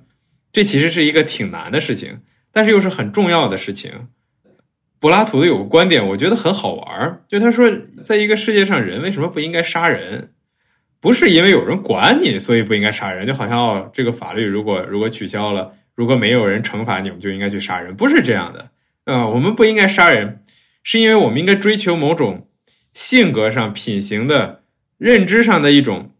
[0.50, 2.20] 这其实是一个挺难的事情，
[2.52, 3.92] 但是又是很重要的事情。
[5.04, 7.70] 柏拉图的有个观点，我觉得很好玩儿就他说，
[8.02, 10.30] 在一个世界上，人为什么不应该杀人？
[10.98, 18.70] 不是因为有人管你，所以不应该杀人，就好像哦，这个法律如果如果取消了，如果没有人惩罚你，我们就应该去杀人，不是这样的。
[19.04, 20.40] 啊，我们不应该杀人，
[20.82, 22.48] 是因为我们应该追求某种
[22.94, 24.62] 性格上、品行的
[24.96, 26.12] 认知上的一种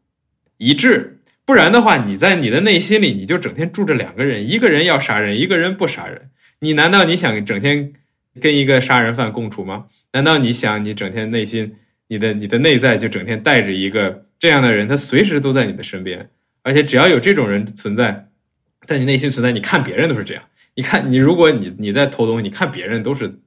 [0.59, 6.29] 一致，不然的话，你在你的内心里，你就整天住着两个人，一个人要杀人，一个人不杀人。
[6.61, 7.95] 你难道你想整天
[8.41, 9.87] 跟一个杀人犯共处吗？
[10.13, 11.77] 难道你想你整天内心？
[12.07, 16.29] 你的你的内在就整天带着一个这样的人，他随时都在你的身边，
[16.63, 18.29] 而且只要有这种人存在，
[18.87, 20.45] 在你内心存在，你看别人都是这样。
[20.75, 23.41] 你看你，如果你你在偷东西，你看别人都是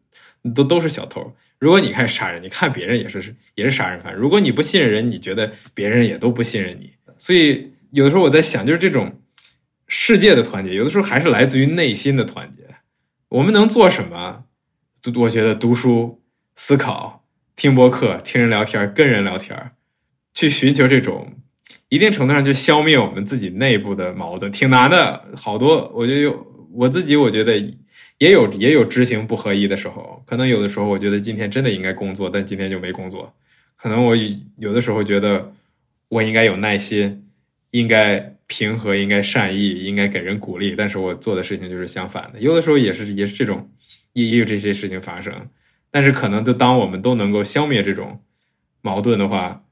[0.55, 1.35] 都都是小偷。
[1.59, 4.13] 如果你开始杀人，你看别人也是也是杀人犯。
[4.13, 6.91] 如果你不信任人，你觉得别人也都不信任你。
[7.17, 9.21] 所以有的时候我在想，就是这种
[9.87, 12.63] 世界的团结，有的时候还是来自于内心的团结。
[13.29, 14.43] 我们能做什么？
[15.15, 16.21] 我觉得读书、
[16.55, 17.23] 思考。
[17.55, 19.71] 听播客，听人聊天，跟人聊天，
[20.33, 21.33] 去寻求这种
[21.89, 25.25] 一定程度上就消灭我们自己内部的矛盾，挺难的。
[25.35, 27.57] 好多，我觉得有我自己，我觉得
[28.19, 30.23] 也有 也有知行不合一的时候。
[30.27, 33.33] 可能有的时候，我觉得今天真的应该工作，但今天就没工作。
[33.75, 34.15] 可能我
[34.57, 35.51] 有的时候觉得
[36.09, 37.27] 我应该有耐心，
[37.71, 42.39] 应该平和，应该善意，应该给人鼓励，但是我做的事情就是相反的。
[42.39, 43.67] 有的时候也是也是这种，
[44.17, 45.33] 也也有这些事情发生。
[45.91, 48.21] 但是可能，就当我们都能够消灭这种
[48.81, 49.63] 矛盾的话，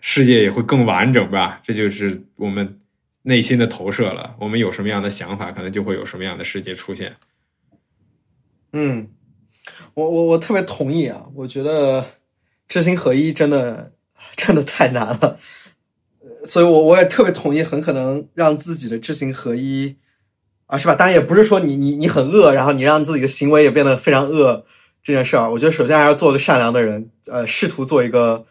[0.00, 1.60] 世界也会更完整吧。
[1.64, 2.80] 这就是我们
[3.22, 4.36] 内心的投射了。
[4.38, 7.16] 我们有什么样的想法，可能就会有什么样的世界出现。
[8.72, 9.08] 嗯，
[9.94, 11.26] 我我我特别同意啊！
[11.34, 12.06] 我觉得
[12.68, 13.92] 知行合一真的
[14.36, 15.38] 真的太难了，
[16.44, 19.96] 所以我我也特别同意，很可能让自己的知行合一
[20.66, 20.94] 啊，是吧？
[20.94, 24.64] 当然也不是说你你你很恶，然后你让自己的行为也变得非常恶。
[25.02, 28.44] 这件事儿，我觉得首先还要做个善良的人，呃，试图做一个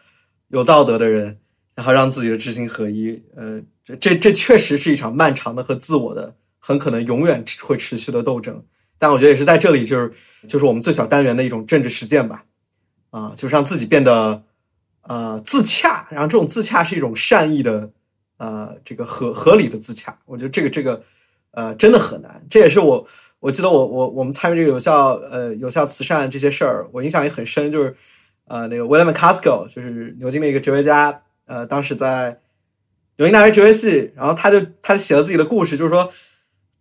[0.48, 1.36] 有道德的人，
[1.74, 3.22] 然后让自己的知行合一。
[3.36, 8.64] 呃，这这这确实是一场漫长的和自我的，很可能永远会持续的斗争。
[8.96, 10.10] 但我觉得也是在这里，就是
[10.48, 12.42] 就是我们最小单元的一种政治实践吧。
[13.10, 14.42] 啊，就是让自己变得
[15.02, 17.90] 呃自洽，然后这种自洽是一种善意的，
[18.38, 20.18] 呃，这个合合理的自洽。
[20.24, 21.02] 我觉得这个这个
[21.56, 23.08] 呃真的很难，这也是我。
[23.38, 27.94] 我记得我我我们参与这个有效呃有效慈善这些事儿，我印象也很深，就是
[28.48, 32.40] 呃那个 William Casco，就是牛津的一个哲学家，呃当时在
[33.18, 36.10] 牛津大学哲学系，然后他就他就写了自己的故事，就是说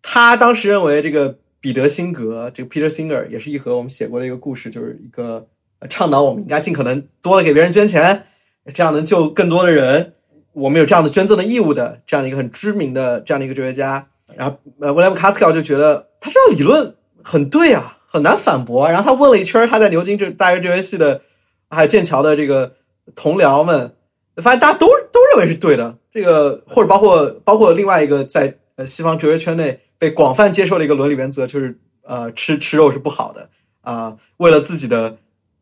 [0.02, 5.46] 他当时认为这个彼得辛格这个 Peter Singer 也是一和我们写过的一个故事，就是一个
[5.90, 8.26] 倡导我们应该尽可能多的给别人捐钱，
[8.74, 10.14] 这样能救更多的人，
[10.54, 14.08] 我们有这样的捐赠的义务的这样的一个很知名的这样的一个哲学家。
[14.38, 18.90] 然后，呃，William Casco 就觉得他这个理论很对啊，很难反驳。
[18.90, 21.22] 然后他问了一圈他在牛津这大学哲学系的，
[21.70, 22.74] 还有剑桥的这个
[23.16, 23.96] 同僚们，
[24.38, 25.96] 发现大家都都认为是对的。
[26.12, 33.50] 这个或者包括包括另外一个在呃西方哲学圈内被广泛接受的一个伦理原则，就是呃吃吃肉是不好的
[33.82, 35.18] 啊，为了自己的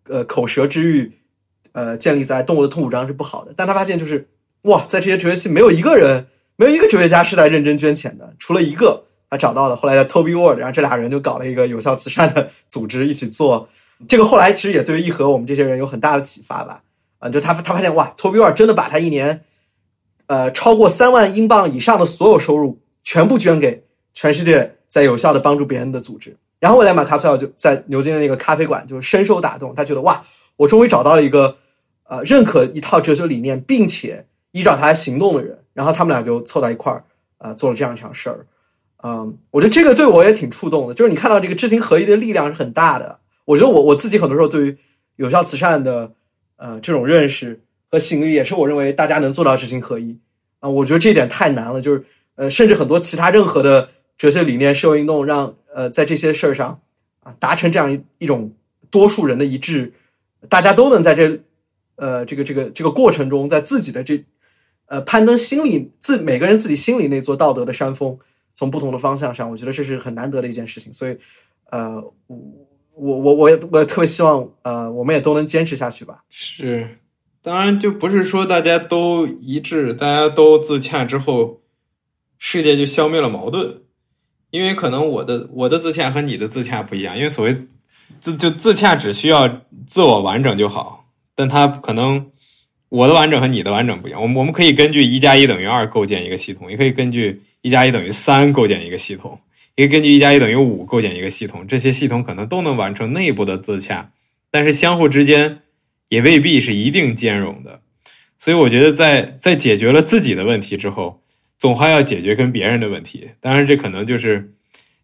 [0.08, 1.12] 呃口舌之欲，
[1.74, 3.54] 呃建立在动物的痛苦上是不好的。
[3.56, 4.28] 但他发现就是
[4.64, 6.28] 哇，在这些哲学系没有一个人。
[6.64, 9.76] 没有一个哲学家是在认真捐钱的，除了一个，他找到了。
[9.76, 13.68] 后来叫 Toby Ward，然后这俩人就搞了一个有效慈善的组织，一起做。
[14.08, 16.82] 这个后来其实也对于义和我们这些人有很大的启发吧。
[17.20, 19.42] 啊，就他他发现哇，Toby Ward 真的把他一年，
[20.28, 23.84] 呃，超过三万英镑以上的所有收入全部捐给
[24.14, 26.34] 全世界在有效的帮助别人的组织。
[26.62, 30.24] 然后后来马卡斯尔就在牛津的那个咖啡馆就深受打动，他觉得哇，
[30.56, 31.58] 我终于找到了一个
[32.08, 35.60] 呃认可一套哲学理念，并且依照他来行动的人。
[35.74, 37.04] 然后他们俩就凑到一块儿，
[37.38, 38.46] 啊，做了这样一场事儿，
[39.04, 40.94] 嗯，我觉得这个对我也挺触动的。
[40.94, 43.20] 就是你看到这个知行合一的力量是很大的。
[43.46, 44.78] 我觉得我我自己很多时候对于
[45.18, 46.14] 有效慈善的，
[46.56, 50.18] 呃，这种认识和行为，也是我认为大家能做到知行合一，
[50.60, 52.06] 啊，我觉得这一点太难了，就是
[52.36, 56.80] 呃，甚至很多其他任何的哲学理念、社会运动，让呃在这些事儿上
[57.22, 58.54] 啊达成这样一一种
[58.90, 59.92] 多数人的一致，
[60.48, 61.42] 大家都能在这
[61.98, 64.24] 呃这个这个这个过程中，在自己的这
[64.94, 68.16] 呃攀登心里自每个人自己心里那座道德的山峰，
[68.54, 71.18] 从不同的方向上，我觉得这是很难得的一件事情，所以
[71.72, 76.24] 呃我我我也我也特别希望呃我们也都能坚持下去吧。
[76.30, 77.00] 是。
[77.42, 81.60] 当然，就不是说大家都一致，大家都自洽之后，
[82.38, 83.82] 世界就消灭了矛盾。
[84.52, 87.18] 因为可能我的我的自洽和你的自洽不一样。
[87.18, 87.68] 因为所谓
[88.20, 89.50] 自就自洽，只需要
[89.88, 91.04] 自我完整就好。
[91.36, 92.32] 但他可能
[92.94, 94.22] 我的完整和你的完整不一样。
[94.22, 99.40] 我们我们可以根据一加一等于二构建一个系统，也可以根据一加一等于三构建一个系统，
[99.76, 101.66] 也可以根据一加一等于五构建一个系统。
[101.66, 104.12] 这些系统可能都能完成内部的自洽，
[104.52, 105.60] 但是相互之间。
[106.10, 107.82] 也未必是一定兼容的，
[108.38, 111.24] 所以我觉得在在解决了自己的问题之后，
[111.58, 113.32] 总还要解决跟别人的问题。
[113.40, 114.54] 当然，这可能就是，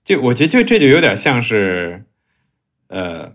[0.03, 2.05] 就我觉得就这就有点像是，
[2.89, 3.33] 呃，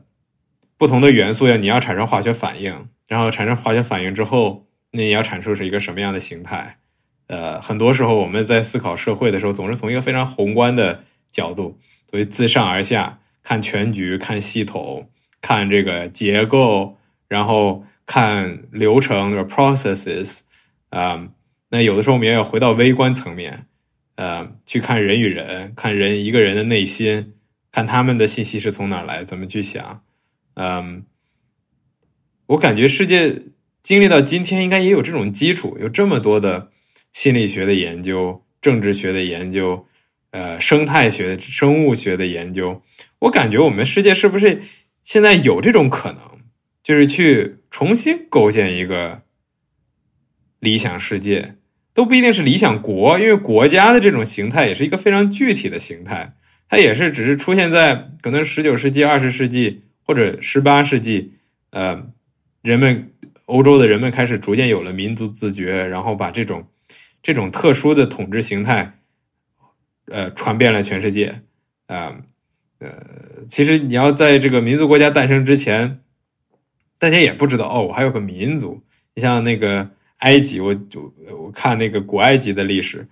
[0.78, 2.72] 不同的元素要你要产生化学反应，
[3.06, 6.78] 然后产生化学反应之后，那你要阐述是一个什么样的形态？
[7.26, 11.78] 呃，很多时候我们在思考社会的时候，总是从一个非常宏观的角度，
[12.10, 15.10] 所以自上而下看全局、看系统、
[15.40, 16.98] 看这个结构。
[17.26, 20.40] 然后看流程或者 processes，
[20.90, 21.26] 啊，
[21.70, 23.66] 那有的时候我们也要回到微观层面，
[24.14, 27.32] 呃，去看人与人，看人一个人的内心，
[27.72, 30.02] 看他们的信息是从哪来，怎么去想，
[30.54, 31.06] 嗯，
[32.46, 33.42] 我感觉世界
[33.82, 36.70] 经历到今天，应该也有这种基础，有这么多的
[37.12, 39.86] 心理学的研究、政治学的研究、
[40.30, 42.82] 呃，生态学、生物学的研究，
[43.20, 44.60] 我感觉我们世界是不是
[45.04, 46.20] 现在有这种可能？
[46.82, 49.22] 就是去重新构建一个
[50.60, 51.54] 理想世界，
[51.94, 56.34] 都不一定是理想国，因为国家的这种形态也是一个非常具体的形态，
[56.68, 61.32] 它也是只是出现在可能十九世纪、二十世纪或者十八世纪，
[61.70, 62.06] 呃，
[62.64, 63.12] 人们
[63.44, 66.66] 欧洲的人们开始逐渐有了民族自觉，然后把这种
[67.22, 68.98] 这种特殊的统治形态，
[70.06, 71.42] 呃，传遍了全世界，
[71.86, 72.16] 啊，
[72.78, 72.88] 呃，
[73.50, 76.00] 其实你要在这个民族国家诞生之前。
[76.96, 78.82] 大家也不知道哦，我还有个民族。
[79.14, 83.06] 你像那个埃及，我就我看那个古埃及的历史，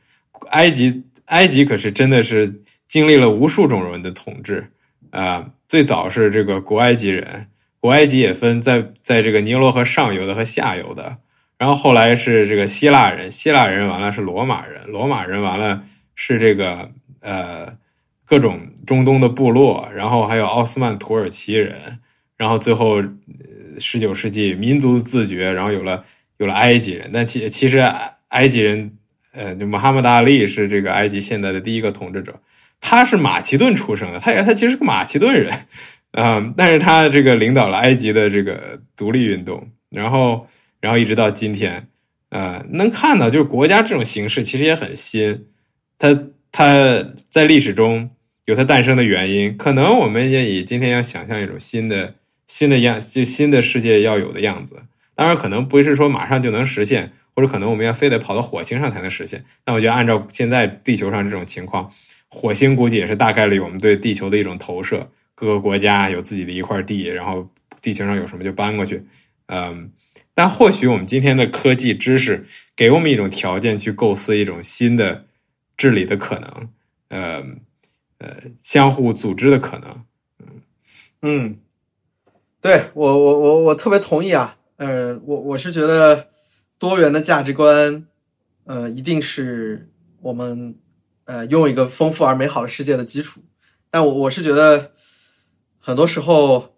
[0.50, 4.66] 埃及埃及可是真的是经历了无数种人的统治
[5.10, 5.52] 啊。
[5.68, 7.48] 最早是这个古埃及人，
[7.82, 11.18] 古埃及也分在在这个尼罗河上游的和下游的。
[11.58, 15.82] 然后后来是这个希腊人，希腊人完了是罗马人，罗马人完了
[16.14, 16.90] 是这个
[17.20, 17.74] 呃
[18.24, 21.98] 各种中东的部落，然后还有奥斯曼土耳其人，
[22.38, 23.02] 然后最后。
[23.78, 26.04] 十九世纪民族自觉，然后有了
[26.36, 27.78] 有了埃及人，但其其实
[28.28, 28.98] 埃及人，
[29.32, 32.38] 呃，就穆罕默德·阿里是这个埃及现在的第一个统治者，
[32.82, 35.50] 他是马其顿出生的，他也他其实是个马其顿人，
[36.12, 40.46] 啊，但是他这个领导了埃及的这个独立运动，然后
[40.80, 41.88] 然后一直到今天，
[42.30, 45.46] 呃，能看到就是国家这种形式其实也很新，
[45.98, 46.18] 它
[46.50, 48.10] 它在历史中
[48.44, 52.14] 有它诞生的原因，可能我们也以今天要想象一种新的。
[52.48, 54.76] 新的样就新的世界要有的样子，
[55.14, 59.42] 当然可能不是说马上就能实现，或者可能我们要非得跑到火星上才能实现。
[59.64, 61.90] 那我觉得按照现在地球上这种情况，
[62.28, 65.08] 火星估计也是大概率我们对地球的一种投射。
[65.34, 67.48] 各个国家有自己的一块地，然后
[67.80, 69.06] 地球上有什么就搬过去。
[69.46, 69.90] 嗯，
[70.34, 75.26] 但或许我们今天的科技知识给我们一种条件去构思一种新的
[75.76, 76.68] 治理的可能，
[77.08, 77.44] 呃
[78.18, 80.04] 呃，相互组织的可能。
[80.40, 80.46] 嗯
[81.22, 81.58] 嗯。
[82.60, 86.28] 对我，我我我特别同意啊，呃，我我是觉得
[86.78, 88.06] 多元的价值观，
[88.62, 89.90] 呃，一定是
[90.20, 90.76] 我们
[91.24, 93.40] 呃拥有一个丰富而美好的世界的基础。
[93.90, 94.91] 但我我是觉得
[95.82, 96.72] 很多时候，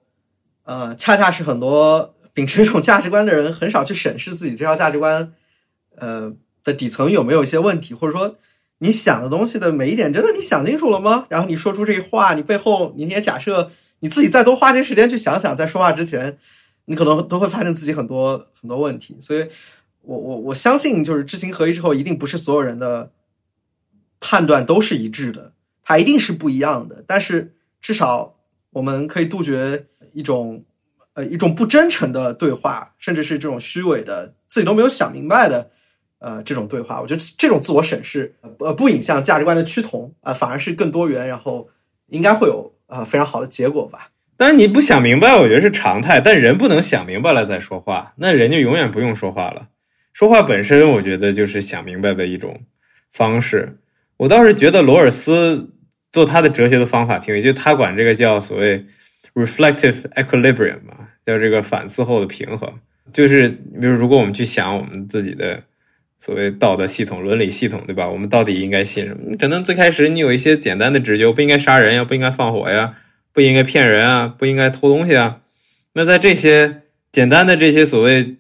[0.64, 5.32] 呃，恰恰是很多秉持这种价值观的人很少去审视自己这套价值观，
[5.97, 6.32] 呃
[6.64, 8.36] 的底层有没有一些问题，或者说
[8.78, 11.26] 你想的东西的每一点真的你想清楚了吗？
[11.28, 13.70] 然后你说出这话，你背后你也假设。
[14.01, 16.36] 你自己再多花些时间去想想，在说话之前，
[16.85, 19.16] 你可能都会发现自己很多很多问题。
[19.18, 19.47] 所以，
[20.02, 23.10] 我我我相信，就是知行合一之后，一定不是所有人的
[24.20, 25.52] 判断都是一致的，
[25.82, 27.02] 它一定是不一样的。
[27.06, 28.34] 但是，至少
[28.74, 30.62] 我们可以杜绝一种
[31.14, 35.70] 呃一种不真诚的对话，甚至是这种虚伪的、自己都没有想明白的
[36.18, 37.01] 呃这种对话。
[37.01, 41.70] 我觉得这种自我审视呃不影响价值观的趋同啊，反而是更多元，然后
[42.09, 42.70] 应该会有。
[42.86, 44.10] 呃，非常好的结果吧。
[44.36, 46.20] 但是你不想明白，我觉得是常态。
[46.20, 49.68] 但人不能想明白了再说话，那人就永远不用说话了。
[50.12, 52.60] 说话本身，我觉得就是想明白的一种
[53.10, 53.78] 方式。
[54.18, 55.70] 我倒是觉得罗尔斯
[56.14, 58.82] 做他的哲学的方法挺有意思，就他管这个叫所谓
[59.34, 60.94] reflective equilibrium 嘛，
[61.26, 62.72] 叫这个反思后的平衡。
[63.12, 65.60] 就是比如，如果我们去想我们自己的
[66.20, 68.08] 所谓道德系统、伦理系统，对吧？
[68.08, 69.36] 我们到底应该信什么？
[69.36, 72.94] 可能最开始你有一些简单的直觉，不应该杀人呀，不应该放火呀，
[73.32, 75.40] 不应该骗人啊，不应该偷东西啊。
[75.94, 78.36] 那在这些简单的这些所谓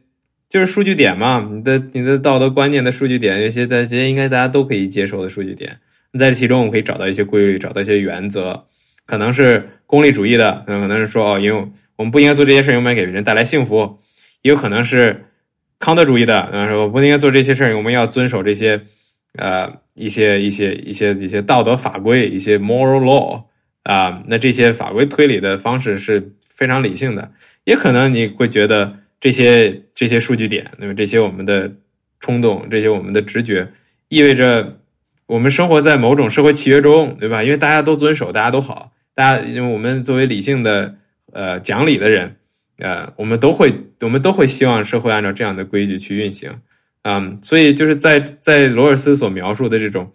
[0.48, 5.76] 就是数据点嘛，你的你的道德观念的数据点，有些在这些应该大家都可以接受的数据点，
[6.18, 8.66] 在这其中我们可以找到一些规律，找到一些原则，
[9.06, 13.98] 可能是功利主义的，可能是说哦，因为我们不应该做这些事儿，因为给别人带来幸福，
[14.42, 15.26] 也有可能是
[15.78, 18.80] 康德主义的，嗯，说不应该做这些事儿，我们要遵守这些
[19.38, 23.44] 呃一些一些一些一些道德法规，一些 moral law
[23.82, 27.32] 啊，那这些法规推理的方式是非常理性的，
[27.64, 28.98] 也可能你会觉得。
[29.20, 31.72] 这些这些数据点，那么这些我们的
[32.20, 33.66] 冲动，这些我们的直觉，
[34.08, 34.80] 意味着
[35.26, 37.42] 我们生活在某种社会契约中，对吧？
[37.42, 40.96] 因为大家都遵守，大家都好，大家因为我们作为理性的
[41.32, 42.36] 呃讲理的人，
[42.78, 46.50] 呃，我们都会我们都会希望社会按照这样的规矩去运行，
[47.02, 50.12] 嗯，所以就是在在罗尔斯所描述的这种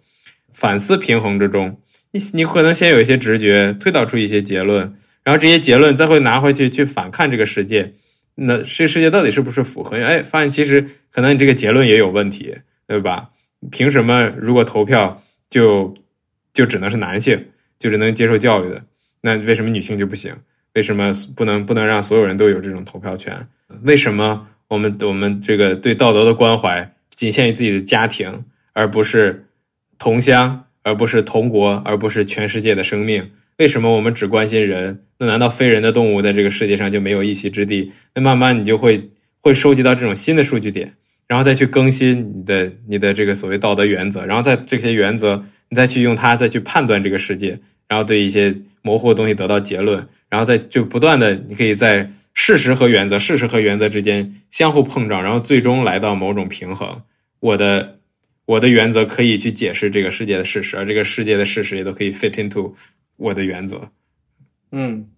[0.52, 1.80] 反思平衡之中，
[2.12, 7.94] 你你可能先有一些直觉，推导出一些结论，然后这些结论再会拿回去去反看这个世界。
[8.36, 9.96] 那这世界到底是不是符合？
[9.96, 12.56] 哎，发现其实可能你这个结论也有问题，
[12.86, 13.30] 对吧？
[13.70, 15.94] 凭什么如果投票就
[16.52, 17.46] 就只能是男性，
[17.78, 18.82] 就只能接受教育的？
[19.20, 20.34] 那为什么女性就不行？
[20.74, 23.46] 为什么不能不能让所有人都有这种投票权？
[23.82, 29.46] 为什么我们我们这个对道德的关怀仅限于自己的家庭，而不是
[29.98, 33.30] 同乡，而不是同国，而不是全世界的生命？
[33.58, 35.04] 为什么我们只关心人？
[35.18, 37.92] 那难道非人的动物在这个世界上就没有一席之地？
[38.14, 39.10] 那慢慢你就会
[39.40, 40.94] 会收集到这种新的数据点，
[41.30, 48.52] 然后再去更新你的你的这个所谓道德原则，然后在这些原则你再去用它再去判断这个世界，然后对一些
[48.82, 57.00] 模糊的东西得到结论，然后再就不断的你可以在事实和原则、事实和原则之间相互碰撞，然后最终来到某种平衡。
[57.38, 58.00] 我的
[58.46, 62.74] 我的原则可以去解释这个世界的事实，而这个世界的事实也都可以 fit into。
[63.16, 63.90] 我的原则，
[64.72, 65.10] 嗯，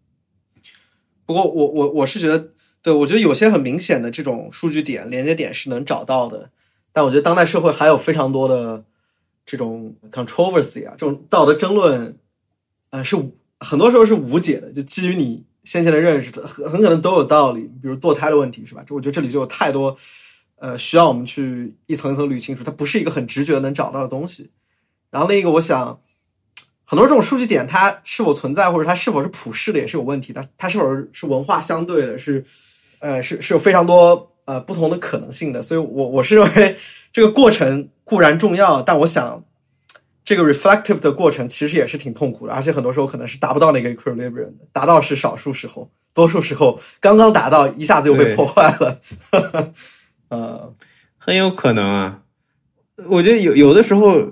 [1.24, 2.50] 不过我我我是觉得，
[2.82, 6.50] 对我觉得有些很明显的这种数据点连接点是能找到的，
[6.92, 8.84] 但我觉得当代社会还有非常多的
[9.46, 12.18] 这种 controversy 啊，这种道德争论，
[12.90, 13.16] 呃，是
[13.60, 17.62] 很多时候是无解的，就基于你先前的认识，很很可能都有道理。
[17.80, 18.82] 比如堕胎的问题是吧？
[18.84, 19.96] 就我觉得这里就有太多，
[20.56, 24.50] 呃，需要我们去一层一层捋清楚，它不是一个很直觉能找到的东西。
[25.10, 26.00] 然后另一个，我想。
[26.84, 30.46] 很多这种数据点，它是否存在，或者它是否是普世的，也是有问题的。
[30.58, 32.44] 它是否是文化相对的，是，
[33.02, 35.62] 呃，是是有非常多呃不同的可能性的。
[35.62, 36.76] 所以，我我是认为
[37.12, 39.44] 这个过程固然重要，但我想
[40.24, 44.66] 这个 reflective 的过程其实也是挺痛苦的，而且很多时候可能是达不到那个 equilibrium 的。
[44.72, 49.00] 达到是少数时候，多数时候刚刚达到，一下子又被破坏了。
[50.30, 50.74] 呃，
[51.18, 52.22] 很有可能啊，
[53.06, 54.26] 我觉得有有的时候。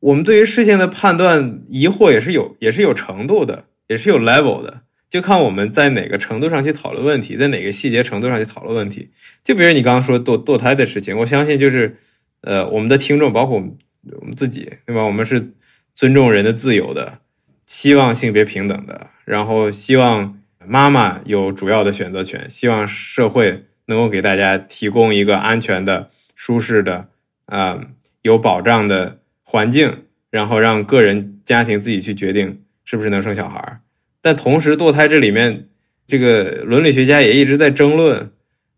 [0.00, 4.82] 我们对于事情的判断疑惑也是有，也是有程度的，也是有 level 的，
[5.14, 9.10] 就看我们在哪个程度上去讨论问题，在哪个细节程度上去讨论问题。
[9.44, 11.98] 就比如你刚刚说堕堕胎的事情，我相信就是，
[12.40, 13.78] 呃，我们的听众，包括我们
[14.20, 15.04] 我们自己，对吧？
[15.04, 15.52] 我们是
[15.94, 17.20] 尊重人的自由的，
[17.64, 20.36] 希望性别平等的，然后希望
[20.66, 27.06] 妈妈有主要的选择权，希望社会能够给大家提供一个安全的、舒适的、
[27.46, 27.80] 啊
[28.22, 29.20] 有保障的。
[29.44, 33.78] 环境，然后让个人家庭自己去决定是不是能生小孩儿
[34.24, 35.66] 但同时，堕胎这里面，
[36.06, 38.30] 这个伦理学家也一直在争论，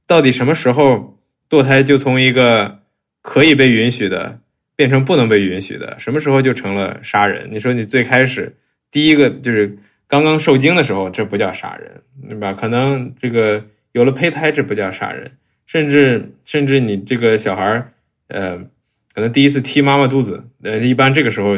[0.05, 2.81] 到底什么时候堕胎就从一个
[3.23, 4.40] 可以被允许的
[4.74, 7.48] 变成不能被允许的，什么时候就成了杀人？
[7.52, 8.56] 你说你最开始
[8.90, 9.78] 第一个就是
[10.09, 12.52] 刚刚受精的时候，这不叫杀人，对吧？
[12.52, 15.31] 可能这个有了胚胎，这不叫杀人，
[15.64, 17.93] 甚至甚至你这个小孩儿
[18.27, 18.66] 呃。
[19.14, 21.56] 可能第一次踢妈妈肚子，呃，一般这个时候，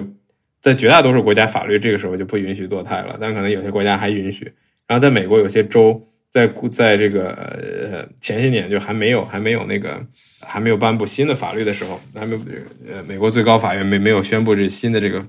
[0.61, 4.53] 在绝大多数国家法律这个时候就不允许堕胎了，但可能有些国家还允许。
[4.87, 10.01] 然后在美国有些州，在在这个呃前些年就还没有还没有那个
[10.41, 12.41] 还没有颁布新的法律的时候，还没有
[12.93, 15.25] 呃美国最高法院没没有宣布这新的这个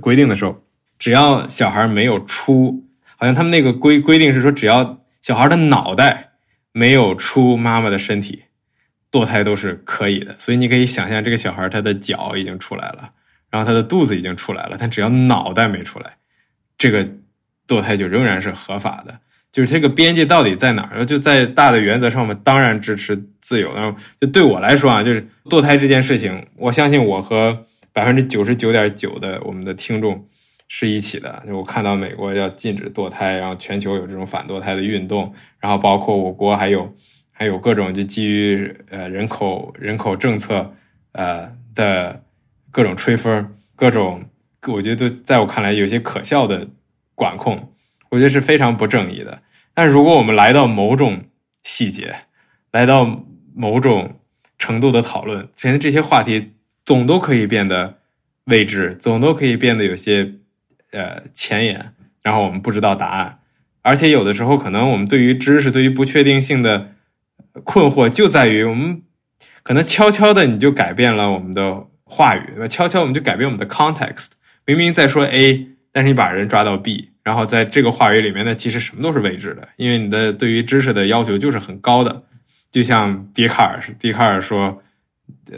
[0.00, 0.62] 规定的时候，
[0.98, 2.84] 只要小孩没有出，
[3.16, 6.30] 好像他们那个规规定是说，只要小孩的脑袋
[6.72, 8.44] 没有出妈妈的身体。
[9.12, 13.10] 堕胎都是可以的，所以你可以想象，这个小孩他的脚已经出来了，
[13.50, 16.16] 然后他的肚子已经出来了，但只要脑袋没出来，
[16.78, 17.06] 这个
[17.66, 19.18] 堕胎就仍然是合法的。
[19.52, 21.04] 就是这个边界到底在哪儿？
[21.04, 23.74] 就在大的原则上，我们当然支持自由。
[23.74, 30.24] 然后就对我来说啊，就是堕胎这件事情，我相信我和百分之九十九点九的我们的听众
[30.68, 31.42] 是一起的。
[31.44, 36.94] 就我看到美国要禁止堕胎，然后全球有这种反堕胎的运动，然后包括我国还有
[37.32, 40.72] 还有各种就基于呃人口人口政策
[41.10, 42.22] 呃的
[42.70, 44.24] 各种吹风，各种
[44.66, 46.68] 我觉得在我看来有些可笑的
[47.14, 47.72] 管控。
[48.10, 49.40] 我觉得是非常不正义的。
[49.72, 51.22] 但如果我们来到某种
[51.62, 52.14] 细节，
[52.72, 53.24] 来到
[53.54, 54.18] 某种
[54.58, 56.52] 程度的讨论，其实这些话题
[56.84, 57.98] 总都可以变得
[58.46, 60.32] 未知，总都可以变得有些
[60.90, 63.38] 呃前沿，然后我们不知道答案。
[63.82, 66.92] 而且有的时候，可能我们对于知识、对于不确定性的
[67.62, 69.02] 困惑，就在于我们
[69.62, 74.30] 可能悄悄的你就改变了我们的话语，那悄悄我们就改变我们的 context。
[74.66, 77.08] 明明在说 A，但是你把人抓到 B。
[77.22, 82.22] 然后在这个话语里面呢，其实什么都是未知的，因为你的对于知识的要求就是很高的。
[82.72, 84.82] 就像笛卡尔，笛卡尔说，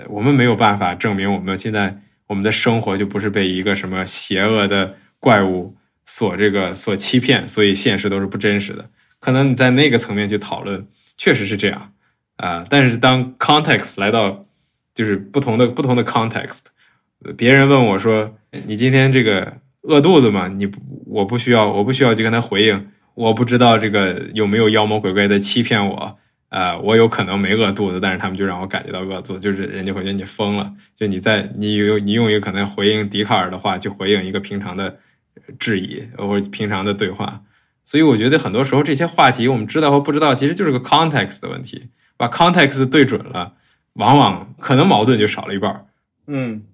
[0.08, 1.96] 我们没有办法证明我们现在
[2.26, 5.74] 我们的生活就不是被一个什么邪恶的怪物
[6.04, 8.84] 所这个所欺骗，所以现实都是不真实的。
[9.20, 10.84] 可能你在那个层面去讨论，
[11.16, 11.92] 确实是这样
[12.36, 12.66] 啊。
[12.68, 14.44] 但是当 context 来到，
[14.94, 16.64] 就是不同的不同的 context，
[17.36, 18.34] 别人问我说，
[18.66, 19.60] 你今天这个。
[19.84, 20.46] 饿肚子嘛？
[20.46, 20.70] 你
[21.06, 22.86] 我不需要，我不需要去跟他回应。
[23.14, 26.16] 我不知道这个有没有妖魔鬼怪在欺骗我。
[26.50, 30.72] 呃，我有可能没饿肚子，但是他们就让我感觉到饿肚子，就是人家会觉得你疯了。
[30.94, 34.96] 就你在你用你用一个可能回应笛卡尔的话去回应一个平常的
[35.58, 37.42] 质疑或者平常的对话。
[37.84, 41.88] 所以我觉得很多时候这些话题我们知道或不知道，其实就是个 context 的问题。
[42.16, 43.54] 把 context 对准了，
[43.94, 45.86] 往往可能矛盾就少了一半。
[46.26, 46.64] 嗯。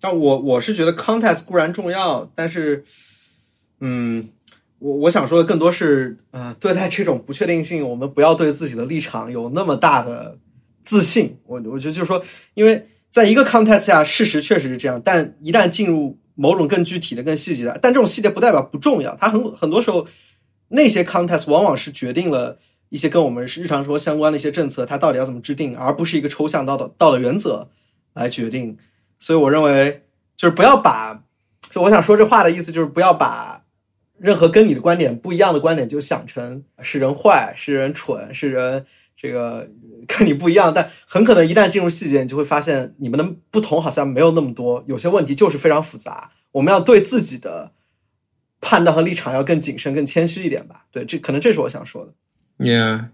[0.00, 2.84] 但我我是觉得 context 固然重要，但是，
[3.80, 4.28] 嗯，
[4.78, 10.38] 我我想说的更多是，呃，对待这种不确定性，我们不要对自己的立场有那么大的
[10.84, 11.36] 自信。
[11.46, 12.24] 我我觉得就是说，
[12.54, 19.16] 因为在一个 context 下，事实确实是这样，但一旦进入某种更具体的、更细节的，但这种细节不代表不重要。
[19.20, 20.06] 它很很多时候，
[20.68, 27.68] 那些 context 往往是决定了一些跟我们日常生活相关的一些政策，它到底要怎么制定，而不是一个抽象到的到的原则
[28.14, 28.76] 来决定。
[29.20, 30.04] 所以我认为，
[30.36, 31.24] 就是不要把，
[31.70, 33.64] 就我想说这话的意思，就是不要把
[34.16, 38.86] 任何跟你的观点不一样的观点就想成是人坏、是人蠢、是人
[39.16, 39.68] 这个
[40.06, 40.72] 跟你不一样。
[40.72, 46.30] 但很可能一旦进入细节，你就会发现你们的不同好像没有那么多，有些问题就是非常复杂。
[46.52, 47.72] 我们要对自己的
[48.60, 50.84] 判断和立场要更谨慎、更谦虚一点吧。
[50.90, 52.12] 对，这可能这是我想说的。
[52.58, 53.04] Yeah，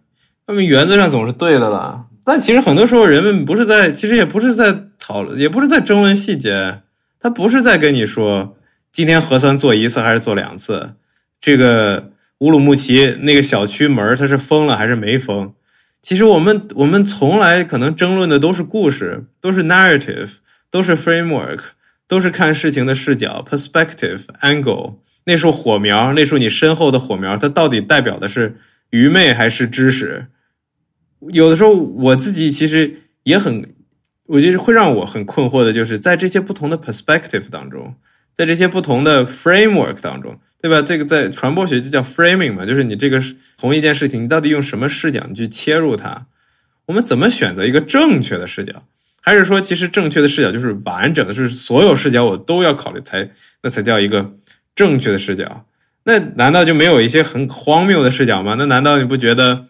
[0.47, 2.07] 他们原则上总是对的了。
[2.25, 6.81] 但其实很多时候，人们不是在，其实也不是在讨论，也不是在争论细节，
[7.21, 8.57] 他不是在跟你说
[8.91, 10.95] 今天核酸做一次还是做两次，
[11.41, 15.53] 这个乌鲁木齐那个小区门它是封了还是没封。
[16.01, 20.31] 其实我们我们从来可能争论的都是故事，都是 narrative，
[20.71, 21.61] 都是 framework，
[22.09, 24.97] 都是看事情的视角 perspective angle。
[25.25, 28.57] 那束火苗，那束你身后的火苗，它到底代表的是
[28.95, 30.29] 愚昧还是知识？
[31.33, 33.75] 有的时候我自己其实也很，
[34.27, 37.97] 我觉得会让我很困惑的，就是在这些不同的 perspective 当中，
[38.37, 40.81] 在这些不同的 framework 当中，对吧？
[40.81, 43.21] 这个在传播学就叫 framing 嘛，就是你这个
[43.59, 46.27] 同一件事情，你到底用什么视角你去切入它？
[46.87, 48.85] 我们怎么选择一个正确的视角？
[49.21, 53.29] 还是说，其实正确的视角就是完整的，是所有视角我都要考虑才，
[53.61, 54.37] 那才叫一个
[54.77, 55.67] 正确的视角？
[56.05, 58.55] 那难道就没有一些很荒谬的视角吗？
[58.57, 59.67] 那难道你不觉得？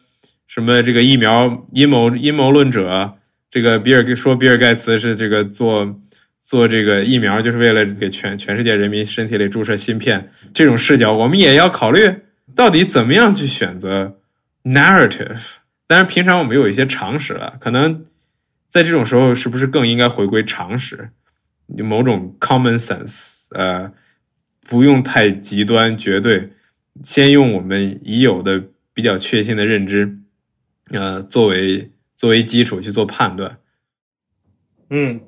[0.47, 3.15] 什么这个疫苗阴谋阴谋论者，
[3.51, 5.99] 这个比尔说比尔盖茨是这个做
[6.43, 12.15] 做这个疫苗就是为了给全全世界人民身体里注射芯片，这种视角我们也要考虑，
[12.55, 14.19] 到底怎么样去选择
[14.63, 15.41] narrative？
[15.87, 18.05] 当然，平常我们有一些常识了，可能
[18.69, 21.09] 在这种时候是不是更应该回归常识，
[21.67, 23.47] 某种 common sense？
[23.53, 23.91] 呃，
[24.65, 26.51] 不用太极端绝对，
[27.05, 30.19] 先用我们已有的比较确信的认知。
[30.91, 33.59] 呃，作为作为基础去做判断，
[34.91, 35.19] 嗯，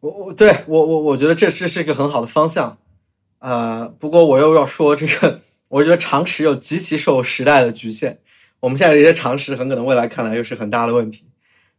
[0.00, 2.76] 我我对我我我觉得这这是一个很好的方向，
[3.38, 8.18] 呃，不过我又要说这个，我觉得常识又极其受时代的局限，
[8.58, 11.24] 我们现在这些常识很可能未来看来又是很大的问题，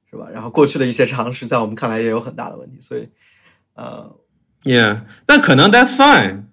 [0.09, 0.29] 是吧？
[0.33, 3.09] 然后过去的一些常识在我们看来也有很大的问题，所以，
[3.73, 4.09] 呃
[4.63, 6.43] ，Yeah，那可能 That's fine，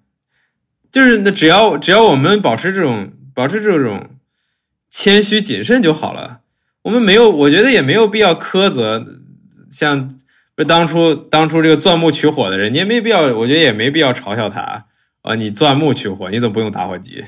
[0.91, 4.09] 就是那只要只要我们保持这种保持这种。
[4.91, 6.39] 谦虚谨慎就好了。
[6.81, 9.05] 我们没有，我觉得也没有必要苛责，
[9.69, 10.17] 像
[10.55, 14.87] 不当初当初这个钻木取火的人，你也没必要，我觉得也没必要嘲笑他
[15.21, 15.35] 啊。
[15.35, 17.23] 你钻木取火，你怎么不用打火机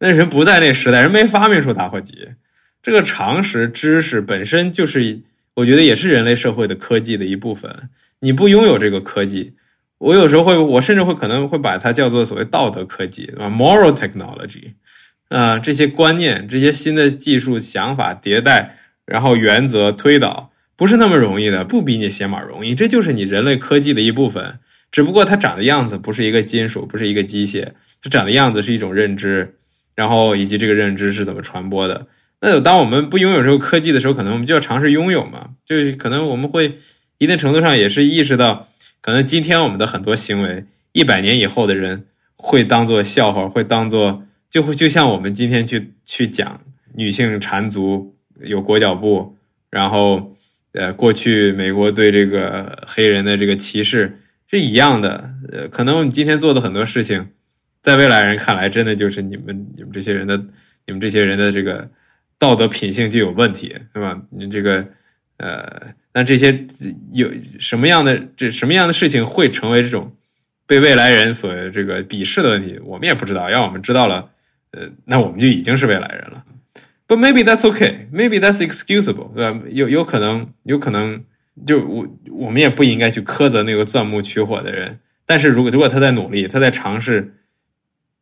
[0.00, 2.30] 那人不在那时代，人没发明出打火机。
[2.82, 5.20] 这个常识知识本身就是，
[5.54, 7.88] 我觉得也是人类社会的科技的一部分。
[8.18, 9.54] 你不拥有这个科技，
[9.98, 14.72] 我有时候会，我甚至会可能会把它叫做所谓道德科技，啊，moral technology，
[15.28, 22.74] 啊，这些观念、这些新的技术想法迭代，然后原则推导，不是那么容易的，不比你写码容易。
[22.74, 24.58] 这就是你人类科技的一部分，
[24.90, 29.54] 只不过它长的样子不是一个金属，不是一个机械，它长的样子是一种认知。
[29.94, 32.06] 然后以及这个认知是怎么传播的？
[32.42, 35.52] 那当我们不拥有这个科技的时候，可能我们就要尝试拥有嘛？
[35.64, 36.76] 就是可能我们会
[37.16, 38.68] 一定程度上也是意识到，
[39.06, 46.60] 可能今天我们的很多行为，一百年以后的人会当做笑话，会当做就会就像我们今天去去讲
[46.92, 49.36] 女性缠足有裹脚布，
[49.70, 50.36] 然后
[50.72, 54.18] 呃过去美国对这个黑人的这个歧视
[54.50, 55.30] 是一样的。
[55.52, 57.28] 呃，可能我们今天做的很多事情。
[57.82, 60.36] 在未来人看来，真的就是你们、你们这些人的、
[60.84, 61.88] 你们这些人的这个
[62.36, 64.20] 道德品性就有问题，对吧？
[64.30, 64.84] 你这个，
[65.36, 66.66] 呃，那这些
[67.12, 67.30] 有
[67.60, 70.10] 什么样的这什么样的事情会成为这种
[70.66, 72.80] 被未来人所这个鄙视的问题？
[72.84, 73.50] 我们也不知道。
[73.50, 74.30] 要我们知道了，
[74.70, 76.42] 呃，那我们就已经是未来人了。
[77.06, 78.06] But maybe that's okay.
[78.10, 79.60] Maybe that's excusable，对吧？
[79.68, 81.22] 有有可能，有可能，
[81.66, 84.98] 就我我们也不应该去苛责那个钻木取火的人。
[85.26, 87.34] 但是如果如果他在努力，他在尝试。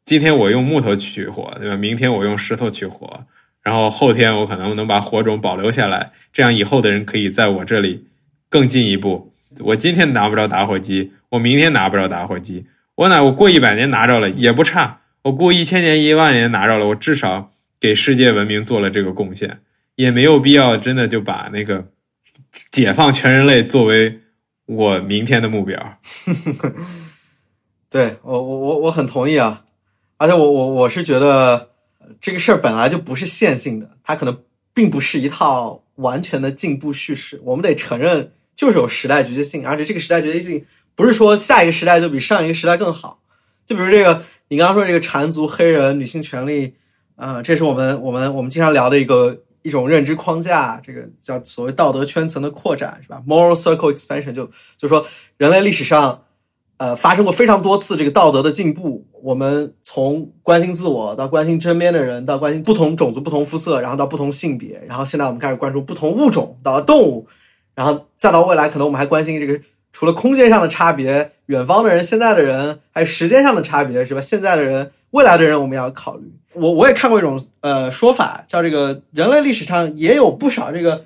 [0.05, 1.77] 今天我用木头取火，对吧？
[1.77, 3.25] 明天我用石头取火，
[3.65, 8.05] 然后后天我可能能把火种保留下来，这样以后的人可以在我这里
[8.49, 9.33] 更进一步。
[9.61, 19.61] 我今天拿不着打火机，我明天拿不着打火机，我哪我过一百年拿着了也不差，我过一千年一万年拿着了，我至少给世界文明做了这个贡献，
[19.97, 21.87] 也没有必要真的就把那个
[22.71, 24.21] 解放全人类作为
[24.67, 25.99] 我明天的目标。
[27.89, 29.63] 对我我我我很同意啊。
[30.17, 31.71] 而且我我我是觉得
[32.21, 34.37] 这个事儿本来就不是线性的，它可能
[34.73, 37.41] 并不是一套完全的进步叙事。
[37.45, 43.21] 我们得承认，就是有时代局限性，而且这个时代局限性不是说下一个时代就比上一个时代更好。
[43.67, 46.75] 就比如这个，你刚刚说这个缠足黑人女性权利，
[47.17, 55.07] 啊，这是我们我们我们经常聊的一个一种认知框架，这个叫所谓道德圈层的扩展，是吧？Moral circle expansion 就就说
[55.37, 56.24] 人类历史上。
[56.77, 59.07] 呃，发生过非常多次这个道德的进步。
[59.23, 67.27] 我们从关心自我到关心身边的人，到关心不同种族、不同肤色，然后到不同性别，然后现在我们开始关注不同物种，到了动物，
[67.75, 69.59] 然后再到未来，可能我们还关心这个
[69.93, 74.21] 除了空间上的差别，远方的人、现在的人，还有时间上的差别，是吧？
[74.21, 76.25] 现在的人、未来的人，我们要考虑。
[76.53, 81.05] 我我也看过一种呃说法，叫这个人类历史上也有不少这个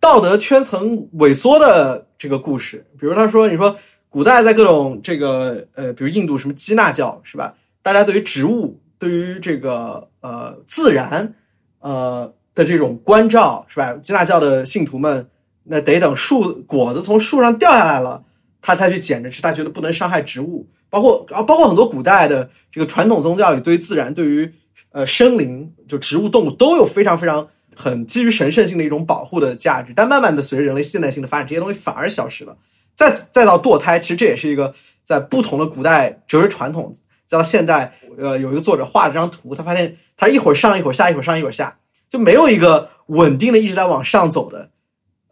[0.00, 2.86] 道德圈层萎缩的这个故事。
[2.98, 3.76] 比如他说，你说。
[4.12, 7.54] 古代在各种这个呃，比如印度什么基纳教是吧？
[7.80, 11.34] 大家对于植物、对于这个呃自然
[11.80, 13.94] 呃的这种关照是吧？
[14.02, 15.26] 基纳教的信徒们
[15.64, 18.22] 那得等树果子从树上掉下来了，
[18.60, 19.40] 他才去捡着吃。
[19.40, 24.52] 他觉得不能伤害植物，包括啊，包括很多古代的这个传统宗教里，对于自然、对于
[24.90, 29.94] 呃生灵，就植物、动物都有非常非常很基于神圣性的一种保护的价值。
[29.96, 32.54] 但慢慢的随着人类现代性的发展，这些东西反而消失了。
[32.94, 34.74] 再再到堕胎，其实这也是一个
[35.04, 36.94] 在不同的古代哲学传统，
[37.26, 41.78] 再到现代，呃，有一个作者画了张图，他发现他一会儿上一会儿下，一会儿上一会儿下，
[42.10, 44.70] 就没有一个稳定的一直在往上走的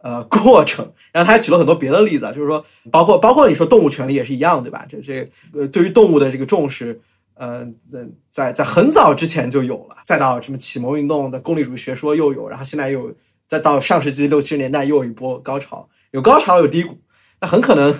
[0.01, 0.91] 呃过程。
[1.11, 4.85] 然后他还举了很多别的例子，就是说，包括包括你说动物权利也是一样，对吧？
[4.89, 6.99] 这这呃，对于动物的这个重视，
[7.35, 7.67] 呃，
[8.29, 13.13] 在在很早之前就有了，再到什么启蒙运动的功利主义学说又有，然后现在又
[13.47, 16.97] 再到上世纪六七十年代又有一波高潮，有高潮有低谷。
[17.41, 17.93] 那很可能，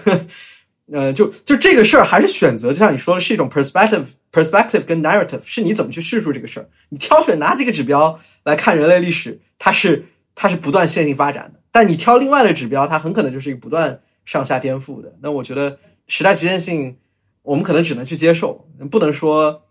[0.92, 6.70] 呃，就就这个事儿还是选择，就像你说的，是一种 perspective，perspective 跟 narrative，是你怎么去叙述这个事儿。
[6.90, 10.06] 你挑选哪几个指标来看人类历史，它是
[10.36, 11.60] 它是不断线性发展的。
[11.72, 15.12] 但你挑另外的指标，它很可能就是一个不断上下颠覆的。
[15.22, 16.98] 那我觉得时代局限性，
[17.42, 19.64] 我们可能只能去接受，不能说，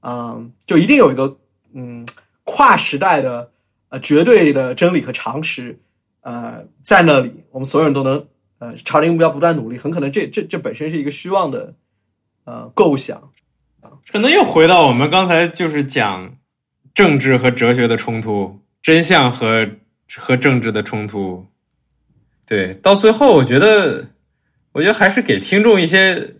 [0.00, 1.36] 嗯，就一定有一个
[1.74, 2.08] 嗯
[2.44, 3.50] 跨时代的
[3.90, 5.78] 呃绝对的真理和常识，
[6.22, 8.26] 呃，在那里，我们所有人都能。
[8.64, 11.74] 呃，朝着目标不断努力，很可能这这这本身是一个虚妄的
[12.44, 13.30] 呃构想
[13.82, 13.92] 啊。
[14.10, 16.38] 可能又回到我们刚才就是讲
[16.94, 19.68] 政治和哲学的冲突，真相和
[20.16, 21.46] 和政治的冲突。
[22.46, 24.06] 对，到最后我觉得，
[24.72, 26.36] 我觉得还是给听众一些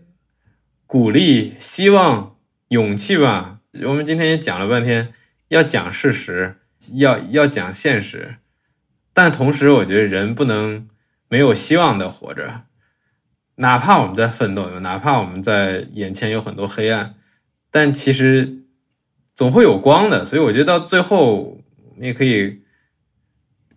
[0.86, 2.36] 鼓励、希望、
[2.68, 3.58] 勇气吧。
[3.84, 5.12] 我们今天也讲了半天，
[5.48, 6.56] 要讲事实，
[6.94, 8.36] 要要讲现实，
[9.12, 10.88] 但同时我觉得人不能。
[11.34, 12.60] 没有希望的活着，
[13.56, 17.16] 哪怕我们在奋斗，哪怕我们在眼前有很多黑暗，
[17.72, 18.62] 但其实
[19.34, 20.24] 总会有光的。
[20.24, 21.58] 所以我觉得到最后，
[21.96, 22.60] 你也可以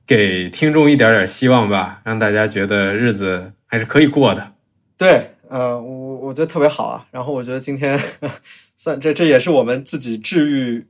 [0.05, 4.53] 给听众一点点希望吧，让大家觉得日子还是可以过的。
[4.95, 7.07] 对，呃，我我觉得特别好啊。
[7.09, 7.99] 然后我觉得今天
[8.77, 10.85] 算这这也是我们自己治愈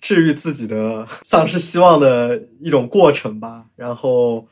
[0.00, 3.66] 治愈自己的丧失希望的一种过程吧。
[3.76, 4.48] 然后，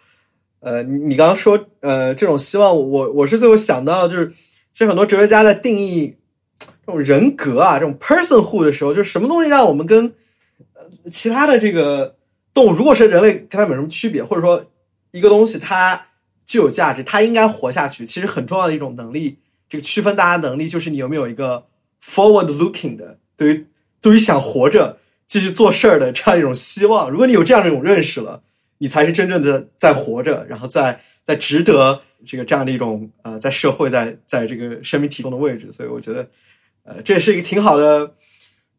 [0.60, 4.32] 呃，你你刚刚说，呃，这种希望，我我是最后想到就是，
[4.72, 6.16] 其实很多哲学家在定义
[6.84, 10.06] 这种人格啊，这种 personhood 的时候，就是什么东西让我们跟
[10.74, 12.16] 呃其他的这个
[12.52, 14.64] 动物，如果是人类跟它们有什么区别，或者说
[15.12, 16.06] 一个东西它
[16.46, 19.38] 具有价值，它应该活下去，其实很重要的一种能力，
[19.68, 21.64] 这个区分大家能力就是你有没有一个
[22.04, 23.66] forward looking 的，对于
[24.00, 27.10] 对于想活着继续做事儿的这样一种希望。
[27.10, 28.42] 如果你有这样的一种认识了，
[28.78, 35.70] 你才是真正的在活着，然后在在值得这个这样的一种呃，在社会在在这个生命提供的位置。
[35.72, 36.28] 所以我觉得，
[36.84, 38.14] 呃，这也是一个挺好的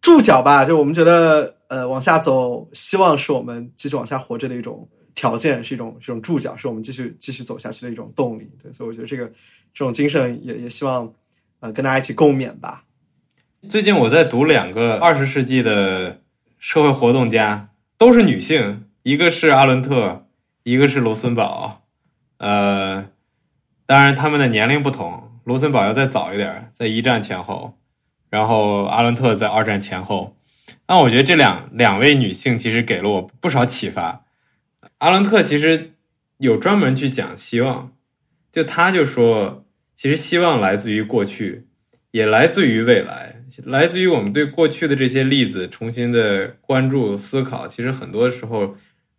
[0.01, 0.63] 注脚吧。
[0.65, 8.49] 就我们觉得，呃，往下走，希望是我们继续往下活着的一种条件，是一种这种注脚，是我们继续继续走下去的一种动力。
[8.61, 9.25] 对，所以我觉得这个
[9.73, 11.11] 这种精神也也希望
[11.59, 12.83] 呃跟大家一起共勉吧。
[13.67, 16.21] 最近我在读两个二十世纪的
[16.59, 20.27] 社会活动家，都是女性，一个是阿伦特，
[20.63, 21.87] 一个是卢森堡。
[22.39, 23.07] 呃，
[23.85, 27.77] 当然他们的年龄不同，卢森堡要再早一点，在一战前后，
[28.29, 30.35] 然后阿伦特在二战前后。
[30.89, 34.25] 那我觉得这两两位女性其实给了我不少启发。
[34.97, 35.93] 阿伦特其实
[36.39, 37.93] 有专门去讲希望，
[38.51, 39.63] 就他就说，
[39.95, 41.67] 其实希望来自于过去，
[42.11, 47.65] 也来自于未来，来自于我们对过去的这些例子重新的关注思考。
[47.65, 48.75] 其实很多时候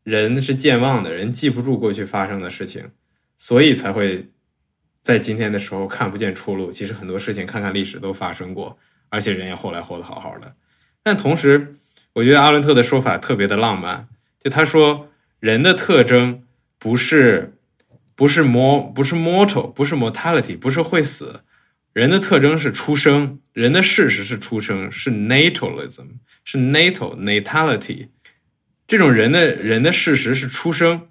[0.09, 2.90] 人是健忘的，人记不住过去发生的事情，
[3.36, 4.28] 所以才会
[5.02, 6.70] 在今天的时候看不见出路。
[6.70, 8.78] 其实很多事情看看历史都发生过，
[9.09, 10.55] 而且人也后来活得好好的。
[11.02, 11.74] 但同时，
[12.14, 14.09] 我觉得阿伦特的说法特别的浪漫，
[14.40, 15.09] 就他说。
[15.40, 16.43] 人的特征
[16.80, 17.56] 不是
[18.16, 21.43] 不是 m 不是 mortal 不是 mortality 不是会死，
[21.93, 26.09] 人的特征是出生，人的事实是出生，是 natalism
[26.43, 28.09] 是 natal natality，
[28.89, 31.09] 这种人的人的事实是出生，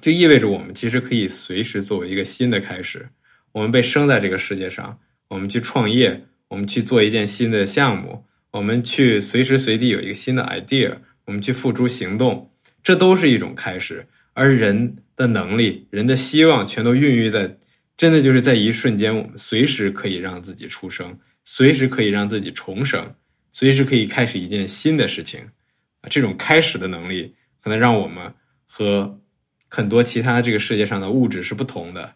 [0.00, 3.06] 就意味着我们其实可以随时作为一个新的开始，
[3.52, 4.98] 我们被生在这个世界上，
[5.28, 12.50] 我们去创业，我们去做一件新的项目，我们去随时随地有一个新的 idea，我们去付诸行动。
[12.82, 17.54] 这都是一种开始，而人的能力、人的希望，全都孕育在，
[17.98, 23.14] 真的就是在一瞬间，我们随时可以让自己出生，随时可以让自己重生，
[23.52, 25.40] 随时可以开始一件新的事情，
[26.08, 28.32] 这种开始的能力，可能让我们
[28.66, 29.20] 和
[29.68, 32.14] 很多其他这个世界上的物质是不同的，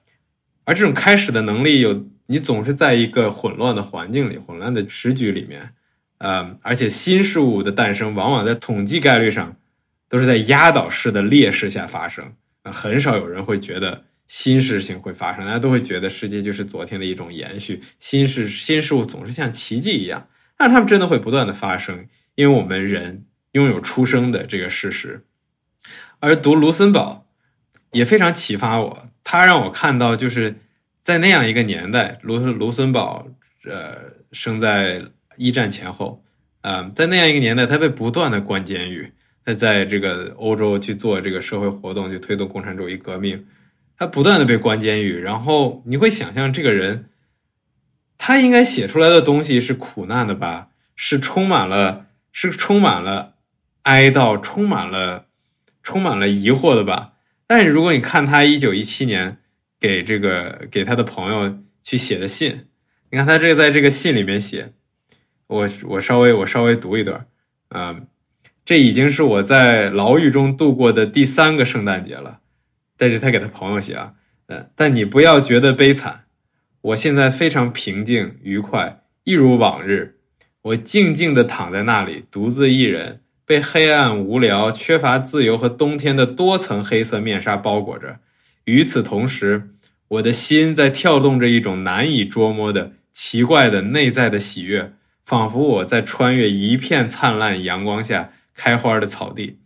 [0.64, 5.70] 而这种开始的能力，有你总是在一个混乱的环境里、混乱的时局里面，
[6.18, 9.56] 呃，而且新事物的诞生，往往在统计概率上。
[10.10, 12.24] 都是在压倒式的劣势下发生，
[12.64, 22.06] 很少有人会觉得新事情会发生，大家都会觉得世界就是昨天的一种延续，新事新事物总是像奇迹一样，但是他们真的会不断的发生，
[22.36, 23.26] 因为我们人
[23.58, 25.24] 拥有出生的这个事实。
[26.20, 27.26] 而读卢森堡
[27.90, 30.56] 也非常启发我，他让我看到就是
[31.02, 33.26] 在那样一个年代，卢卢森堡
[33.64, 33.98] 呃
[34.32, 35.02] 生在
[35.36, 36.24] 一战前后，
[36.60, 39.12] 啊，在那样一个年代，他被不断的关监狱。
[39.44, 43.46] 他在这个欧洲去做这个社会活动，去推动共产主义革命，
[43.96, 47.08] 他不断的被关监狱，然后你会想象这个人，
[48.18, 50.68] 他应该写出来的东西是苦难的吧？
[50.96, 53.36] 是充满了，是充满了
[53.88, 55.24] 哀悼，充满了，
[55.82, 57.14] 充满了疑惑的吧？
[57.46, 59.38] 但是如果你看他一九一七年
[59.80, 62.66] 给这个给他的朋友去写的信，
[63.10, 64.74] 你看他这个在这个信里面写，
[65.46, 67.26] 我我稍微我稍微读一段，
[67.70, 67.96] 啊。
[68.66, 72.40] 这已经是我在牢狱中度过的第三个圣诞节了，
[72.98, 74.12] 但是他给他朋友写啊，
[74.48, 76.24] 嗯，但你不要觉得悲惨，
[76.82, 80.18] 我现在非常平静愉快，一如往日，
[80.60, 88.18] 我静静的躺在那里，独自一人，被黑暗、无聊、缺乏自由和冬天的多层黑色面纱包裹着。
[88.64, 89.70] 与此同时，
[90.08, 94.92] 我的心在跳动着一种难以捉摸的奇怪的内在的喜悦，
[95.24, 98.30] 仿佛我在穿越一片灿烂阳光下。
[98.60, 99.60] 开花的草地，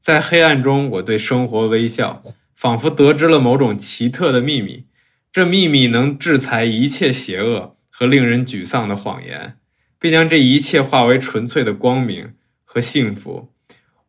[0.00, 2.24] 在黑暗中，我对生活微笑，
[2.56, 4.86] 仿佛得知了某种奇特的秘密。
[5.32, 9.58] 这秘密能制裁一切邪恶和令人沮丧的谎言，
[10.00, 12.32] 并将这一切化为纯粹的光明
[12.76, 13.48] 和幸福。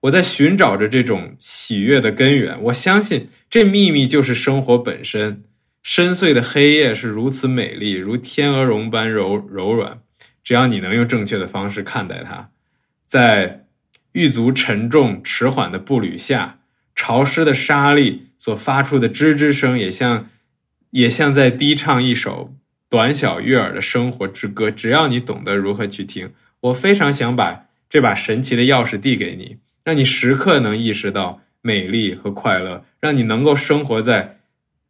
[0.02, 2.62] 我在寻找着这种喜悦的根源。
[2.64, 5.42] 我相信这秘密就是生活本身。
[5.84, 10.00] 深邃的黑夜是如此美丽，如天鹅绒般柔柔软。
[10.44, 12.50] 只要你能用正确的方式看待它。
[13.06, 13.68] 在
[14.12, 16.60] 狱卒沉重迟缓的步履下，
[16.94, 20.28] 潮湿的沙砾所发出的吱吱声，也像
[20.90, 22.54] 也像在低唱一首
[22.90, 24.70] 短小悦耳的生活之歌。
[24.70, 34.40] 只要你懂得如何去听，我非常想把这把神奇的钥匙递给你，让你时刻能意识到美丽和快乐，让你能够生活在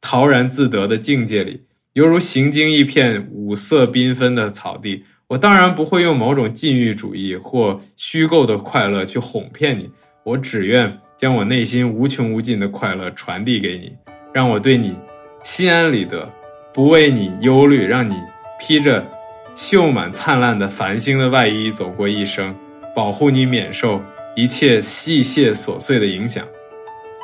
[0.01, 1.63] 陶然自得的境界里，
[1.93, 5.03] 犹如行经一片五色缤纷的草地。
[5.27, 9.89] 我当然不会用某种禁欲主义或虚构的快乐去哄骗你，
[10.23, 13.91] 我只愿将我内心无穷无尽的快乐传递给你，
[14.33, 14.95] 让我对你
[15.43, 16.31] 心安理得，
[16.73, 18.15] 不为你忧虑，让你
[18.57, 19.05] 披着
[19.53, 22.55] 绣满灿烂的繁星的外衣走过一生，
[22.97, 24.01] 保护你免受
[24.35, 26.43] 一切细屑琐碎的影响。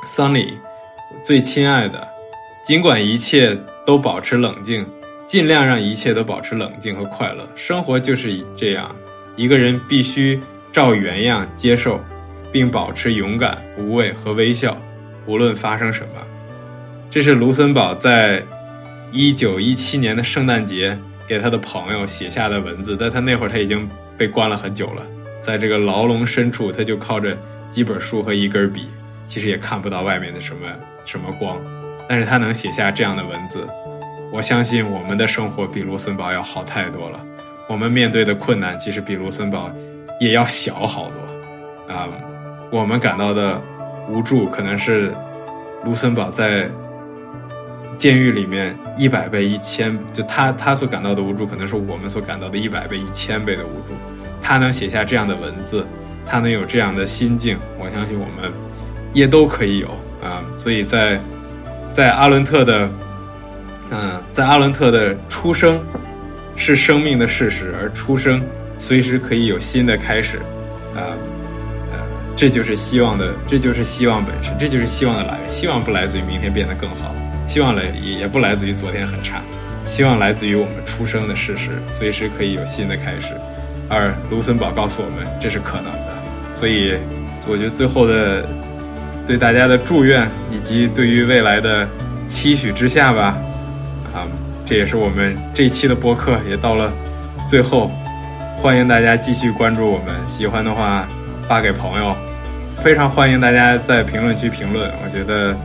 [0.06, 0.50] Sunny，
[1.26, 2.08] 最亲爱的，
[2.64, 4.86] 尽管一切都保持冷静。
[5.26, 7.48] 尽量让一切都保持冷静和快乐。
[7.56, 8.94] 生活就是这样，
[9.36, 10.40] 一个人必须
[10.72, 12.00] 照原样接受，
[12.52, 14.78] 并保持勇敢、无畏和微笑，
[15.26, 16.22] 无论发生什么。
[17.10, 18.44] 这是卢森堡在
[19.12, 20.95] 一九一七年的圣诞节
[21.26, 22.95] 给他的朋友写下的文字。
[23.00, 25.04] 但他那会儿他已经被关了很久了，
[25.44, 27.38] 在这个牢笼深处，他就靠着
[27.70, 28.88] 几本书和一根笔，
[29.28, 30.68] 其实也看不到外面的什么
[31.03, 31.60] 什么光，
[32.07, 33.68] 但是他能写下这样的文字。
[34.32, 37.20] 我相信我们的生活比卢森堡要好太多了，
[37.68, 39.70] 我们面对的困难其实比卢森堡
[40.20, 42.07] 也要小好多，啊，
[42.72, 43.61] 我们感到的
[44.10, 45.14] 无助可能是
[45.84, 46.70] 卢森堡在
[47.98, 53.94] 监狱里面一百倍、一千，就他他所感到的无助，可能是我们所感到的一百倍、一千倍的无助。
[54.44, 55.84] 他能写下这样的文字，
[56.28, 58.52] 他能有这样的心境，我相信我们
[59.14, 59.88] 也都可以有
[60.22, 60.44] 啊。
[60.57, 61.20] 所以在
[61.91, 62.88] 在阿伦特的。
[63.95, 65.80] 嗯，在阿伦特的出生
[66.56, 68.41] 是生命的事实，而出生
[68.80, 70.38] 随时可以有新的开始，
[70.95, 71.14] 啊，
[71.91, 71.99] 呃，
[72.36, 75.52] 这就是希望的，这就是希望本身，这就是希望的来源。
[75.52, 77.14] 希望不来自于明天变得更好，
[77.48, 79.44] 希望来也也不来自于昨天很差，
[79.86, 83.36] 希望来自于我们出生的事实，随时可以有新的开始。
[83.94, 86.15] 而卢森堡告诉我们这是可能的，
[86.53, 86.98] 所以
[87.48, 88.44] 我觉得最后的
[89.28, 91.88] 对大家的祝愿以及对于未来的
[92.28, 93.38] 期许之下吧。
[94.14, 94.28] 啊，
[94.65, 96.91] 这也是我们这一期的播客也到了
[97.48, 97.91] 最后，
[98.57, 101.07] 欢迎大家继续关注我们，喜欢的话
[101.48, 102.15] 发给朋友，
[102.84, 104.90] 非常欢迎大家在评论区评论。
[105.03, 105.56] 我觉得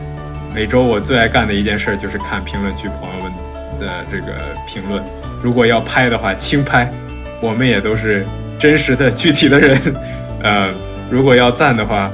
[0.53, 3.31] 每周我最爱干的一件事就是看评论区朋友们
[3.79, 4.33] 的这个
[4.67, 5.03] 评论。
[5.41, 6.91] 如果要拍的话，轻拍，
[7.41, 8.25] 我们也都是
[8.57, 9.79] 真实的具体的人。
[10.43, 10.73] 呃，
[11.09, 12.11] 如果要赞的话，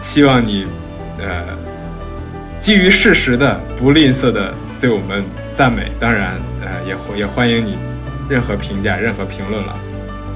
[0.00, 0.66] 希望你
[1.18, 1.44] 呃
[2.60, 4.52] 基于事实的，不吝啬的。
[4.80, 5.22] 对我们
[5.54, 7.78] 赞美，当然，呃，也也欢迎你
[8.28, 9.78] 任何评价、任何评论了。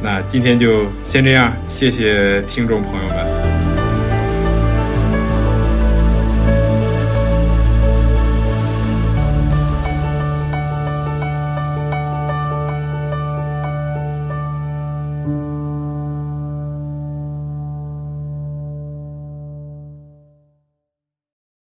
[0.00, 3.55] 那今天就先这样，谢谢听众朋友们。